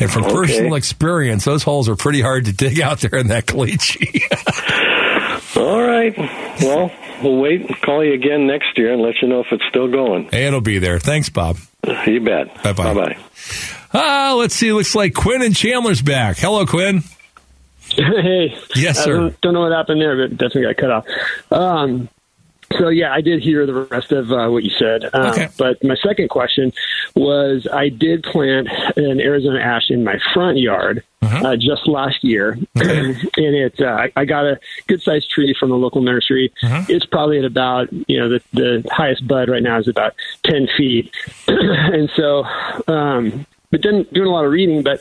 And 0.00 0.10
from 0.10 0.24
okay. 0.24 0.34
personal 0.34 0.74
experience, 0.74 1.44
those 1.44 1.62
holes 1.62 1.88
are 1.88 1.96
pretty 1.96 2.20
hard 2.20 2.46
to 2.46 2.52
dig 2.52 2.80
out 2.80 3.00
there 3.00 3.18
in 3.18 3.28
that 3.28 3.46
caliche. 3.46 4.22
All 5.56 5.82
right. 5.82 6.16
Well, 6.60 6.90
we'll 7.22 7.36
wait 7.36 7.60
and 7.60 7.80
call 7.82 8.04
you 8.04 8.14
again 8.14 8.46
next 8.46 8.76
year 8.76 8.92
and 8.92 9.02
let 9.02 9.22
you 9.22 9.28
know 9.28 9.40
if 9.40 9.46
it's 9.52 9.64
still 9.68 9.88
going. 9.88 10.28
It'll 10.32 10.60
be 10.60 10.78
there. 10.78 10.98
Thanks, 10.98 11.28
Bob. 11.28 11.58
You 12.06 12.20
bet. 12.20 12.62
Bye 12.62 12.72
bye. 12.72 12.94
Bye 12.94 12.94
bye. 12.94 13.18
Ah, 13.94 14.34
let's 14.36 14.54
see. 14.54 14.72
Looks 14.72 14.94
like 14.94 15.14
Quinn 15.14 15.42
and 15.42 15.54
Chandler's 15.54 16.02
back. 16.02 16.38
Hello, 16.38 16.66
Quinn. 16.66 17.02
Hey. 17.94 18.56
Yes, 18.74 19.00
I 19.00 19.04
sir. 19.04 19.16
don't, 19.16 19.40
don't 19.42 19.54
know 19.54 19.60
what 19.60 19.72
happened 19.72 20.00
there, 20.00 20.16
but 20.16 20.30
definitely 20.30 20.62
got 20.62 20.76
cut 20.78 20.90
off. 20.90 21.06
Um, 21.50 22.08
so 22.78 22.88
yeah, 22.88 23.12
I 23.12 23.20
did 23.20 23.42
hear 23.42 23.66
the 23.66 23.74
rest 23.74 24.12
of 24.12 24.30
uh, 24.32 24.48
what 24.48 24.62
you 24.64 24.70
said. 24.78 25.04
Uh, 25.12 25.30
Okay. 25.32 25.48
But 25.58 25.82
my 25.84 25.96
second 25.96 26.28
question 26.28 26.72
was, 27.14 27.66
I 27.72 27.88
did 27.88 28.22
plant 28.24 28.68
an 28.96 29.20
Arizona 29.20 29.60
ash 29.60 29.90
in 29.90 30.04
my 30.04 30.18
front 30.34 30.58
yard 30.58 31.02
Mm-hmm. 31.22 31.46
uh, 31.46 31.54
just 31.54 31.86
last 31.86 32.24
year, 32.24 32.58
and 32.74 33.16
it 33.36 33.80
uh, 33.80 34.08
I- 34.16 34.24
got 34.24 34.44
a 34.44 34.58
good 34.88 35.00
sized 35.02 35.30
tree 35.30 35.54
from 35.58 35.70
the 35.70 35.76
local 35.76 36.02
nursery. 36.02 36.52
Mm-hmm. 36.64 36.90
It's 36.90 37.06
probably 37.06 37.38
at 37.38 37.44
about 37.44 37.92
you 38.08 38.18
know 38.18 38.28
the 38.28 38.42
the 38.52 38.88
highest 38.90 39.28
bud 39.28 39.48
right 39.48 39.62
now 39.62 39.78
is 39.78 39.86
about 39.86 40.14
ten 40.44 40.66
feet, 40.76 41.14
and 41.46 42.10
so 42.16 42.42
um, 42.88 43.46
but 43.70 43.82
then 43.84 44.02
doing 44.12 44.26
a 44.26 44.32
lot 44.32 44.44
of 44.44 44.50
reading, 44.50 44.82
but 44.82 45.00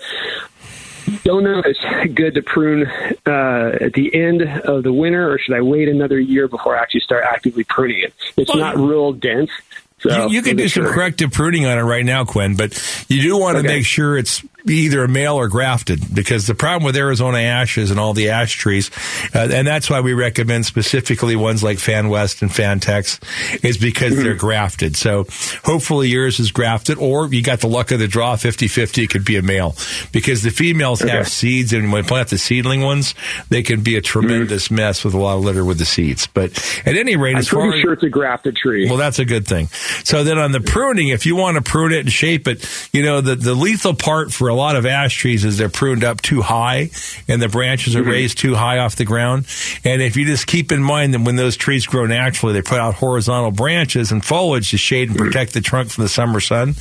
don't 1.24 1.44
know 1.44 1.60
if 1.60 1.66
it's 1.66 2.14
good 2.14 2.36
to 2.36 2.42
prune 2.42 2.88
uh, 3.26 3.78
at 3.82 3.94
the 3.94 4.14
end 4.14 4.42
of 4.42 4.84
the 4.84 4.94
winter, 4.94 5.32
or 5.32 5.40
should 5.40 5.56
I 5.56 5.62
wait 5.62 5.88
another 5.90 6.20
year 6.20 6.48
before 6.48 6.78
I 6.78 6.82
actually 6.82 7.02
start 7.02 7.24
actively 7.24 7.64
pruning 7.64 8.00
it? 8.00 8.14
It's 8.38 8.50
Well, 8.50 8.60
not 8.60 8.78
real 8.78 9.14
dense. 9.14 9.52
So 10.00 10.28
you, 10.28 10.38
you 10.38 10.42
can 10.42 10.56
do 10.58 10.68
some 10.68 10.84
sure. 10.86 10.94
corrective 10.94 11.32
pruning 11.32 11.68
on 11.68 11.78
it 11.78 11.82
right 11.84 12.04
now, 12.04 12.26
Quinn, 12.26 12.56
but 12.56 12.74
you 13.08 13.22
do 13.22 13.38
want 13.38 13.56
to 13.56 13.60
Okay. 13.60 13.68
make 13.68 13.86
sure 13.86 14.18
it's 14.18 14.44
either 14.68 15.04
a 15.04 15.08
male 15.08 15.36
or 15.36 15.48
grafted 15.48 16.14
because 16.14 16.48
the 16.48 16.56
problem 16.56 16.84
with 16.86 16.96
Arizona 16.96 17.40
ashes 17.40 17.92
and 17.92 18.00
all 18.00 18.14
the 18.14 18.30
ash 18.30 18.54
trees, 18.56 18.92
uh, 19.34 19.48
and 19.52 19.66
that's 19.68 19.90
why 19.90 20.02
we 20.02 20.14
recommend 20.14 20.66
specifically 20.66 21.36
ones 21.36 21.64
like 21.64 21.80
Fan 21.80 22.10
West 22.10 22.42
and 22.42 22.52
Fantex, 22.52 23.20
is 23.64 23.78
because 23.78 24.12
Mm-hmm. 24.14 24.24
they're 24.24 24.36
grafted. 24.36 24.96
So 24.98 25.26
hopefully 25.64 26.10
yours 26.10 26.40
is 26.40 26.52
grafted, 26.52 26.98
or 26.98 27.28
you 27.34 27.42
got 27.42 27.62
the 27.62 27.68
luck 27.68 27.92
of 27.92 28.00
the 28.00 28.08
draw 28.08 28.36
50 28.36 28.68
50, 28.68 29.04
it 29.04 29.10
could 29.10 29.24
be 29.26 29.38
a 29.38 29.42
male 29.42 29.76
because 30.12 30.44
the 30.44 30.50
females 30.52 31.00
have 31.02 31.28
seeds, 31.28 31.72
and 31.74 31.92
when 31.92 32.04
you 32.04 32.08
plant 32.08 32.30
the 32.30 32.38
seedling 32.38 32.82
ones, 32.82 33.16
they 33.50 33.64
can 33.64 33.82
be 33.84 33.96
a 33.96 34.02
tremendous 34.02 34.70
mess 34.70 35.04
with 35.06 35.14
a 35.14 35.18
lot 35.18 35.38
of 35.38 35.44
litter 35.44 35.64
with 35.64 35.78
the 35.78 35.86
seeds. 35.86 36.28
But 36.28 36.52
at 36.86 36.96
any 36.98 37.16
rate, 37.16 37.32
Mm-hmm. 37.38 37.56
I'm 37.58 37.62
pretty 37.64 37.78
as 37.78 37.82
sure 37.82 37.94
it's 37.94 38.04
a 38.04 38.10
grafted 38.10 38.56
tree. 38.58 38.88
well, 38.90 38.98
that's 38.98 39.20
a 39.20 39.26
good 39.26 39.48
thing. 39.48 39.68
So 40.04 40.24
then 40.26 40.38
on 40.38 40.52
the 40.52 40.60
pruning, 40.60 41.08
if 41.08 41.26
you 41.26 41.36
want 41.38 41.56
to 41.56 41.64
prune 41.64 41.94
it 41.94 42.00
and 42.02 42.12
shape 42.12 42.48
it, 42.48 42.68
you 42.92 43.04
know, 43.04 43.22
the, 43.22 43.36
the 43.36 43.54
lethal 43.56 43.94
part 43.94 44.34
for 44.34 44.51
a 44.52 44.54
lot 44.54 44.76
of 44.76 44.86
ash 44.86 45.16
trees 45.16 45.46
is 45.46 45.58
they're 45.58 45.70
pruned 45.70 46.04
up 46.04 46.22
too 46.22 46.42
high 46.42 46.90
and 47.28 47.42
the 47.42 47.48
branches 47.48 47.96
are 47.96 48.04
raised 48.04 48.38
too 48.38 48.54
high 48.56 48.80
off 48.80 48.96
the 48.96 49.06
ground. 49.06 49.48
And 49.84 50.02
if 50.02 50.18
you 50.18 50.26
just 50.26 50.46
keep 50.48 50.72
in 50.72 50.84
mind 50.84 51.14
that 51.14 51.22
when 51.22 51.36
those 51.38 51.56
trees 51.58 51.86
grow 51.86 52.06
naturally, 52.06 52.54
they 52.54 52.62
put 52.62 52.80
out 52.80 52.94
horizontal 52.96 53.52
branches 53.52 54.12
and 54.12 54.24
foliage 54.24 54.72
to 54.72 54.78
shade 54.78 55.10
and 55.10 55.18
protect 55.18 55.54
the 55.54 55.62
trunk 55.62 55.90
from 55.90 56.04
the 56.04 56.10
summer 56.10 56.40
sun. 56.40 56.76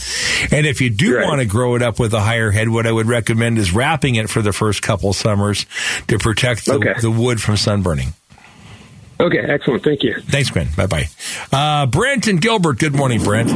And 0.51 0.67
if 0.67 0.81
you 0.81 0.91
do 0.91 1.21
want 1.23 1.41
to 1.41 1.47
grow 1.47 1.75
it 1.77 1.83
up 1.83 1.99
with 1.99 2.13
a 2.15 2.21
higher 2.21 2.51
head, 2.51 2.69
what 2.69 2.87
I 2.87 2.93
would 2.93 3.07
recommend 3.07 3.59
is 3.59 3.73
wrapping 3.73 4.17
it 4.17 4.29
for 4.29 4.43
the 4.43 4.53
first 4.53 4.83
couple 4.83 5.13
summers 5.13 5.67
to 6.09 6.19
protect 6.19 6.67
the, 6.67 6.75
Okay. 6.75 6.95
the 7.01 7.11
wood 7.11 7.41
from 7.41 7.55
sunburning. 7.57 8.13
Okay, 9.21 9.39
excellent. 9.39 9.85
Thank 9.85 10.03
you. 10.03 10.19
Thanks, 10.23 10.51
Quinn. 10.51 10.69
Bye 10.77 10.87
bye. 10.87 11.05
Uh, 11.53 11.85
Brent 11.87 12.27
and 12.27 12.41
Gilbert. 12.41 12.79
Good 12.79 12.95
morning, 12.95 13.23
Brent. 13.23 13.51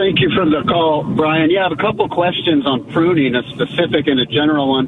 Thank 0.00 0.20
you 0.20 0.30
for 0.30 0.46
the 0.46 0.62
call, 0.66 1.04
Brian. 1.04 1.50
Yeah, 1.50 1.60
I 1.60 1.62
have 1.64 1.72
a 1.72 1.76
couple 1.76 2.08
questions 2.08 2.64
on 2.64 2.90
pruning, 2.90 3.34
a 3.34 3.42
specific 3.50 4.06
and 4.06 4.18
a 4.18 4.24
general 4.24 4.70
one. 4.70 4.86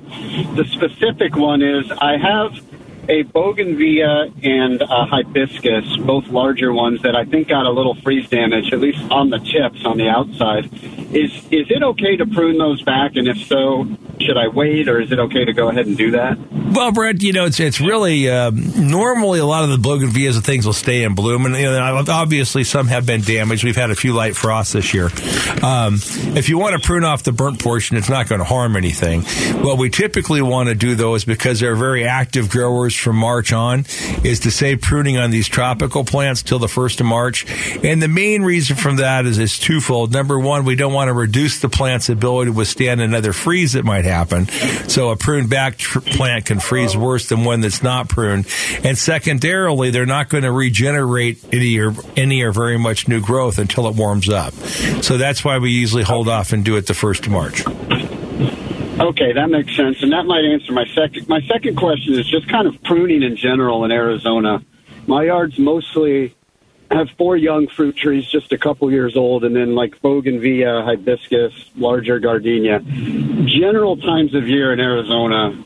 The 0.57 0.65
specific 0.65 1.37
one 1.37 1.61
is 1.61 1.85
I 1.91 2.17
have 2.17 2.72
a 3.09 3.23
bougainvillea 3.23 4.33
and 4.43 4.81
a 4.81 5.05
hibiscus, 5.07 5.97
both 5.99 6.29
larger 6.29 6.73
ones 6.73 7.03
that 7.03 7.17
I 7.17 7.25
think 7.25 7.49
got 7.49 7.67
a 7.67 7.71
little 7.71 7.95
freeze 7.97 8.29
damage, 8.29 8.73
at 8.73 8.81
least 8.81 9.01
on 9.11 9.31
the 9.31 9.39
tips 9.39 9.85
on 9.85 9.99
the 9.99 10.09
outside. 10.09 10.67
Is 11.15 11.33
is 11.51 11.67
it 11.71 11.83
okay 11.83 12.17
to 12.17 12.27
prune 12.27 12.59
those 12.59 12.83
back? 12.83 13.17
And 13.17 13.29
if 13.29 13.39
so, 13.47 13.87
should 14.21 14.37
I 14.37 14.49
wait, 14.49 14.89
or 14.89 15.01
is 15.01 15.11
it 15.13 15.19
okay 15.19 15.45
to 15.45 15.53
go 15.53 15.69
ahead 15.69 15.87
and 15.87 15.97
do 15.97 16.13
that? 16.13 16.39
Well, 16.73 16.93
Brent, 16.93 17.23
you 17.23 17.33
know, 17.33 17.45
it's 17.45 17.61
it's 17.61 17.81
really 17.81 18.31
um, 18.31 18.89
normally 18.89 19.41
a 19.41 19.45
lot 19.45 19.65
of 19.65 19.71
the 19.71 19.77
bougainvilleas 19.77 20.37
and 20.37 20.45
things 20.45 20.65
will 20.65 20.73
stay 20.73 21.03
in 21.03 21.15
bloom, 21.15 21.45
and 21.45 21.55
you 21.57 21.65
know, 21.65 22.05
obviously 22.09 22.65
some 22.65 22.87
have 22.87 23.05
been 23.05 23.21
damaged. 23.21 23.65
We've 23.65 23.77
had 23.77 23.91
a 23.91 23.95
few 23.95 24.15
light 24.15 24.37
frosts 24.37 24.73
this 24.73 24.95
year. 24.95 25.11
Um, 25.63 25.97
if 26.37 26.49
you 26.49 26.59
want 26.59 26.81
to 26.81 26.87
prune 26.87 27.05
off 27.05 27.25
the 27.25 27.33
burnt 27.33 27.63
portion, 27.63 27.97
it's 27.97 28.09
not 28.09 28.29
going 28.29 28.39
to 28.39 28.45
harm 28.45 28.77
anything. 28.77 29.23
What 29.63 29.77
we 29.77 29.91
typically 29.91 30.41
want 30.41 30.69
to 30.71 30.75
do, 30.75 30.95
though, 30.95 31.15
is 31.15 31.25
because 31.25 31.61
they're 31.61 31.77
very 31.77 32.07
active 32.07 32.49
growers 32.49 32.92
from 32.97 33.17
March 33.17 33.53
on, 33.53 33.87
is 34.25 34.41
to 34.41 34.51
say 34.51 34.77
pruning 34.77 35.19
on 35.19 35.31
these 35.31 35.49
tropical 35.49 36.05
plants 36.05 36.43
till 36.43 36.59
the 36.59 36.69
first 36.69 37.01
of 37.01 37.07
March. 37.07 37.47
And 37.85 38.03
the 38.03 38.09
main 38.09 38.43
reason 38.43 38.77
from 38.77 38.97
that 38.97 39.27
is 39.27 39.39
is 39.39 39.59
twofold. 39.59 40.13
Number 40.13 40.39
one, 40.39 40.65
we 40.65 40.77
don't 40.77 40.93
want 40.93 41.09
to 41.09 41.13
reduce 41.13 41.61
the 41.61 41.69
plant's 41.69 42.09
ability 42.09 42.51
to 42.51 42.57
withstand 42.57 43.01
another 43.01 43.33
freeze 43.33 43.73
that 43.73 43.85
might 43.85 44.05
happen. 44.05 44.49
So 44.89 45.11
a 45.11 45.17
pruned 45.17 45.51
back 45.51 45.79
tr- 45.79 46.01
plant 46.01 46.47
can 46.47 46.61
freeze 46.61 46.97
worse 46.97 47.29
than 47.29 47.45
one 47.45 47.61
that's 47.61 47.83
not 47.83 48.09
pruned. 48.09 48.47
And 48.85 48.97
secondarily, 48.97 49.91
they're 49.91 50.07
not 50.07 50.29
going 50.29 50.45
to 50.45 50.53
regenerate 50.53 51.43
any 51.53 51.79
or 51.79 51.95
any 52.17 52.43
or 52.43 52.53
very 52.53 52.79
much 52.79 53.09
new 53.09 53.21
growth 53.21 53.59
until 53.59 53.87
it 53.87 53.95
warms 53.95 54.29
up. 54.29 54.53
So 55.03 55.19
that's 55.19 55.45
why 55.45 55.59
we 55.59 55.71
usually 55.71 56.03
hold 56.03 56.29
off 56.29 56.53
and 56.53 56.65
do 56.65 56.77
it 56.77 56.87
the 56.87 56.95
first 56.95 57.27
of 57.27 57.33
March. 57.33 57.65
Okay, 59.03 59.33
that 59.33 59.51
makes 59.51 59.75
sense, 59.75 60.01
and 60.05 60.13
that 60.13 60.27
might 60.27 60.45
answer 60.45 60.73
my 60.73 60.87
second. 60.95 61.29
My 61.29 61.41
second 61.49 61.77
question 61.77 62.15
is 62.15 62.25
just 62.25 62.49
kind 62.49 62.69
of 62.69 62.81
pruning 62.85 63.25
in 63.25 63.35
general 63.35 63.85
in 63.85 63.91
Arizona. 63.91 64.65
My 65.09 65.25
yard's 65.25 65.59
mostly 65.59 66.37
have 66.93 67.11
four 67.17 67.37
young 67.37 67.67
fruit 67.69 67.97
trees, 67.97 68.27
just 68.27 68.53
a 68.53 68.59
couple 68.59 68.91
years 68.91 69.17
old, 69.17 69.45
and 69.45 69.55
then 69.55 69.75
like 69.75 70.01
bougainvillea, 70.03 70.85
hibiscus, 70.85 71.53
larger 71.77 72.19
gardenia. 72.19 72.81
General 72.81 73.97
times 73.97 74.35
of 74.35 74.49
year 74.49 74.73
in 74.73 74.81
Arizona, 74.81 75.57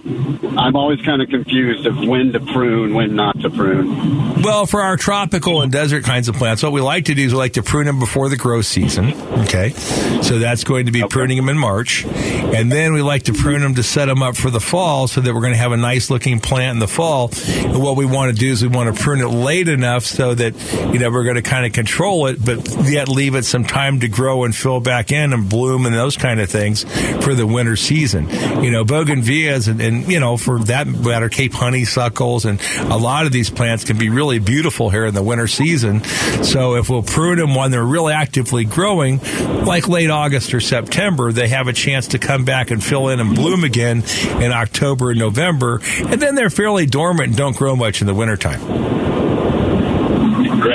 I'm 0.58 0.76
always 0.76 1.00
kind 1.02 1.22
of 1.22 1.28
confused 1.28 1.86
of 1.86 1.98
when 2.06 2.32
to 2.32 2.40
prune, 2.40 2.94
when 2.94 3.14
not 3.14 3.40
to 3.40 3.50
prune. 3.50 4.42
Well, 4.42 4.66
for 4.66 4.82
our 4.82 4.96
tropical 4.96 5.62
and 5.62 5.72
desert 5.72 6.04
kinds 6.04 6.28
of 6.28 6.36
plants, 6.36 6.62
what 6.62 6.72
we 6.72 6.80
like 6.80 7.06
to 7.06 7.14
do 7.14 7.24
is 7.24 7.32
we 7.32 7.38
like 7.38 7.54
to 7.54 7.62
prune 7.62 7.86
them 7.86 7.98
before 7.98 8.28
the 8.28 8.36
growth 8.36 8.66
season. 8.66 9.14
Okay. 9.40 9.70
So 9.70 10.38
that's 10.38 10.64
going 10.64 10.86
to 10.86 10.92
be 10.92 11.02
pruning 11.08 11.36
them 11.36 11.48
in 11.48 11.58
March. 11.58 12.04
And 12.04 12.70
then 12.70 12.92
we 12.92 13.02
like 13.02 13.24
to 13.24 13.32
prune 13.32 13.60
them 13.60 13.74
to 13.74 13.82
set 13.82 14.06
them 14.06 14.22
up 14.22 14.36
for 14.36 14.50
the 14.50 14.60
fall 14.60 15.08
so 15.08 15.20
that 15.20 15.34
we're 15.34 15.40
going 15.40 15.52
to 15.52 15.58
have 15.58 15.72
a 15.72 15.76
nice 15.76 16.10
looking 16.10 16.38
plant 16.40 16.74
in 16.76 16.78
the 16.78 16.88
fall. 16.88 17.30
And 17.46 17.82
what 17.82 17.96
we 17.96 18.06
want 18.06 18.34
to 18.34 18.38
do 18.38 18.52
is 18.52 18.62
we 18.62 18.68
want 18.68 18.94
to 18.94 19.02
prune 19.02 19.20
it 19.20 19.28
late 19.28 19.68
enough 19.68 20.04
so 20.04 20.34
that, 20.34 20.54
you 20.92 20.98
know, 20.98 21.10
we're 21.16 21.24
going 21.24 21.36
to 21.36 21.42
kind 21.42 21.64
of 21.64 21.72
control 21.72 22.26
it, 22.26 22.44
but 22.44 22.68
yet 22.84 23.08
leave 23.08 23.34
it 23.36 23.46
some 23.46 23.64
time 23.64 24.00
to 24.00 24.08
grow 24.08 24.44
and 24.44 24.54
fill 24.54 24.80
back 24.80 25.10
in 25.12 25.32
and 25.32 25.48
bloom 25.48 25.86
and 25.86 25.94
those 25.94 26.14
kind 26.14 26.40
of 26.40 26.50
things 26.50 26.84
for 27.24 27.34
the 27.34 27.46
winter 27.46 27.74
season. 27.74 28.28
You 28.62 28.70
know, 28.70 28.84
bougainvilleas 28.84 29.66
and, 29.68 29.80
and 29.80 30.06
you 30.12 30.20
know, 30.20 30.36
for 30.36 30.58
that 30.64 30.86
matter, 30.86 31.30
Cape 31.30 31.54
honeysuckles 31.54 32.44
and 32.44 32.60
a 32.80 32.98
lot 32.98 33.24
of 33.24 33.32
these 33.32 33.48
plants 33.48 33.84
can 33.84 33.96
be 33.96 34.10
really 34.10 34.38
beautiful 34.38 34.90
here 34.90 35.06
in 35.06 35.14
the 35.14 35.22
winter 35.22 35.46
season. 35.46 36.04
So 36.44 36.74
if 36.74 36.90
we'll 36.90 37.02
prune 37.02 37.38
them 37.38 37.54
when 37.54 37.70
they're 37.70 37.82
really 37.82 38.12
actively 38.12 38.64
growing, 38.64 39.18
like 39.64 39.88
late 39.88 40.10
August 40.10 40.52
or 40.52 40.60
September, 40.60 41.32
they 41.32 41.48
have 41.48 41.66
a 41.66 41.72
chance 41.72 42.08
to 42.08 42.18
come 42.18 42.44
back 42.44 42.70
and 42.70 42.84
fill 42.84 43.08
in 43.08 43.20
and 43.20 43.34
bloom 43.34 43.64
again 43.64 44.04
in 44.38 44.52
October 44.52 45.12
and 45.12 45.18
November. 45.18 45.80
And 46.00 46.20
then 46.20 46.34
they're 46.34 46.50
fairly 46.50 46.84
dormant 46.84 47.28
and 47.28 47.36
don't 47.38 47.56
grow 47.56 47.74
much 47.74 48.02
in 48.02 48.06
the 48.06 48.14
wintertime. 48.14 49.25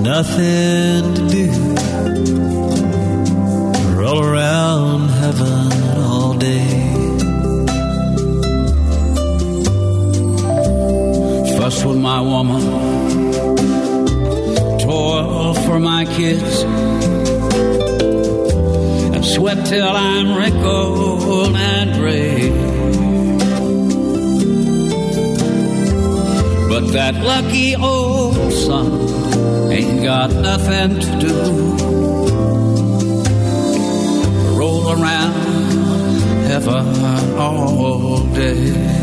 nothing 0.00 1.14
to 1.16 1.22
do. 1.36 1.46
Roll 4.00 4.20
around 4.24 5.10
heaven 5.10 5.98
all 5.98 6.32
day. 6.32 6.83
With 11.64 11.96
my 11.96 12.20
woman. 12.20 12.60
Toil 14.80 15.54
for 15.54 15.80
my 15.80 16.04
kids. 16.04 16.62
And 19.14 19.24
sweat 19.24 19.64
till 19.64 19.88
I'm 19.88 20.36
wrinkled 20.36 21.56
and 21.56 21.94
gray. 21.94 22.50
But 26.68 26.92
that 26.92 27.14
lucky 27.24 27.74
old 27.76 28.52
sun 28.52 29.72
ain't 29.72 30.02
got 30.02 30.32
nothing 30.34 31.00
to 31.00 31.18
do. 31.18 31.34
Roll 34.58 34.92
around 34.92 35.32
heaven 36.44 36.86
all 37.38 38.26
day. 38.34 38.93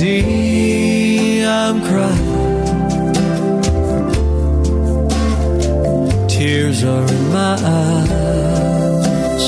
See 0.00 1.44
I'm 1.44 1.76
crying? 1.88 2.28
Tears 6.34 6.78
are 6.84 7.06
in 7.16 7.24
my 7.38 7.54
eyes. 7.82 9.44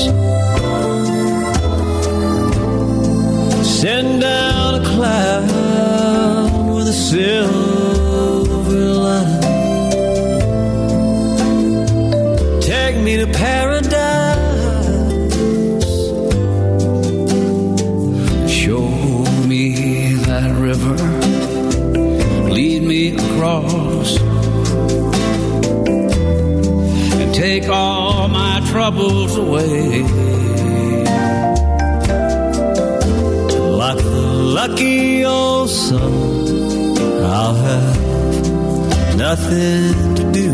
Send 3.79 4.09
down 4.21 4.69
a 4.81 4.83
cloud 4.93 6.51
with 6.75 6.87
a 6.95 6.97
silver 7.11 8.83
lining. 9.05 9.41
Take 12.61 12.95
me 13.05 13.13
to 13.17 13.27
paradise. 13.27 13.62
Take 27.53 27.69
all 27.69 28.27
my 28.29 28.67
troubles 28.71 29.37
away. 29.37 30.01
Like 33.81 33.97
the 33.97 34.21
lucky 34.57 35.23
old 35.23 35.69
sun, 35.69 36.97
I'll 37.21 37.53
have 37.53 39.17
nothing 39.17 40.15
to 40.15 40.31
do. 40.31 40.49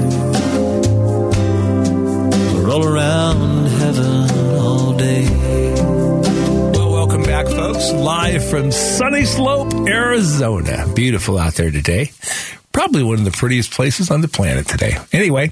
Roll 2.67 2.83
around 2.85 3.67
heaven 3.67 4.57
all 4.57 4.93
day. 4.97 5.79
Back, 7.25 7.47
folks. 7.47 7.91
Live 7.91 8.43
from 8.49 8.69
Sunnyslope, 8.69 9.87
Arizona. 9.87 10.87
Beautiful 10.95 11.37
out 11.37 11.53
there 11.53 11.69
today. 11.69 12.11
Probably 12.79 13.03
one 13.03 13.19
of 13.19 13.25
the 13.25 13.31
prettiest 13.31 13.71
places 13.71 14.09
on 14.09 14.21
the 14.21 14.29
planet 14.29 14.65
today. 14.65 14.95
Anyway, 15.11 15.51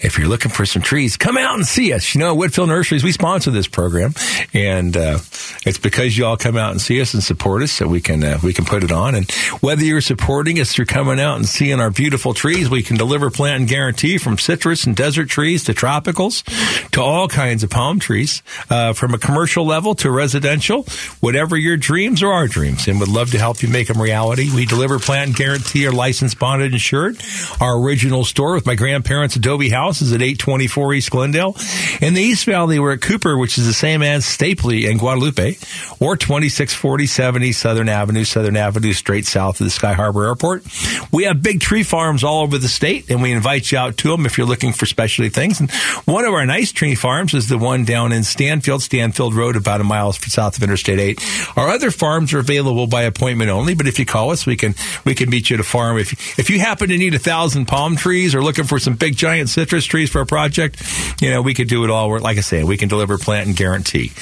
if 0.00 0.16
you're 0.16 0.28
looking 0.28 0.50
for 0.50 0.64
some 0.64 0.80
trees, 0.80 1.18
come 1.18 1.36
out 1.36 1.56
and 1.56 1.66
see 1.66 1.92
us. 1.92 2.14
You 2.14 2.20
know, 2.20 2.34
Whitfill 2.34 2.66
Nurseries, 2.66 3.04
we 3.04 3.12
sponsor 3.12 3.50
this 3.50 3.66
program, 3.66 4.14
and 4.54 4.96
uh, 4.96 5.18
it's 5.66 5.76
because 5.76 6.16
you 6.16 6.24
all 6.24 6.38
come 6.38 6.56
out 6.56 6.70
and 6.70 6.80
see 6.80 7.02
us 7.02 7.12
and 7.12 7.22
support 7.22 7.62
us, 7.62 7.70
so 7.70 7.86
we 7.86 8.00
can 8.00 8.24
uh, 8.24 8.38
we 8.42 8.54
can 8.54 8.64
put 8.64 8.82
it 8.82 8.90
on. 8.90 9.14
And 9.14 9.30
whether 9.60 9.84
you're 9.84 10.00
supporting 10.00 10.58
us 10.58 10.72
through 10.72 10.86
coming 10.86 11.20
out 11.20 11.36
and 11.36 11.46
seeing 11.46 11.80
our 11.80 11.90
beautiful 11.90 12.32
trees, 12.32 12.70
we 12.70 12.82
can 12.82 12.96
deliver 12.96 13.28
plant 13.28 13.60
and 13.60 13.68
guarantee 13.68 14.16
from 14.16 14.38
citrus 14.38 14.86
and 14.86 14.96
desert 14.96 15.28
trees 15.28 15.64
to 15.64 15.74
tropicals 15.74 16.44
to 16.92 17.02
all 17.02 17.28
kinds 17.28 17.62
of 17.62 17.68
palm 17.68 18.00
trees, 18.00 18.42
uh, 18.70 18.94
from 18.94 19.12
a 19.12 19.18
commercial 19.18 19.66
level 19.66 19.94
to 19.96 20.10
residential, 20.10 20.84
whatever 21.20 21.58
your 21.58 21.76
dreams 21.76 22.22
or 22.22 22.32
our 22.32 22.48
dreams, 22.48 22.88
and 22.88 23.00
would 23.00 23.10
love 23.10 23.32
to 23.32 23.38
help 23.38 23.62
you 23.62 23.68
make 23.68 23.88
them 23.88 24.00
reality. 24.00 24.48
We 24.54 24.64
deliver 24.64 24.98
plant 24.98 25.28
and 25.28 25.36
guarantee, 25.36 25.86
are 25.86 25.92
licensed, 25.92 26.38
bonded, 26.54 26.72
insured. 26.72 27.20
Our 27.60 27.76
original 27.80 28.24
store 28.24 28.54
with 28.54 28.64
my 28.64 28.76
grandparents' 28.76 29.34
Adobe 29.34 29.70
house 29.70 30.00
is 30.00 30.12
at 30.12 30.22
824 30.22 30.94
East 30.94 31.10
Glendale. 31.10 31.56
In 32.00 32.14
the 32.14 32.22
East 32.22 32.46
Valley, 32.46 32.78
we're 32.78 32.92
at 32.92 33.00
Cooper, 33.00 33.36
which 33.36 33.58
is 33.58 33.66
the 33.66 33.72
same 33.72 34.02
as 34.02 34.24
Stapley 34.24 34.88
and 34.88 35.00
Guadalupe, 35.00 35.56
or 35.98 36.16
2647 36.16 37.42
East 37.42 37.60
Southern 37.60 37.88
Avenue, 37.88 38.22
Southern 38.22 38.56
Avenue, 38.56 38.92
straight 38.92 39.26
south 39.26 39.60
of 39.60 39.64
the 39.64 39.70
Sky 39.70 39.94
Harbor 39.94 40.26
Airport. 40.26 40.64
We 41.10 41.24
have 41.24 41.42
big 41.42 41.60
tree 41.60 41.82
farms 41.82 42.22
all 42.22 42.42
over 42.42 42.56
the 42.56 42.68
state, 42.68 43.10
and 43.10 43.20
we 43.20 43.32
invite 43.32 43.72
you 43.72 43.78
out 43.78 43.96
to 43.98 44.10
them 44.10 44.24
if 44.24 44.38
you're 44.38 44.46
looking 44.46 44.72
for 44.72 44.86
specialty 44.86 45.30
things. 45.30 45.58
And 45.58 45.72
one 46.04 46.24
of 46.24 46.34
our 46.34 46.46
nice 46.46 46.70
tree 46.70 46.94
farms 46.94 47.34
is 47.34 47.48
the 47.48 47.58
one 47.58 47.84
down 47.84 48.12
in 48.12 48.22
Stanfield, 48.22 48.82
Stanfield 48.82 49.34
Road, 49.34 49.56
about 49.56 49.80
a 49.80 49.84
mile 49.84 50.12
south 50.12 50.56
of 50.56 50.62
Interstate 50.62 51.00
8. 51.00 51.56
Our 51.56 51.68
other 51.68 51.90
farms 51.90 52.32
are 52.32 52.38
available 52.38 52.86
by 52.86 53.02
appointment 53.02 53.50
only, 53.50 53.74
but 53.74 53.88
if 53.88 53.98
you 53.98 54.06
call 54.06 54.30
us, 54.30 54.46
we 54.46 54.56
can 54.56 54.76
we 55.04 55.16
can 55.16 55.30
meet 55.30 55.50
you 55.50 55.54
at 55.54 55.60
a 55.60 55.64
farm. 55.64 55.98
If 55.98 56.38
if 56.38 56.43
you 56.50 56.58
happen 56.58 56.88
to 56.88 56.96
need 56.96 57.14
a 57.14 57.18
thousand 57.18 57.66
palm 57.66 57.96
trees 57.96 58.34
or 58.34 58.42
looking 58.42 58.64
for 58.64 58.78
some 58.78 58.94
big 58.94 59.16
giant 59.16 59.48
citrus 59.48 59.84
trees 59.84 60.10
for 60.10 60.20
a 60.20 60.26
project, 60.26 60.82
you 61.20 61.30
know 61.30 61.42
we 61.42 61.54
could 61.54 61.68
do 61.68 61.84
it 61.84 61.90
all. 61.90 62.08
We're, 62.08 62.20
like 62.20 62.38
I 62.38 62.42
say, 62.42 62.64
we 62.64 62.76
can 62.76 62.88
deliver 62.88 63.18
plant 63.18 63.46
and 63.46 63.56
guarantee. 63.56 64.12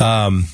Um, 0.00 0.44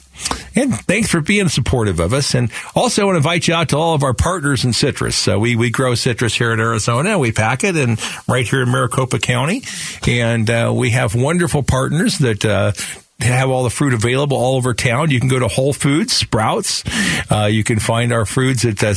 and 0.55 0.75
thanks 0.75 1.11
for 1.11 1.21
being 1.21 1.49
supportive 1.49 1.99
of 2.01 2.13
us. 2.13 2.35
And 2.35 2.51
also, 2.75 3.03
I 3.03 3.05
want 3.07 3.15
to 3.15 3.19
invite 3.19 3.49
you 3.49 3.55
out 3.55 3.71
to 3.71 3.77
all 3.77 3.95
of 3.95 4.03
our 4.03 4.15
partners 4.15 4.65
in 4.65 4.73
citrus. 4.73 5.17
So 5.17 5.39
we, 5.39 5.57
we 5.57 5.71
grow 5.71 5.95
citrus 5.95 6.35
here 6.35 6.53
in 6.53 6.61
Arizona. 6.61 7.11
And 7.11 7.21
we 7.21 7.33
pack 7.33 7.65
it 7.65 7.77
and 7.77 8.01
right 8.29 8.47
here 8.47 8.63
in 8.63 8.71
Maricopa 8.71 9.19
County. 9.19 9.63
And 10.07 10.49
uh, 10.49 10.73
we 10.75 10.91
have 10.91 11.15
wonderful 11.15 11.63
partners 11.63 12.19
that 12.19 12.45
uh, 12.45 12.73
have 13.21 13.51
all 13.51 13.65
the 13.65 13.71
fruit 13.71 13.95
available 13.95 14.37
all 14.37 14.57
over 14.57 14.75
town. 14.75 15.11
You 15.11 15.19
can 15.19 15.29
go 15.29 15.39
to 15.39 15.49
Whole 15.49 15.73
Foods, 15.73 16.13
Sprouts. 16.13 16.85
Uh, 17.31 17.47
you 17.47 17.65
can 17.65 17.79
find 17.79 18.13
our 18.13 18.25
fruits 18.25 18.65
at 18.65 18.83
uh, 18.83 18.95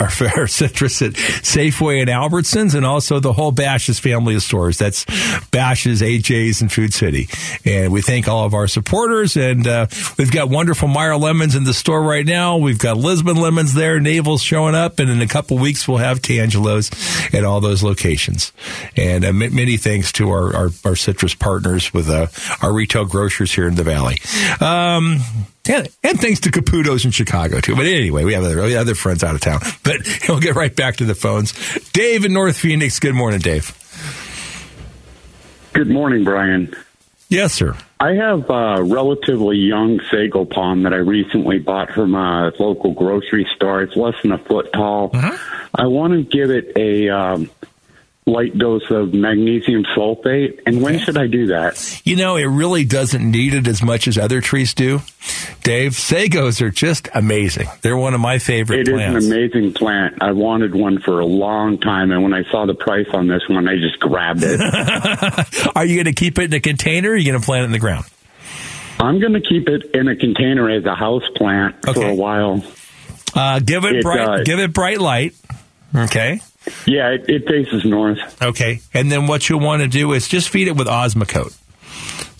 our, 0.00 0.10
fair 0.18 0.46
citrus 0.46 1.02
at 1.02 1.12
Safeway 1.12 2.00
and 2.00 2.10
Albertsons, 2.10 2.74
and 2.74 2.84
also 2.84 3.20
the 3.20 3.32
whole 3.32 3.52
Bashas' 3.52 4.00
family 4.00 4.34
of 4.34 4.42
stores. 4.42 4.78
That's 4.78 5.04
Bashas', 5.04 6.02
AJ's, 6.02 6.60
and 6.60 6.72
Food 6.72 6.92
City. 6.92 7.28
And 7.64 7.92
we 7.92 8.02
thank 8.02 8.28
all 8.28 8.44
of 8.44 8.54
our 8.54 8.66
supporters. 8.66 9.36
And 9.36 9.66
uh, 9.66 9.86
we've 10.18 10.32
got 10.32 10.48
wonderful 10.48 10.88
Meyer 10.88 11.16
lemons 11.16 11.54
in 11.54 11.64
the 11.64 11.74
store 11.74 12.02
right 12.02 12.26
now. 12.26 12.56
We've 12.56 12.78
got 12.78 12.96
Lisbon 12.96 13.36
lemons 13.36 13.74
there. 13.74 14.00
Navel's 14.00 14.42
showing 14.42 14.74
up, 14.74 14.98
and 14.98 15.10
in 15.10 15.20
a 15.20 15.26
couple 15.26 15.58
weeks 15.58 15.86
we'll 15.86 15.98
have 15.98 16.20
Tangelos 16.20 17.34
at 17.34 17.44
all 17.44 17.60
those 17.60 17.82
locations. 17.82 18.52
And 18.96 19.24
uh, 19.24 19.32
many 19.32 19.76
thanks 19.76 20.12
to 20.12 20.30
our, 20.30 20.54
our, 20.54 20.70
our 20.84 20.96
citrus 20.96 21.34
partners 21.34 21.92
with 21.92 22.08
uh, 22.08 22.26
our 22.62 22.72
retail 22.72 23.04
grocers 23.04 23.52
here 23.52 23.66
in 23.66 23.74
the 23.74 23.84
valley. 23.84 24.18
Um, 24.60 25.18
and, 25.68 25.88
and 26.02 26.20
thanks 26.20 26.40
to 26.40 26.50
Caputo's 26.50 27.04
in 27.04 27.10
Chicago 27.10 27.60
too. 27.60 27.76
But 27.76 27.86
anyway, 27.86 28.24
we 28.24 28.32
have 28.34 28.44
other, 28.44 28.62
we 28.62 28.72
have 28.72 28.82
other 28.82 28.94
friends 28.94 29.22
out 29.22 29.34
of 29.34 29.40
town. 29.40 29.60
But 29.82 30.00
we'll 30.28 30.40
get 30.40 30.54
right 30.54 30.74
back 30.74 30.96
to 30.96 31.04
the 31.04 31.14
phones. 31.14 31.52
Dave 31.90 32.24
in 32.24 32.32
North 32.32 32.56
Phoenix. 32.56 32.98
Good 33.00 33.14
morning, 33.14 33.40
Dave. 33.40 33.74
Good 35.72 35.88
morning, 35.88 36.24
Brian. 36.24 36.74
Yes, 37.28 37.52
sir. 37.52 37.76
I 38.00 38.14
have 38.14 38.48
a 38.48 38.82
relatively 38.82 39.56
young 39.56 40.00
sago 40.10 40.44
palm 40.44 40.84
that 40.84 40.94
I 40.94 40.98
recently 40.98 41.58
bought 41.58 41.90
from 41.92 42.14
a 42.14 42.52
local 42.58 42.92
grocery 42.92 43.46
store. 43.54 43.82
It's 43.82 43.96
less 43.96 44.14
than 44.22 44.32
a 44.32 44.38
foot 44.38 44.72
tall. 44.72 45.10
I 45.12 45.86
want 45.86 46.14
to 46.14 46.22
give 46.22 46.50
it 46.50 46.72
a 46.76 47.10
um, 47.10 47.50
light 48.28 48.56
dose 48.58 48.88
of 48.90 49.12
magnesium 49.14 49.84
sulfate. 49.96 50.60
And 50.66 50.82
when 50.82 50.98
should 50.98 51.16
I 51.16 51.26
do 51.26 51.46
that? 51.48 52.00
You 52.04 52.14
know, 52.16 52.36
it 52.36 52.44
really 52.44 52.84
doesn't 52.84 53.28
need 53.28 53.54
it 53.54 53.66
as 53.66 53.82
much 53.82 54.06
as 54.06 54.18
other 54.18 54.40
trees 54.40 54.74
do. 54.74 55.00
Dave, 55.64 55.92
sagos 55.92 56.60
are 56.60 56.70
just 56.70 57.08
amazing. 57.14 57.68
They're 57.82 57.96
one 57.96 58.14
of 58.14 58.20
my 58.20 58.38
favorite 58.38 58.80
It 58.80 58.88
is 58.88 58.94
plants. 58.94 59.26
an 59.26 59.32
amazing 59.32 59.72
plant. 59.74 60.22
I 60.22 60.32
wanted 60.32 60.74
one 60.74 61.00
for 61.00 61.20
a 61.20 61.26
long 61.26 61.78
time, 61.78 62.10
and 62.12 62.22
when 62.22 62.34
I 62.34 62.42
saw 62.50 62.66
the 62.66 62.74
price 62.74 63.06
on 63.12 63.26
this 63.28 63.42
one, 63.48 63.66
I 63.68 63.76
just 63.76 63.98
grabbed 63.98 64.42
it. 64.44 64.60
Are 65.74 65.84
you 65.84 65.96
going 65.96 66.04
to 66.06 66.12
keep 66.12 66.38
it 66.38 66.44
in 66.44 66.54
a 66.54 66.60
container 66.60 67.10
or 67.10 67.14
are 67.14 67.16
you 67.16 67.24
going 67.30 67.40
to 67.40 67.44
plant 67.44 67.62
it 67.62 67.66
in 67.66 67.72
the 67.72 67.78
ground? 67.78 68.04
I'm 69.00 69.20
going 69.20 69.34
to 69.34 69.40
keep 69.40 69.68
it 69.68 69.94
in 69.94 70.08
a 70.08 70.16
container 70.16 70.68
as 70.70 70.84
a 70.84 70.94
house 70.94 71.22
plant 71.36 71.76
for 71.84 72.04
a 72.04 72.14
while. 72.14 72.62
Uh, 73.34 73.60
give 73.60 73.84
it, 73.84 73.96
It, 73.96 74.02
bright, 74.02 74.44
give 74.44 74.58
it 74.58 74.72
bright 74.72 75.00
light. 75.00 75.34
Okay. 75.94 76.40
Yeah, 76.86 77.10
it, 77.10 77.28
it 77.28 77.46
faces 77.46 77.84
north. 77.84 78.18
Okay. 78.42 78.80
And 78.94 79.10
then 79.10 79.26
what 79.26 79.48
you'll 79.48 79.60
want 79.60 79.82
to 79.82 79.88
do 79.88 80.12
is 80.12 80.28
just 80.28 80.48
feed 80.48 80.68
it 80.68 80.76
with 80.76 80.86
Osmocote. 80.86 81.56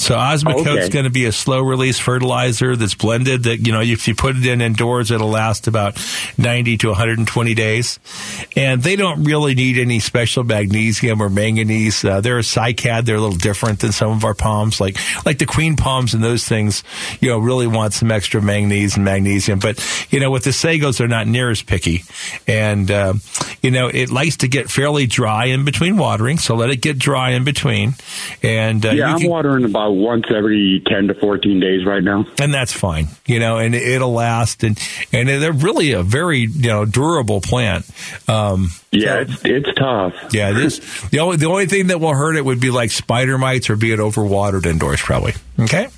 So 0.08 0.14
Osmocote's 0.16 0.66
Okay. 0.66 0.88
going 0.88 1.04
to 1.04 1.10
be 1.10 1.26
a 1.26 1.32
slow 1.32 1.60
release 1.60 1.98
fertilizer 1.98 2.76
that's 2.76 2.94
blended 2.94 3.42
that, 3.42 3.66
you 3.66 3.72
know, 3.74 3.82
if 3.82 4.08
you 4.08 4.14
put 4.14 4.36
it 4.38 4.46
in 4.46 4.62
indoors, 4.62 5.10
it'll 5.10 5.28
last 5.28 5.66
about 5.66 6.02
90 6.38 6.78
to 6.78 6.88
120 6.88 7.52
days. 7.52 7.98
And 8.56 8.82
they 8.82 8.96
don't 8.96 9.24
really 9.24 9.54
need 9.54 9.76
any 9.76 10.00
special 10.00 10.44
magnesium 10.44 11.20
or 11.20 11.28
manganese. 11.28 12.02
Uh, 12.06 12.22
they're 12.22 12.38
a 12.38 12.42
cycad. 12.42 13.04
They're 13.04 13.16
a 13.16 13.20
little 13.20 13.36
different 13.36 13.80
than 13.80 13.92
some 13.92 14.10
of 14.12 14.24
our 14.24 14.32
palms, 14.32 14.80
like, 14.80 14.96
like 15.26 15.36
the 15.40 15.44
queen 15.44 15.76
palms 15.76 16.14
and 16.14 16.24
those 16.24 16.46
things, 16.48 16.84
you 17.20 17.28
know, 17.28 17.38
really 17.38 17.66
want 17.66 17.92
some 17.92 18.10
extra 18.10 18.40
manganese 18.40 18.96
and 18.96 19.04
magnesium. 19.04 19.58
But, 19.58 19.78
you 20.08 20.20
know, 20.20 20.30
with 20.30 20.44
the 20.44 20.50
sagos, 20.52 20.96
they're 20.96 21.06
not 21.06 21.26
near 21.26 21.50
as 21.50 21.60
picky. 21.60 22.04
And, 22.46 22.90
uh, 22.90 23.12
you 23.60 23.70
know, 23.70 23.88
it 23.88 24.10
likes 24.10 24.38
to 24.38 24.48
get 24.48 24.70
fairly 24.70 25.06
dry 25.06 25.46
in 25.46 25.66
between 25.66 25.98
watering. 25.98 26.38
So 26.38 26.54
let 26.54 26.70
it 26.70 26.80
get 26.80 26.98
dry 26.98 27.32
in 27.32 27.44
between. 27.44 27.94
And, 28.42 28.86
uh, 28.86 28.92
yeah, 28.92 29.12
I'm 29.12 29.20
can- 29.20 29.28
watering 29.28 29.64
about 29.66 29.97
once 29.98 30.24
every 30.34 30.82
10 30.86 31.08
to 31.08 31.14
14 31.14 31.60
days 31.60 31.84
right 31.84 32.02
now. 32.02 32.24
And 32.40 32.52
that's 32.52 32.72
fine, 32.72 33.08
you 33.26 33.38
know, 33.38 33.58
and 33.58 33.74
it'll 33.74 34.12
last. 34.12 34.64
And, 34.64 34.78
and 35.12 35.28
they're 35.28 35.52
really 35.52 35.92
a 35.92 36.02
very, 36.02 36.40
you 36.40 36.68
know, 36.68 36.84
durable 36.84 37.40
plant. 37.40 37.88
Um, 38.28 38.70
yeah, 38.90 39.24
so, 39.24 39.32
it's, 39.32 39.44
it's 39.44 39.78
tough. 39.78 40.14
Yeah, 40.32 40.52
this, 40.52 40.78
the 41.10 41.20
only, 41.20 41.36
the 41.36 41.46
only 41.46 41.66
thing 41.66 41.88
that 41.88 42.00
will 42.00 42.14
hurt 42.14 42.36
it 42.36 42.44
would 42.44 42.60
be 42.60 42.70
like 42.70 42.90
spider 42.90 43.38
mites 43.38 43.70
or 43.70 43.76
be 43.76 43.92
it 43.92 43.98
overwatered 43.98 44.66
indoors, 44.66 45.00
probably. 45.00 45.34
Okay. 45.58 45.88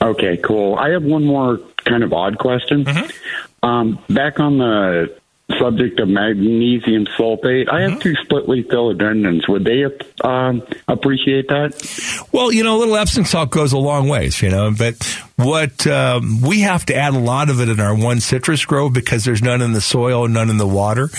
Okay, 0.00 0.36
cool. 0.38 0.74
I 0.74 0.90
have 0.90 1.04
one 1.04 1.24
more 1.24 1.60
kind 1.84 2.02
of 2.02 2.12
odd 2.12 2.38
question. 2.38 2.84
Mm-hmm. 2.84 3.66
Um, 3.66 3.98
back 4.08 4.40
on 4.40 4.58
the 4.58 5.16
subject 5.58 6.00
of 6.00 6.08
magnesium 6.08 7.06
sulfate, 7.18 7.68
I 7.70 7.82
have 7.82 7.92
mm-hmm. 7.92 8.00
two 8.00 8.14
split 8.22 8.48
leaf 8.48 8.68
philodendrons. 8.68 9.48
Would 9.48 9.64
they 9.64 9.84
um, 10.26 10.62
appreciate 10.88 11.48
that? 11.48 12.26
Well, 12.32 12.52
you 12.52 12.64
know, 12.64 12.76
a 12.76 12.78
little 12.78 12.96
Epsom 12.96 13.24
salt 13.24 13.50
goes 13.50 13.72
a 13.72 13.78
long 13.78 14.08
ways, 14.08 14.40
you 14.40 14.50
know, 14.50 14.70
but 14.70 14.96
what 15.44 15.86
um, 15.86 16.40
we 16.40 16.60
have 16.60 16.86
to 16.86 16.94
add 16.94 17.14
a 17.14 17.18
lot 17.18 17.50
of 17.50 17.60
it 17.60 17.68
in 17.68 17.80
our 17.80 17.94
one 17.94 18.20
citrus 18.20 18.64
grove 18.64 18.92
because 18.92 19.24
there's 19.24 19.42
none 19.42 19.62
in 19.62 19.72
the 19.72 19.80
soil 19.80 20.28
none 20.28 20.50
in 20.50 20.56
the 20.56 20.66
water. 20.66 21.10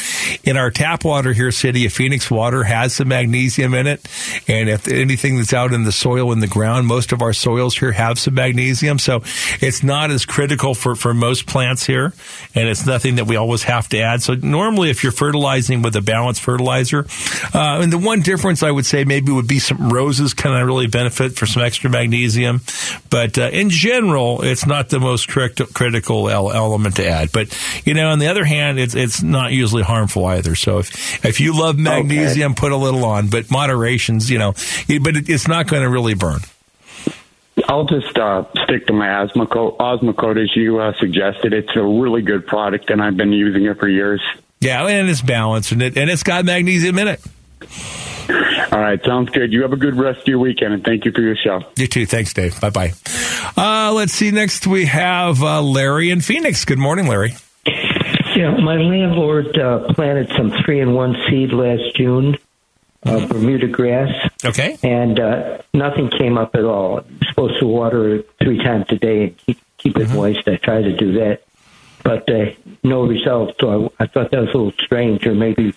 In 0.44 0.58
our 0.58 0.72
tap 0.72 1.04
water 1.04 1.34
here, 1.34 1.52
City 1.52 1.86
of 1.86 1.94
Phoenix 1.94 2.30
water 2.30 2.64
has 2.64 2.96
some 2.96 3.10
magnesium 3.10 3.74
in 3.74 3.88
it, 3.88 4.08
and 4.48 4.70
if 4.70 4.88
anything 4.88 5.38
that's 5.38 5.54
out 5.54 5.74
in 5.74 5.84
the 5.84 5.92
soil 5.92 6.32
in 6.32 6.40
the 6.40 6.48
ground, 6.48 6.88
most 6.88 7.12
of 7.12 7.22
our 7.22 7.34
soils 7.34 7.78
here 7.78 7.92
have 7.92 8.18
some 8.20 8.34
magnesium, 8.34 9.00
so 9.00 9.22
it's 9.62 9.84
not 9.84 10.12
as 10.12 10.26
critical 10.26 10.74
for 10.74 10.96
for 10.96 11.14
most 11.14 11.46
plants 11.46 11.86
here, 11.86 12.14
and 12.56 12.70
it's 12.70 12.86
nothing 12.86 13.16
that 13.16 13.26
we 13.26 13.36
always 13.36 13.64
have 13.64 13.88
to 13.90 14.00
add. 14.00 14.22
So 14.22 14.36
normally, 14.36 14.90
if 14.90 15.04
you're 15.04 15.12
fertilizing 15.12 15.82
with 15.82 15.96
a 15.96 16.02
balanced 16.02 16.42
fertilizer, 16.42 17.06
uh, 17.54 17.80
and 17.82 17.92
the 17.92 17.98
one 17.98 18.22
difference 18.22 18.64
I 18.64 18.72
would 18.72 18.86
say 18.86 19.04
maybe 19.04 19.32
would 19.32 19.48
be 19.48 19.60
some 19.60 19.90
roses 19.90 20.34
kind 20.34 20.60
of 20.60 20.66
really 20.68 20.88
benefit 20.88 21.34
for 21.36 21.46
some 21.46 21.64
extra 21.64 21.90
magnesium, 21.90 22.62
but 23.10 23.38
uh, 23.38 23.50
in 23.52 23.70
general 23.70 24.13
general, 24.14 24.44
it's 24.44 24.66
not 24.66 24.90
the 24.90 25.00
most 25.00 25.28
critical 25.28 26.30
element 26.30 26.96
to 26.98 27.08
add. 27.08 27.32
But 27.32 27.58
you 27.86 27.94
know, 27.94 28.10
on 28.10 28.20
the 28.20 28.28
other 28.28 28.46
hand, 28.46 28.80
it's 28.80 28.96
it's 28.96 29.24
not 29.24 29.52
usually 29.52 29.84
harmful 29.84 30.26
either. 30.26 30.56
So 30.56 30.80
if 30.80 31.26
if 31.26 31.40
you 31.40 31.58
love 31.58 31.78
magnesium, 31.78 32.52
okay. 32.52 32.60
put 32.60 32.72
a 32.72 32.78
little 32.78 33.06
on, 33.06 33.30
but 33.30 33.50
moderations, 33.50 34.30
you 34.30 34.38
know, 34.38 34.54
but 34.88 35.16
it's 35.30 35.48
not 35.48 35.68
going 35.68 35.84
to 35.84 35.90
really 35.90 36.14
burn. 36.14 36.42
I'll 37.68 37.86
just 37.86 38.18
uh, 38.18 38.46
stick 38.64 38.88
to 38.88 38.94
my 38.94 39.08
Osmocote, 39.08 39.78
Osmocote 39.78 40.42
as 40.42 40.56
you 40.56 40.80
uh, 40.80 40.94
suggested. 41.00 41.54
It's 41.54 41.76
a 41.76 41.84
really 41.84 42.22
good 42.22 42.48
product, 42.48 42.90
and 42.90 43.02
I've 43.02 43.16
been 43.16 43.32
using 43.32 43.66
it 43.66 43.80
for 43.80 43.88
years. 43.88 44.22
Yeah, 44.60 44.86
and 44.86 45.10
it's 45.10 45.22
balanced, 45.22 45.72
and 45.72 45.82
it 45.82 45.98
and 45.98 46.10
it's 46.10 46.24
got 46.24 46.46
magnesium 46.46 46.98
in 47.00 47.08
it. 47.08 47.22
All 48.72 48.80
right, 48.80 49.04
sounds 49.04 49.30
good. 49.32 49.52
You 49.52 49.62
have 49.64 49.74
a 49.74 49.78
good 49.78 49.96
rest 49.96 50.22
of 50.22 50.28
your 50.28 50.40
weekend, 50.40 50.74
and 50.74 50.84
thank 50.84 51.06
you 51.06 51.12
for 51.12 51.22
your 51.22 51.36
show. 51.36 51.62
You 51.76 51.88
too. 51.88 52.06
Thanks, 52.06 52.34
Dave. 52.34 52.60
Bye 52.62 52.70
bye. 52.70 52.94
Uh, 53.58 53.94
let's 53.94 54.14
see. 54.14 54.32
Next, 54.32 54.66
we 54.66 54.86
have 54.86 55.44
uh, 55.44 55.62
Larry 55.62 56.10
in 56.10 56.22
Phoenix. 56.22 56.66
Good 56.66 56.80
morning, 56.80 57.08
Larry. 57.08 57.36
Yeah, 58.36 58.58
my 58.58 58.78
landlord 58.78 59.58
uh, 59.58 59.94
planted 59.94 60.32
some 60.36 60.52
three 60.66 60.80
in 60.80 60.94
one 60.94 61.16
seed 61.30 61.52
last 61.52 61.96
June, 61.96 62.38
uh, 63.06 63.28
Bermuda 63.28 63.68
grass. 63.68 64.10
Okay. 64.44 64.78
And 64.82 65.20
uh, 65.20 65.62
nothing 65.74 66.10
came 66.10 66.38
up 66.38 66.56
at 66.56 66.64
all. 66.64 67.00
I'm 67.00 67.20
supposed 67.30 67.60
to 67.60 67.68
water 67.68 68.16
it 68.16 68.32
three 68.42 68.58
times 68.58 68.86
a 68.90 68.96
day 68.96 69.24
and 69.26 69.38
keep, 69.38 69.60
keep 69.78 69.98
it 69.98 70.08
mm-hmm. 70.08 70.16
moist. 70.16 70.48
I 70.48 70.56
tried 70.56 70.84
to 70.84 70.96
do 70.96 71.14
that, 71.20 71.44
but 72.04 72.28
uh, 72.28 72.54
no 72.84 73.06
result. 73.06 73.56
So 73.60 73.94
I, 74.00 74.04
I 74.04 74.08
thought 74.08 74.32
that 74.32 74.40
was 74.40 74.50
a 74.50 74.58
little 74.58 74.72
strange, 74.84 75.28
or 75.28 75.36
maybe 75.36 75.74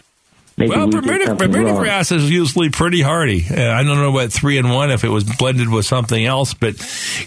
Maybe 0.58 0.70
well, 0.70 0.86
we 0.86 0.92
Bermuda, 0.92 1.34
Bermuda 1.34 1.74
grass 1.74 2.10
is 2.10 2.30
usually 2.30 2.70
pretty 2.70 3.02
hardy. 3.02 3.44
Uh, 3.50 3.72
I 3.72 3.82
don't 3.82 3.98
know 3.98 4.10
about 4.10 4.32
three 4.32 4.56
and 4.56 4.70
one 4.70 4.90
if 4.90 5.04
it 5.04 5.10
was 5.10 5.24
blended 5.24 5.68
with 5.68 5.84
something 5.84 6.24
else, 6.24 6.54
but 6.54 6.74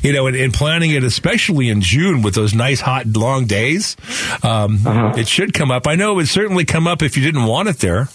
you 0.02 0.14
know, 0.14 0.26
in, 0.26 0.34
in 0.34 0.52
planting 0.52 0.90
it, 0.92 1.04
especially 1.04 1.70
in 1.70 1.82
June 1.82 2.24
with 2.24 2.34
those 2.34 2.56
nice 2.56 2.82
hot 2.82 3.06
long 3.06 3.46
days, 3.46 3.98
um, 4.42 4.80
uh-huh. 4.86 5.14
it 5.16 5.28
should 5.28 5.54
come 5.54 5.70
up. 5.70 5.86
I 5.86 5.94
know 5.94 6.14
it 6.14 6.16
would 6.16 6.28
certainly 6.28 6.66
come 6.66 6.88
up 6.88 7.04
if 7.04 7.18
you 7.18 7.24
didn't 7.24 7.46
want 7.46 7.70
it 7.70 7.78
there. 7.78 8.10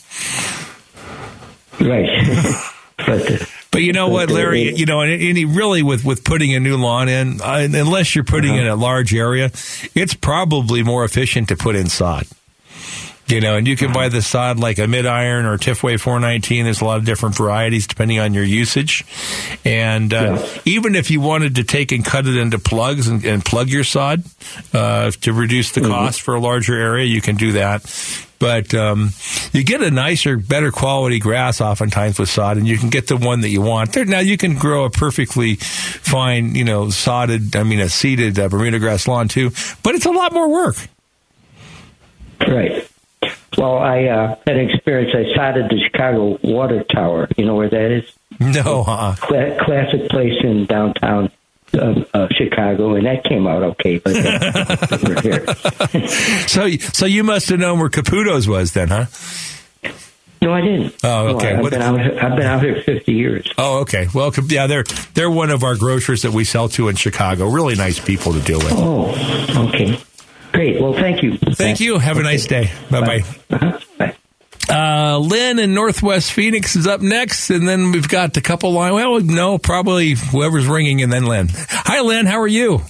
Right. 1.81 2.65
but, 2.97 3.31
uh, 3.31 3.45
but 3.71 3.83
you 3.83 3.93
know 3.93 4.09
what, 4.09 4.33
Larry? 4.33 4.75
You 4.75 4.87
know, 4.87 5.01
and, 5.01 5.13
and 5.13 5.57
really 5.57 5.85
with 5.85 6.05
with 6.05 6.25
putting 6.25 6.57
a 6.57 6.61
new 6.61 6.77
lawn 6.77 7.09
in, 7.09 7.41
uh, 7.41 7.69
unless 7.73 8.17
you're 8.17 8.25
putting 8.25 8.55
uh-huh. 8.55 8.63
in 8.63 8.67
a 8.67 8.75
large 8.75 9.15
area, 9.15 9.53
it's 9.95 10.15
probably 10.15 10.83
more 10.83 11.05
efficient 11.05 11.51
to 11.51 11.57
put 11.57 11.77
in 11.77 11.89
sod. 11.89 12.27
You 13.27 13.41
know, 13.41 13.57
and 13.57 13.67
you 13.67 13.75
can 13.75 13.91
buy 13.91 14.11
the 14.11 14.21
sod 14.21 14.59
like 14.59 14.79
a 14.79 14.83
Midiron 14.83 15.47
or 15.47 15.57
Tifway 15.57 15.99
419. 15.99 16.65
There's 16.65 16.83
a 16.83 16.85
lot 16.85 16.99
of 16.99 17.07
different 17.07 17.37
varieties 17.37 17.87
depending 17.87 18.19
on 18.19 18.35
your 18.35 18.45
usage. 18.45 19.03
And 19.65 20.13
uh, 20.13 20.39
yeah. 20.39 20.61
even 20.67 20.95
if 20.95 21.11
you 21.11 21.23
wanted 21.23 21.55
to 21.55 21.65
take 21.65 21.91
and 21.91 22.05
cut 22.05 22.27
it 22.27 22.37
into 22.37 22.59
plugs 22.59 23.09
and, 23.09 23.25
and 23.25 23.43
plug 23.43 23.69
your 23.71 23.85
sod 23.85 24.25
uh, 24.75 25.11
to 25.23 25.33
reduce 25.33 25.73
the 25.73 25.81
mm-hmm. 25.81 25.91
cost 25.91 26.21
for 26.21 26.35
a 26.35 26.41
larger 26.41 26.75
area, 26.75 27.07
you 27.07 27.23
can 27.23 27.37
do 27.37 27.53
that. 27.53 27.83
But 28.39 28.75
um, 28.75 29.11
you 29.53 29.65
get 29.65 29.81
a 29.81 29.91
nicer, 29.91 30.37
better 30.37 30.71
quality 30.71 31.19
grass 31.19 31.63
oftentimes 31.63 32.19
with 32.19 32.29
sod, 32.29 32.59
and 32.59 32.69
you 32.69 32.77
can 32.77 32.91
get 32.91 33.07
the 33.07 33.17
one 33.17 33.41
that 33.41 33.49
you 33.49 33.63
want. 33.63 33.95
There, 33.95 34.05
now 34.05 34.19
you 34.19 34.37
can 34.37 34.57
grow 34.57 34.85
a 34.85 34.91
perfectly 34.91 35.55
fine, 35.55 36.55
you 36.55 36.65
know, 36.65 36.91
sodded, 36.91 37.57
I 37.57 37.63
mean, 37.63 37.81
a 37.81 37.89
seeded 37.89 38.39
uh, 38.39 38.49
Bermuda 38.49 38.81
grass 38.81 39.09
lawn 39.09 39.29
too, 39.29 39.51
but 39.83 39.95
it's 39.95 40.05
a 40.05 40.11
lot 40.11 40.35
more 40.35 40.51
work. 40.51 40.77
Right. 42.47 42.87
Well, 43.57 43.79
I 43.79 44.05
uh, 44.05 44.37
had 44.47 44.57
an 44.57 44.71
experience. 44.71 45.13
I 45.15 45.35
sighted 45.35 45.71
the 45.71 45.79
Chicago 45.85 46.39
Water 46.43 46.85
Tower. 46.85 47.29
You 47.37 47.47
know 47.47 47.55
where 47.55 47.71
that 47.71 47.91
is? 47.91 48.11
No. 48.41 48.85
Uh-uh. 48.87 49.15
Cla- 49.17 49.57
classic 49.65 50.09
place 50.09 50.35
in 50.43 50.67
downtown 50.67 51.31
uh, 51.75 52.05
uh, 52.13 52.29
Chicago, 52.33 52.95
and 52.95 53.07
that 53.07 53.25
came 53.25 53.47
out 53.47 53.63
okay. 53.63 53.99
But 53.99 54.17
uh, 54.17 56.07
so, 56.47 56.69
so 56.71 57.07
you 57.07 57.25
must 57.25 57.49
have 57.49 57.59
known 57.59 57.79
where 57.79 57.89
Caputo's 57.89 58.49
was 58.49 58.73
then, 58.73 58.89
huh? 58.89 59.07
No, 60.43 60.53
I 60.53 60.61
didn't. 60.61 60.95
Oh, 61.03 61.37
okay. 61.37 61.55
No, 61.55 61.65
I've, 61.65 61.71
been 61.71 61.83
out, 61.83 61.99
I've 61.99 62.37
been 62.37 62.47
out 62.47 62.63
here 62.63 62.83
50 62.83 63.13
years. 63.13 63.51
Oh, 63.57 63.79
okay. 63.81 64.09
Well, 64.15 64.31
yeah, 64.49 64.67
they're 64.67 64.85
they're 65.15 65.31
one 65.31 65.51
of 65.51 65.63
our 65.65 65.75
grocers 65.75 66.23
that 66.23 66.33
we 66.33 66.45
sell 66.45 66.69
to 66.71 66.89
in 66.89 66.97
Chicago. 66.97 67.49
Really 67.49 67.77
nice 67.77 67.99
people 67.99 68.35
to 68.35 68.41
deal 68.41 68.59
with. 68.59 68.73
Oh, 68.75 69.69
okay. 69.69 69.99
Great. 70.53 70.81
Well, 70.81 70.93
thank 70.93 71.23
you. 71.23 71.39
Thank 71.39 71.81
you. 71.81 71.99
Have 71.99 72.19
a 72.19 72.23
nice 72.23 72.47
day. 72.47 72.71
Bye-bye. 72.91 73.17
Uh-huh. 73.17 73.33
Bye. 73.33 73.44
Uh, 74.69 75.19
Lynn 75.19 75.59
in 75.59 75.75
Northwest 75.75 76.33
Phoenix 76.33 76.75
is 76.75 76.87
up 76.87 77.01
next, 77.01 77.51
and 77.51 77.69
then 77.69 77.93
we've 77.93 78.09
got 78.09 78.37
a 78.37 78.41
couple 78.41 78.73
line. 78.73 78.95
Well, 78.95 79.21
no, 79.21 79.59
probably 79.59 80.15
whoever's 80.15 80.67
ringing, 80.67 81.03
and 81.03 81.13
then 81.13 81.25
Lynn. 81.27 81.49
Hi, 81.51 82.01
Lynn. 82.01 82.27
How 82.27 82.41
are 82.41 82.49
you? 82.49 82.81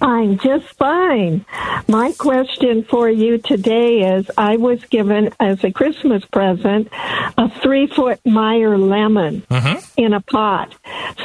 I'm 0.00 0.38
just 0.38 0.66
fine. 0.76 1.44
My 1.88 2.12
question 2.12 2.84
for 2.84 3.10
you 3.10 3.38
today 3.38 4.16
is 4.16 4.30
I 4.38 4.56
was 4.56 4.82
given 4.84 5.30
as 5.38 5.62
a 5.64 5.70
Christmas 5.70 6.24
present 6.24 6.88
a 7.36 7.50
three 7.60 7.86
foot 7.86 8.20
Meyer 8.24 8.78
lemon 8.78 9.42
uh-huh. 9.50 9.80
in 9.96 10.12
a 10.14 10.20
pot. 10.20 10.74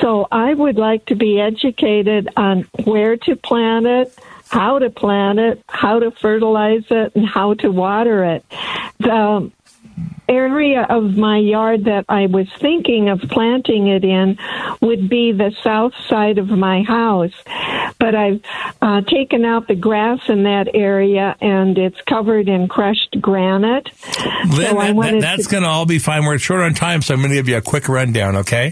So 0.02 0.28
I 0.32 0.54
would 0.54 0.78
like 0.78 1.06
to 1.06 1.16
be 1.16 1.40
educated 1.40 2.30
on 2.36 2.68
where 2.84 3.18
to 3.18 3.36
plant 3.36 3.86
it, 3.86 4.20
how 4.50 4.80
to 4.80 4.90
plant 4.90 5.40
it, 5.40 5.64
how 5.68 6.00
to 6.00 6.12
fertilize 6.12 6.86
it, 6.90 7.16
and 7.16 7.26
how 7.28 7.54
to 7.56 7.70
water 7.70 8.24
it. 8.24 8.46
The 9.00 9.52
area 10.30 10.86
of 10.90 11.16
my 11.18 11.38
yard 11.38 11.86
that 11.86 12.06
I 12.10 12.26
was 12.28 12.48
thinking 12.60 13.10
of 13.10 13.22
planting 13.22 13.88
it 13.88 14.04
in 14.04 14.38
would 14.82 15.10
be 15.10 15.32
the 15.32 15.56
south 15.64 15.94
side 16.08 16.38
of 16.38 16.50
my 16.50 16.84
house. 16.84 17.34
But 18.00 18.14
I've 18.14 18.42
uh, 18.82 19.02
taken 19.02 19.46
out 19.46 19.68
the 19.68 19.76
grass 19.76 20.20
in 20.28 20.44
that 20.44 20.68
area 20.74 21.36
and 21.42 21.78
it's 21.78 22.00
covered 22.02 22.48
in 22.50 22.68
crushed 22.68 23.18
granite. 23.22 23.90
Lynn, 24.50 24.68
so 24.68 25.02
that, 25.02 25.18
that's 25.22 25.46
to... 25.46 25.52
going 25.52 25.64
to 25.64 25.70
all 25.70 25.86
be 25.86 26.00
fine. 26.00 26.26
We're 26.26 26.38
short 26.38 26.62
on 26.62 26.74
time, 26.74 27.02
so 27.02 27.14
I'm 27.14 27.22
going 27.22 27.32
to 27.32 27.36
give 27.36 27.50
you 27.50 27.58
a 27.58 27.62
quick 27.62 27.90
rundown, 27.90 28.36
okay? 28.38 28.68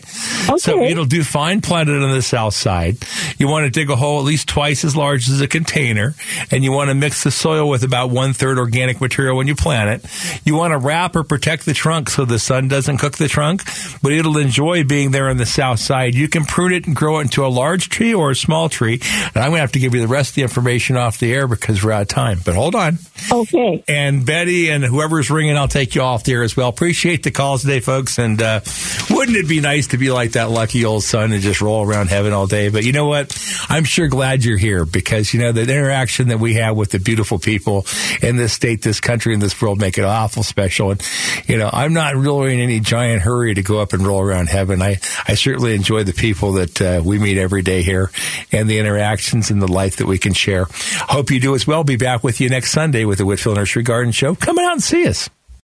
Okay. 0.49 0.57
So 0.57 0.81
it'll 0.81 1.05
do 1.05 1.23
fine 1.23 1.61
planted 1.61 2.01
on 2.03 2.11
the 2.11 2.21
south 2.21 2.53
side. 2.53 2.97
You 3.37 3.47
want 3.47 3.65
to 3.65 3.69
dig 3.69 3.89
a 3.89 3.95
hole 3.95 4.19
at 4.19 4.25
least 4.25 4.47
twice 4.47 4.83
as 4.83 4.95
large 4.95 5.29
as 5.29 5.41
a 5.41 5.47
container, 5.47 6.13
and 6.51 6.63
you 6.63 6.71
want 6.71 6.89
to 6.89 6.95
mix 6.95 7.23
the 7.23 7.31
soil 7.31 7.69
with 7.69 7.83
about 7.83 8.09
one 8.09 8.33
third 8.33 8.57
organic 8.59 9.01
material 9.01 9.37
when 9.37 9.47
you 9.47 9.55
plant 9.55 10.03
it. 10.03 10.11
You 10.45 10.55
want 10.55 10.73
to 10.73 10.77
wrap 10.77 11.15
or 11.15 11.23
protect 11.23 11.44
protect 11.45 11.65
the 11.67 11.75
trunk 11.75 12.09
so 12.09 12.25
the 12.25 12.39
sun 12.39 12.67
doesn't 12.67 12.97
cook 12.97 13.17
the 13.17 13.27
trunk, 13.27 13.61
but 14.01 14.11
it'll 14.11 14.39
enjoy 14.39 14.83
being 14.83 15.11
there 15.11 15.29
on 15.29 15.37
the 15.37 15.45
south 15.45 15.79
side. 15.79 16.15
You 16.15 16.27
can 16.27 16.43
prune 16.43 16.73
it 16.73 16.87
and 16.87 16.95
grow 16.95 17.19
it 17.19 17.21
into 17.21 17.45
a 17.45 17.49
large 17.49 17.89
tree 17.89 18.15
or 18.15 18.31
a 18.31 18.35
small 18.35 18.67
tree. 18.67 18.99
And 19.35 19.37
I'm 19.43 19.51
going 19.51 19.57
to 19.57 19.59
have 19.59 19.73
to 19.73 19.79
give 19.79 19.93
you 19.93 20.01
the 20.01 20.07
rest 20.07 20.31
of 20.31 20.35
the 20.37 20.41
information 20.41 20.97
off 20.97 21.19
the 21.19 21.31
air 21.31 21.47
because 21.47 21.83
we're 21.83 21.91
out 21.91 22.01
of 22.01 22.07
time. 22.07 22.39
But 22.43 22.55
hold 22.55 22.73
on. 22.73 22.97
Okay. 23.31 23.83
And 23.87 24.25
Betty 24.25 24.71
and 24.71 24.83
whoever's 24.83 25.29
ringing, 25.29 25.55
I'll 25.55 25.67
take 25.67 25.93
you 25.93 26.01
off 26.01 26.23
the 26.23 26.33
air 26.33 26.41
as 26.41 26.57
well. 26.57 26.67
Appreciate 26.67 27.21
the 27.21 27.29
calls 27.29 27.61
today, 27.61 27.79
folks. 27.79 28.17
And 28.17 28.41
uh, 28.41 28.61
wouldn't 29.11 29.37
it 29.37 29.47
be 29.47 29.61
nice 29.61 29.85
to 29.87 29.99
be 29.99 30.11
like 30.11 30.31
that 30.31 30.49
lucky 30.49 30.83
old 30.83 31.03
sun 31.03 31.31
and 31.31 31.43
just 31.43 31.61
roll 31.61 31.85
around 31.85 32.09
heaven 32.09 32.33
all 32.33 32.47
day? 32.47 32.69
But 32.69 32.85
you 32.85 32.91
know 32.91 33.05
what? 33.05 33.37
I'm 33.69 33.83
sure 33.83 34.07
glad 34.07 34.43
you're 34.43 34.57
here 34.57 34.83
because, 34.83 35.31
you 35.31 35.41
know, 35.41 35.51
the 35.51 35.61
interaction 35.61 36.29
that 36.29 36.39
we 36.39 36.55
have 36.55 36.75
with 36.75 36.89
the 36.89 36.99
beautiful 36.99 37.37
people 37.37 37.85
in 38.23 38.35
this 38.35 38.53
state, 38.53 38.81
this 38.81 38.99
country, 38.99 39.35
and 39.35 39.43
this 39.43 39.61
world 39.61 39.79
make 39.79 39.99
it 39.99 40.05
awful 40.05 40.41
special. 40.41 40.89
And 40.89 41.03
you 41.45 41.57
know, 41.57 41.69
I'm 41.71 41.93
not 41.93 42.15
really 42.15 42.53
in 42.53 42.59
any 42.59 42.79
giant 42.79 43.21
hurry 43.21 43.53
to 43.53 43.63
go 43.63 43.79
up 43.79 43.93
and 43.93 44.05
roll 44.05 44.21
around 44.21 44.49
heaven. 44.49 44.81
I, 44.81 44.99
I 45.27 45.35
certainly 45.35 45.75
enjoy 45.75 46.03
the 46.03 46.13
people 46.13 46.53
that 46.53 46.81
uh, 46.81 47.01
we 47.03 47.19
meet 47.19 47.37
every 47.37 47.61
day 47.61 47.81
here 47.83 48.11
and 48.51 48.69
the 48.69 48.79
interactions 48.79 49.51
and 49.51 49.61
the 49.61 49.71
life 49.71 49.97
that 49.97 50.07
we 50.07 50.17
can 50.17 50.33
share. 50.33 50.67
Hope 50.69 51.31
you 51.31 51.39
do 51.39 51.55
as 51.55 51.67
well. 51.67 51.83
Be 51.83 51.97
back 51.97 52.23
with 52.23 52.41
you 52.41 52.49
next 52.49 52.71
Sunday 52.71 53.05
with 53.05 53.17
the 53.19 53.25
Whitfill 53.25 53.55
Nursery 53.55 53.83
Garden 53.83 54.11
Show. 54.11 54.35
Come 54.35 54.59
out 54.59 54.73
and 54.73 54.83
see 54.83 55.07
us. 55.07 55.29